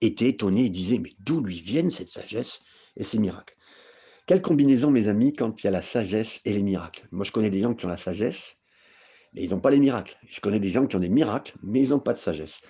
étaient 0.00 0.28
étonnés 0.28 0.66
et 0.66 0.70
disaient 0.70 0.98
Mais 0.98 1.12
d'où 1.20 1.42
lui 1.42 1.60
viennent 1.60 1.90
cette 1.90 2.10
sagesse 2.10 2.64
et 2.96 3.04
ces 3.04 3.18
miracles? 3.18 3.54
Quelle 4.26 4.42
combinaison, 4.42 4.90
mes 4.90 5.08
amis, 5.08 5.32
quand 5.32 5.62
il 5.62 5.66
y 5.66 5.68
a 5.68 5.72
la 5.72 5.82
sagesse 5.82 6.40
et 6.44 6.52
les 6.52 6.62
miracles? 6.62 7.06
Moi, 7.10 7.24
je 7.24 7.32
connais 7.32 7.50
des 7.50 7.60
gens 7.60 7.74
qui 7.74 7.86
ont 7.86 7.88
la 7.88 7.96
sagesse, 7.96 8.58
mais 9.34 9.42
ils 9.42 9.50
n'ont 9.50 9.60
pas 9.60 9.70
les 9.70 9.80
miracles. 9.80 10.16
Je 10.28 10.40
connais 10.40 10.60
des 10.60 10.68
gens 10.68 10.86
qui 10.86 10.94
ont 10.94 11.00
des 11.00 11.08
miracles, 11.08 11.54
mais 11.62 11.82
ils 11.82 11.90
n'ont 11.90 11.98
pas 11.98 12.12
de 12.12 12.18
sagesse. 12.18 12.62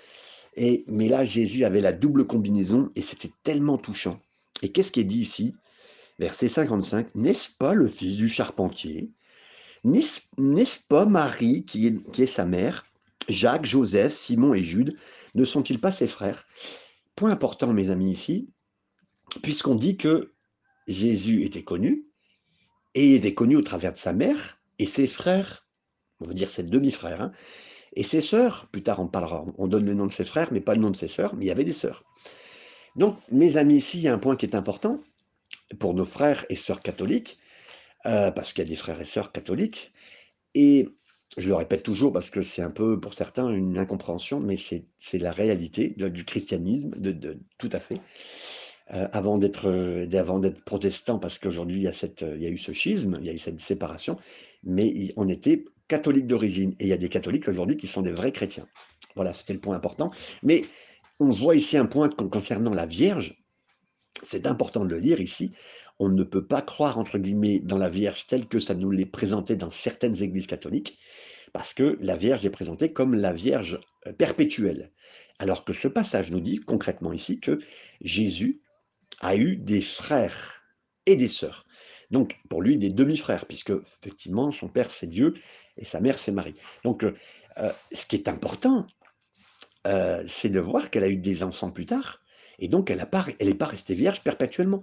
Et, 0.57 0.85
mais 0.89 1.09
là, 1.09 1.25
Jésus 1.25 1.65
avait 1.65 1.81
la 1.81 1.93
double 1.93 2.27
combinaison 2.27 2.91
et 2.95 3.03
c'était 3.03 3.33
tellement 3.43 3.77
touchant. 3.77 4.21
Et 4.63 4.71
qu'est-ce 4.71 4.93
qui 4.93 5.01
est 5.01 5.05
dit 5.05 5.21
ici? 5.21 5.55
Verset 6.19 6.49
55, 6.49 7.15
N'est-ce 7.15 7.51
pas 7.51 7.75
le 7.75 7.89
fils 7.89 8.17
du 8.17 8.29
charpentier? 8.29 9.11
N'est-ce 9.85 10.79
pas 10.89 11.05
Marie 11.07 11.65
qui 11.65 11.87
est, 11.87 12.11
qui 12.13 12.23
est 12.23 12.27
sa 12.27 12.45
mère? 12.45 12.87
Jacques, 13.29 13.67
Joseph, 13.67 14.13
Simon 14.13 14.55
et 14.55 14.63
Jude 14.63 14.97
ne 15.35 15.45
sont-ils 15.45 15.81
pas 15.81 15.91
ses 15.91 16.09
frères? 16.09 16.47
Point 17.17 17.31
important, 17.31 17.73
mes 17.73 17.91
amis, 17.91 18.11
ici, 18.11 18.49
puisqu'on 19.43 19.75
dit 19.75 19.97
que 19.97 20.32
Jésus 20.87 21.43
était 21.45 21.63
connu, 21.63 22.07
et 22.95 23.11
il 23.11 23.15
était 23.15 23.35
connu 23.35 23.57
au 23.57 23.63
travers 23.63 23.93
de 23.93 23.99
sa 23.99 24.13
mère 24.13 24.59
et 24.79 24.87
ses 24.87 25.07
frères, 25.07 25.67
on 26.21 26.27
veut 26.27 26.35
dire 26.35 26.51
ses 26.51 26.63
demi-frères, 26.63 27.21
hein, 27.21 27.33
et 27.95 28.03
ses 28.03 28.21
sœurs. 28.21 28.69
Plus 28.71 28.83
tard, 28.83 29.01
on 29.01 29.07
parlera, 29.07 29.45
on 29.59 29.67
donne 29.67 29.87
le 29.87 29.95
nom 29.95 30.07
de 30.07 30.13
ses 30.13 30.25
frères, 30.25 30.53
mais 30.53 30.61
pas 30.61 30.75
le 30.75 30.81
nom 30.81 30.91
de 30.91 30.97
ses 30.97 31.09
sœurs, 31.09 31.35
mais 31.35 31.45
il 31.45 31.49
y 31.49 31.53
avait 31.53 31.65
des 31.65 31.73
sœurs. 31.73 32.05
Donc, 32.97 33.17
mes 33.31 33.57
amis, 33.57 33.77
ici, 33.77 33.99
il 33.99 34.05
y 34.05 34.09
a 34.09 34.15
un 34.15 34.19
point 34.19 34.37
qui 34.37 34.47
est 34.47 34.55
important 34.55 35.01
pour 35.79 35.95
nos 35.95 36.05
frères 36.05 36.45
et 36.51 36.55
sœurs 36.55 36.81
catholiques, 36.81 37.39
euh, 38.07 38.31
parce 38.31 38.53
qu'il 38.53 38.65
y 38.65 38.67
a 38.67 38.71
des 38.71 38.77
frères 38.77 39.01
et 39.01 39.05
sœurs 39.05 39.33
catholiques, 39.33 39.93
et 40.55 40.89
je 41.39 41.49
le 41.49 41.55
répète 41.55 41.83
toujours 41.83 42.13
parce 42.13 42.29
que 42.29 42.43
c'est 42.43 42.61
un 42.61 42.71
peu 42.71 43.01
pour 43.01 43.15
certains 43.15 43.49
une 43.49 43.79
incompréhension, 43.79 44.39
mais 44.41 44.57
c'est 44.57 45.19
la 45.19 45.33
réalité 45.33 45.95
du 45.97 46.25
christianisme, 46.27 46.91
de- 46.97 47.41
tout 47.57 47.71
à 47.73 47.81
fait. 47.81 48.01
Euh, 48.95 49.09
avant 49.13 49.39
d'être 49.39 49.71
euh, 49.71 50.07
avant 50.13 50.39
d'être 50.39 50.63
protestant, 50.65 51.19
parce 51.19 51.39
qu'aujourd'hui 51.39 51.79
il 51.79 51.83
y 51.85 51.89
a 51.89 51.95
cette, 51.95 52.23
euh, 52.23 52.37
il 52.37 52.43
y 52.43 52.47
a 52.47 52.51
eu 52.51 52.59
ce 52.59 52.73
schisme, 52.73 53.17
il 53.21 53.27
y 53.27 53.31
a 53.31 53.33
eu 53.33 53.39
cette 53.39 53.59
séparation, 53.59 54.19
mais 54.65 55.15
on 55.17 55.29
était 55.29 55.65
catholique 55.89 56.27
d'origine, 56.27 56.73
et 56.79 56.85
il 56.85 56.89
y 56.89 56.93
a 56.93 56.99
des 56.99 57.09
catholiques 57.09 57.49
aujourd'hui 57.49 57.79
qui 57.79 57.87
sont 57.87 58.03
des 58.03 58.13
vrais 58.13 58.33
chrétiens. 58.33 58.67
Voilà, 59.17 59.33
c'était 59.33 59.55
le 59.55 59.61
point 59.61 59.77
important. 59.77 60.11
Mais 60.43 60.65
on 61.21 61.31
voit 61.31 61.57
ici 61.57 61.79
un 61.79 61.87
point 61.87 62.11
con- 62.11 62.29
concernant 62.29 62.75
la 62.75 62.85
Vierge. 62.85 63.43
C'est 64.23 64.47
important 64.47 64.85
de 64.85 64.91
le 64.91 64.99
lire 64.99 65.21
ici. 65.21 65.55
On 65.99 66.11
ne 66.11 66.23
peut 66.25 66.47
pas 66.47 66.61
croire, 66.61 66.99
entre 66.99 67.19
guillemets, 67.19 67.61
dans 67.61 67.79
la 67.79 67.89
Vierge 67.89 68.27
telle 68.27 68.47
que 68.47 68.59
ça 68.59 68.75
nous 68.75 68.91
l'est 68.91 69.07
présenté 69.07 69.57
dans 69.57 69.71
certaines 69.71 70.23
églises 70.23 70.47
catholiques, 70.47 70.99
parce 71.55 71.73
que 71.73 71.97
la 72.01 72.17
Vierge 72.17 72.45
est 72.45 72.51
présentée 72.51 72.93
comme 72.93 73.15
la 73.15 73.33
Vierge 73.33 73.81
euh, 74.07 74.13
perpétuelle. 74.13 74.93
Alors 75.39 75.65
que 75.65 75.73
ce 75.73 75.89
passage 75.89 76.31
nous 76.31 76.41
dit 76.41 76.59
concrètement 76.61 77.15
ici 77.15 77.41
que 77.41 77.59
Jésus 78.03 78.61
a 79.21 79.37
eu 79.37 79.57
des 79.57 79.83
frères 79.83 80.63
et 81.07 81.17
des 81.17 81.29
sœurs. 81.29 81.67
Donc, 82.13 82.37
pour 82.51 82.61
lui, 82.61 82.77
des 82.77 82.91
demi-frères, 82.91 83.47
puisque 83.47 83.73
effectivement, 84.03 84.53
son 84.53 84.69
père, 84.69 84.91
c'est 84.91 85.07
Dieu 85.07 85.33
et 85.79 85.85
sa 85.85 85.99
mère, 85.99 86.19
c'est 86.19 86.31
Marie. 86.31 86.55
Donc, 86.85 87.05
euh, 87.05 87.15
euh, 87.59 87.73
ce 87.91 88.07
qui 88.07 88.17
est 88.17 88.29
important, 88.29 88.87
euh, 89.87 90.23
c'est 90.27 90.51
de 90.51 90.61
voir 90.61 90.91
qu'elle 90.91 91.05
a 91.05 91.09
eu 91.09 91.17
des 91.17 91.43
enfants 91.43 91.71
plus 91.71 91.87
tard, 91.87 92.21
et 92.59 92.69
donc 92.69 92.91
elle 92.91 92.99
n'est 92.99 93.55
pas, 93.55 93.65
restée 93.65 93.95
vierge 93.95 94.23
perpétuellement. 94.23 94.83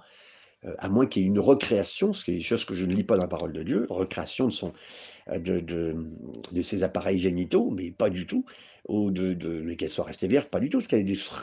À 0.77 0.89
moins 0.89 1.05
qu'il 1.05 1.21
y 1.21 1.25
ait 1.25 1.29
une 1.29 1.39
recréation, 1.39 2.11
ce 2.11 2.25
qui 2.25 2.31
est 2.31 2.35
des 2.35 2.41
choses 2.41 2.65
que 2.65 2.75
je 2.75 2.83
ne 2.83 2.93
lis 2.93 3.05
pas 3.05 3.15
dans 3.15 3.21
la 3.21 3.29
parole 3.29 3.53
de 3.53 3.63
Dieu, 3.63 3.87
recréation 3.89 4.47
de, 4.47 4.51
son, 4.51 4.73
de, 5.33 5.61
de, 5.61 6.61
ses 6.61 6.83
appareils 6.83 7.17
génitaux, 7.17 7.69
mais 7.71 7.91
pas 7.91 8.09
du 8.09 8.27
tout, 8.27 8.43
ou 8.85 9.09
de, 9.09 9.73
qu'elle 9.75 9.89
soit 9.89 10.03
restée 10.03 10.27
vierge, 10.27 10.47
pas 10.47 10.59
du 10.59 10.67
tout, 10.67 10.79
parce 10.79 10.87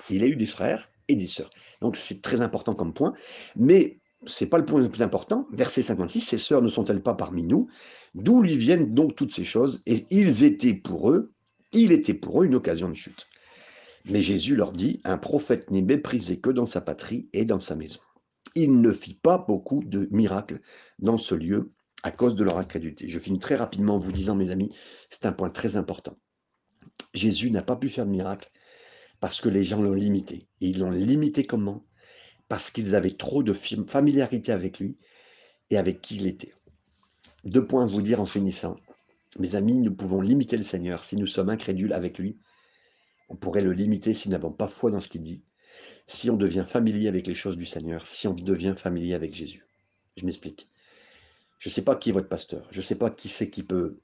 qu'il 0.07 0.23
a 0.23 0.27
eu 0.27 0.37
des 0.37 0.47
frères 0.47 0.91
et 1.09 1.17
des 1.17 1.27
sœurs. 1.27 1.51
Donc 1.81 1.97
c'est 1.97 2.23
très 2.23 2.41
important 2.41 2.75
comme 2.75 2.95
point, 2.95 3.13
mais 3.57 4.01
c'est 4.27 4.47
pas 4.47 4.59
le 4.59 4.65
point 4.65 4.81
le 4.81 4.89
plus 4.89 5.03
important. 5.03 5.47
Verset 5.53 5.83
56, 5.83 6.21
ces 6.21 6.39
sœurs 6.39 6.63
ne 6.63 6.69
sont-elles 6.69 7.03
pas 7.03 7.15
parmi 7.15 7.43
nous? 7.43 7.69
D'où 8.15 8.43
lui 8.43 8.57
viennent 8.57 8.95
donc 8.95 9.15
toutes 9.15 9.33
ces 9.33 9.45
choses? 9.45 9.83
Et 9.87 10.07
ils 10.11 10.43
étaient 10.43 10.75
pour 10.75 11.11
eux, 11.11 11.33
il 11.73 11.93
était 11.93 12.15
pour 12.15 12.43
eux 12.43 12.47
une 12.47 12.55
occasion 12.55 12.89
de 12.89 12.95
chute. 12.95 13.27
Mais 14.07 14.23
Jésus 14.23 14.55
leur 14.55 14.73
dit, 14.73 15.01
un 15.05 15.19
prophète 15.19 15.71
n'est 15.71 15.83
méprisé 15.83 16.41
que 16.41 16.51
dans 16.51 16.67
sa 16.67 16.81
patrie 16.81 17.29
et 17.33 17.45
dans 17.45 17.61
sa 17.61 17.75
maison. 17.75 18.01
Il 18.55 18.81
ne 18.81 18.93
fit 18.93 19.15
pas 19.15 19.39
beaucoup 19.39 19.83
de 19.85 20.09
miracles 20.11 20.61
dans 20.99 21.19
ce 21.19 21.35
lieu 21.35 21.73
à 22.03 22.11
cause 22.11 22.37
de 22.37 22.45
leur 22.45 22.59
incrédulité. 22.59 23.09
Je 23.09 23.19
finis 23.19 23.41
très 23.41 23.57
rapidement 23.57 23.97
en 23.97 23.99
vous 23.99 24.13
disant, 24.13 24.37
mes 24.37 24.51
amis, 24.51 24.71
c'est 25.11 25.27
un 25.27 25.33
point 25.33 25.51
très 25.51 25.77
important. 25.77 26.17
Jésus 27.15 27.51
n'a 27.51 27.63
pas 27.63 27.77
pu 27.77 27.89
faire 27.89 28.07
de 28.07 28.11
miracle 28.11 28.49
parce 29.27 29.41
que 29.41 29.49
les 29.49 29.65
gens 29.65 29.83
l'ont 29.83 29.93
limité. 29.93 30.47
Et 30.61 30.69
ils 30.69 30.79
l'ont 30.79 30.93
limité 30.93 31.43
comment? 31.43 31.85
Parce 32.47 32.71
qu'ils 32.71 32.95
avaient 32.95 33.11
trop 33.11 33.43
de 33.43 33.53
familiarité 33.53 34.53
avec 34.53 34.79
lui 34.79 34.99
et 35.69 35.79
avec 35.79 36.01
qui 36.01 36.15
il 36.15 36.29
était. 36.29 36.55
Deux 37.43 37.67
points 37.67 37.83
à 37.83 37.87
vous 37.87 38.03
dire 38.03 38.21
en 38.21 38.27
finissant. 38.27 38.77
Mes 39.41 39.57
amis, 39.57 39.79
nous 39.79 39.93
pouvons 39.93 40.21
limiter 40.21 40.57
le 40.57 40.63
Seigneur 40.63 41.05
si 41.05 41.17
nous 41.17 41.27
sommes 41.27 41.49
incrédules 41.49 41.93
avec 41.93 42.21
lui. 42.21 42.39
On 43.29 43.35
pourrait 43.35 43.63
le 43.63 43.73
limiter 43.73 44.15
si 44.15 44.29
nous 44.29 44.33
n'avons 44.33 44.53
pas 44.53 44.69
foi 44.69 44.93
dans 44.93 45.01
ce 45.01 45.09
qu'il 45.09 45.23
dit. 45.23 45.43
Si 46.07 46.31
on 46.31 46.37
devient 46.37 46.65
familier 46.65 47.09
avec 47.09 47.27
les 47.27 47.35
choses 47.35 47.57
du 47.57 47.67
Seigneur, 47.67 48.07
si 48.07 48.29
on 48.29 48.33
devient 48.33 48.75
familier 48.77 49.15
avec 49.15 49.35
Jésus. 49.35 49.67
Je 50.17 50.25
m'explique. 50.25 50.69
Je 51.59 51.69
ne 51.69 51.73
sais 51.73 51.83
pas 51.83 51.97
qui 51.97 52.11
est 52.11 52.13
votre 52.13 52.29
pasteur. 52.29 52.69
Je 52.71 52.79
ne 52.79 52.85
sais 52.85 52.95
pas 52.95 53.11
qui 53.11 53.29
c'est 53.29 53.51
qui 53.51 53.65
peut. 53.65 53.99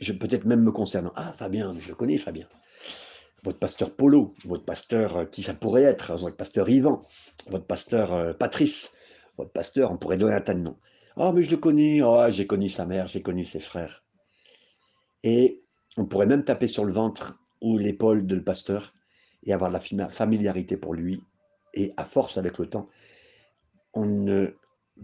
Je 0.00 0.14
peut-être 0.14 0.46
même 0.46 0.62
me 0.62 0.72
concernant. 0.72 1.12
Ah, 1.16 1.34
Fabien, 1.34 1.78
je 1.78 1.88
le 1.88 1.94
connais, 1.94 2.16
Fabien. 2.16 2.48
Votre 3.44 3.58
pasteur 3.58 3.94
Polo, 3.94 4.34
votre 4.44 4.64
pasteur, 4.64 5.16
euh, 5.18 5.24
qui 5.26 5.42
ça 5.42 5.54
pourrait 5.54 5.82
être, 5.82 6.16
votre 6.16 6.36
pasteur 6.36 6.68
Yvan, 6.68 7.02
votre 7.50 7.66
pasteur 7.66 8.12
euh, 8.12 8.32
Patrice, 8.32 8.96
votre 9.36 9.52
pasteur, 9.52 9.92
on 9.92 9.98
pourrait 9.98 10.16
donner 10.16 10.34
un 10.34 10.40
tas 10.40 10.54
de 10.54 10.60
noms. 10.60 10.78
Oh, 11.16 11.30
mais 11.32 11.42
je 11.42 11.50
le 11.50 11.58
connais, 11.58 12.00
oh, 12.02 12.24
j'ai 12.30 12.46
connu 12.46 12.68
sa 12.68 12.86
mère, 12.86 13.06
j'ai 13.06 13.22
connu 13.22 13.44
ses 13.44 13.60
frères. 13.60 14.02
Et 15.22 15.62
on 15.96 16.06
pourrait 16.06 16.26
même 16.26 16.44
taper 16.44 16.68
sur 16.68 16.84
le 16.84 16.92
ventre 16.92 17.38
ou 17.60 17.78
l'épaule 17.78 18.26
de 18.26 18.34
le 18.34 18.42
pasteur 18.42 18.92
et 19.44 19.52
avoir 19.52 19.70
la 19.70 19.80
familiarité 20.10 20.76
pour 20.76 20.94
lui. 20.94 21.20
Et 21.74 21.92
à 21.96 22.04
force, 22.04 22.36
avec 22.36 22.58
le 22.58 22.66
temps, 22.66 22.88
on 23.92 24.06
ne 24.06 24.54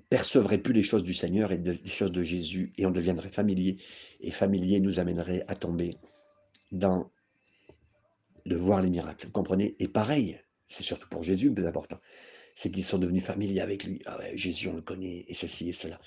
percevrait 0.08 0.58
plus 0.58 0.72
les 0.72 0.82
choses 0.82 1.02
du 1.02 1.14
Seigneur 1.14 1.52
et 1.52 1.58
de- 1.58 1.72
les 1.72 1.90
choses 1.90 2.12
de 2.12 2.22
Jésus 2.22 2.70
et 2.78 2.86
on 2.86 2.90
deviendrait 2.90 3.30
familier. 3.30 3.76
Et 4.20 4.30
familier 4.30 4.80
nous 4.80 4.98
amènerait 4.98 5.44
à 5.48 5.54
tomber 5.54 5.96
dans 6.72 7.10
de 8.46 8.56
voir 8.56 8.82
les 8.82 8.90
miracles. 8.90 9.26
Vous 9.26 9.32
comprenez? 9.32 9.76
Et 9.78 9.88
pareil, 9.88 10.40
c'est 10.66 10.82
surtout 10.82 11.08
pour 11.08 11.22
Jésus 11.22 11.48
le 11.48 11.54
plus 11.54 11.66
important, 11.66 11.98
c'est 12.54 12.70
qu'ils 12.70 12.84
sont 12.84 12.98
devenus 12.98 13.24
familiers 13.24 13.60
avec 13.60 13.84
lui. 13.84 14.00
Ah 14.06 14.18
ouais, 14.18 14.36
Jésus, 14.36 14.68
on 14.68 14.74
le 14.74 14.82
connaît, 14.82 15.24
et 15.28 15.34
ceci 15.34 15.68
et 15.68 15.72
cela. 15.72 16.00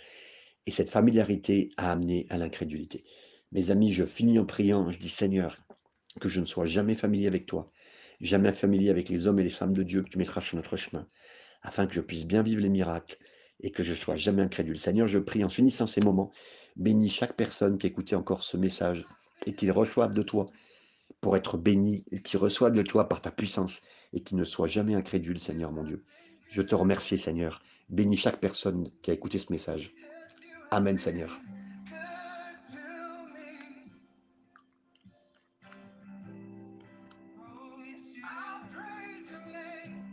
Et 0.66 0.72
cette 0.72 0.90
familiarité 0.90 1.72
a 1.78 1.92
amené 1.92 2.26
à 2.30 2.38
l'incrédulité. 2.38 3.04
Mes 3.52 3.70
amis, 3.70 3.92
je 3.92 4.06
finis 4.06 4.40
en 4.40 4.46
priant, 4.46 4.90
je 4.92 4.98
dis 4.98 5.10
Seigneur, 5.10 5.58
que 6.20 6.30
je 6.30 6.40
ne 6.40 6.46
sois 6.46 6.66
jamais 6.66 6.96
familier 6.96 7.28
avec 7.28 7.46
toi, 7.46 7.72
jamais 8.22 8.54
familier 8.54 8.90
avec 8.90 9.10
les 9.10 9.28
hommes 9.28 9.40
et 9.40 9.44
les 9.44 9.50
femmes 9.50 9.74
de 9.74 9.84
Dieu 9.84 10.04
que 10.04 10.10
tu 10.10 10.18
mettras 10.18 10.42
sur 10.42 10.56
notre 10.56 10.78
chemin, 10.78 11.06
afin 11.62 11.86
que 11.86 11.94
je 11.94 12.02
puisse 12.02 12.26
bien 12.26 12.44
vivre 12.44 12.62
les 12.62 12.70
miracles 12.70 13.18
et 13.60 13.72
que 13.72 13.84
je 13.84 13.94
sois 13.94 14.16
jamais 14.16 14.42
incrédule. 14.42 14.80
Seigneur, 14.80 15.08
je 15.08 15.20
prie 15.20 15.44
en 15.44 15.50
finissant 15.50 15.88
ces 15.88 16.02
moments, 16.02 16.32
bénis 16.76 17.10
chaque 17.10 17.36
personne 17.36 17.78
qui 17.78 17.88
écoutait 17.88 18.16
encore 18.16 18.44
ce 18.44 18.58
message 18.58 19.06
et 19.46 19.54
qu'il 19.54 19.72
reçoive 19.72 20.14
de 20.14 20.22
toi 20.22 20.50
pour 21.24 21.38
être 21.38 21.58
béni, 21.58 22.04
et 22.12 22.22
qui 22.22 22.36
reçoive 22.36 22.74
de 22.74 22.82
toi 22.82 23.08
par 23.08 23.22
ta 23.22 23.32
puissance 23.32 23.82
et 24.12 24.22
qui 24.22 24.36
ne 24.36 24.44
soit 24.44 24.68
jamais 24.68 24.94
incrédule, 24.94 25.40
Seigneur 25.40 25.72
mon 25.72 25.86
Dieu. 25.86 26.04
Je 26.50 26.62
te 26.62 26.76
remercie, 26.76 27.18
Seigneur. 27.18 27.62
Bénis 27.88 28.18
chaque 28.18 28.42
personne 28.42 28.90
qui 29.02 29.10
a 29.10 29.14
écouté 29.14 29.40
ce 29.40 29.52
message. 29.52 29.94
Amen, 30.70 30.98
Seigneur. 30.98 31.40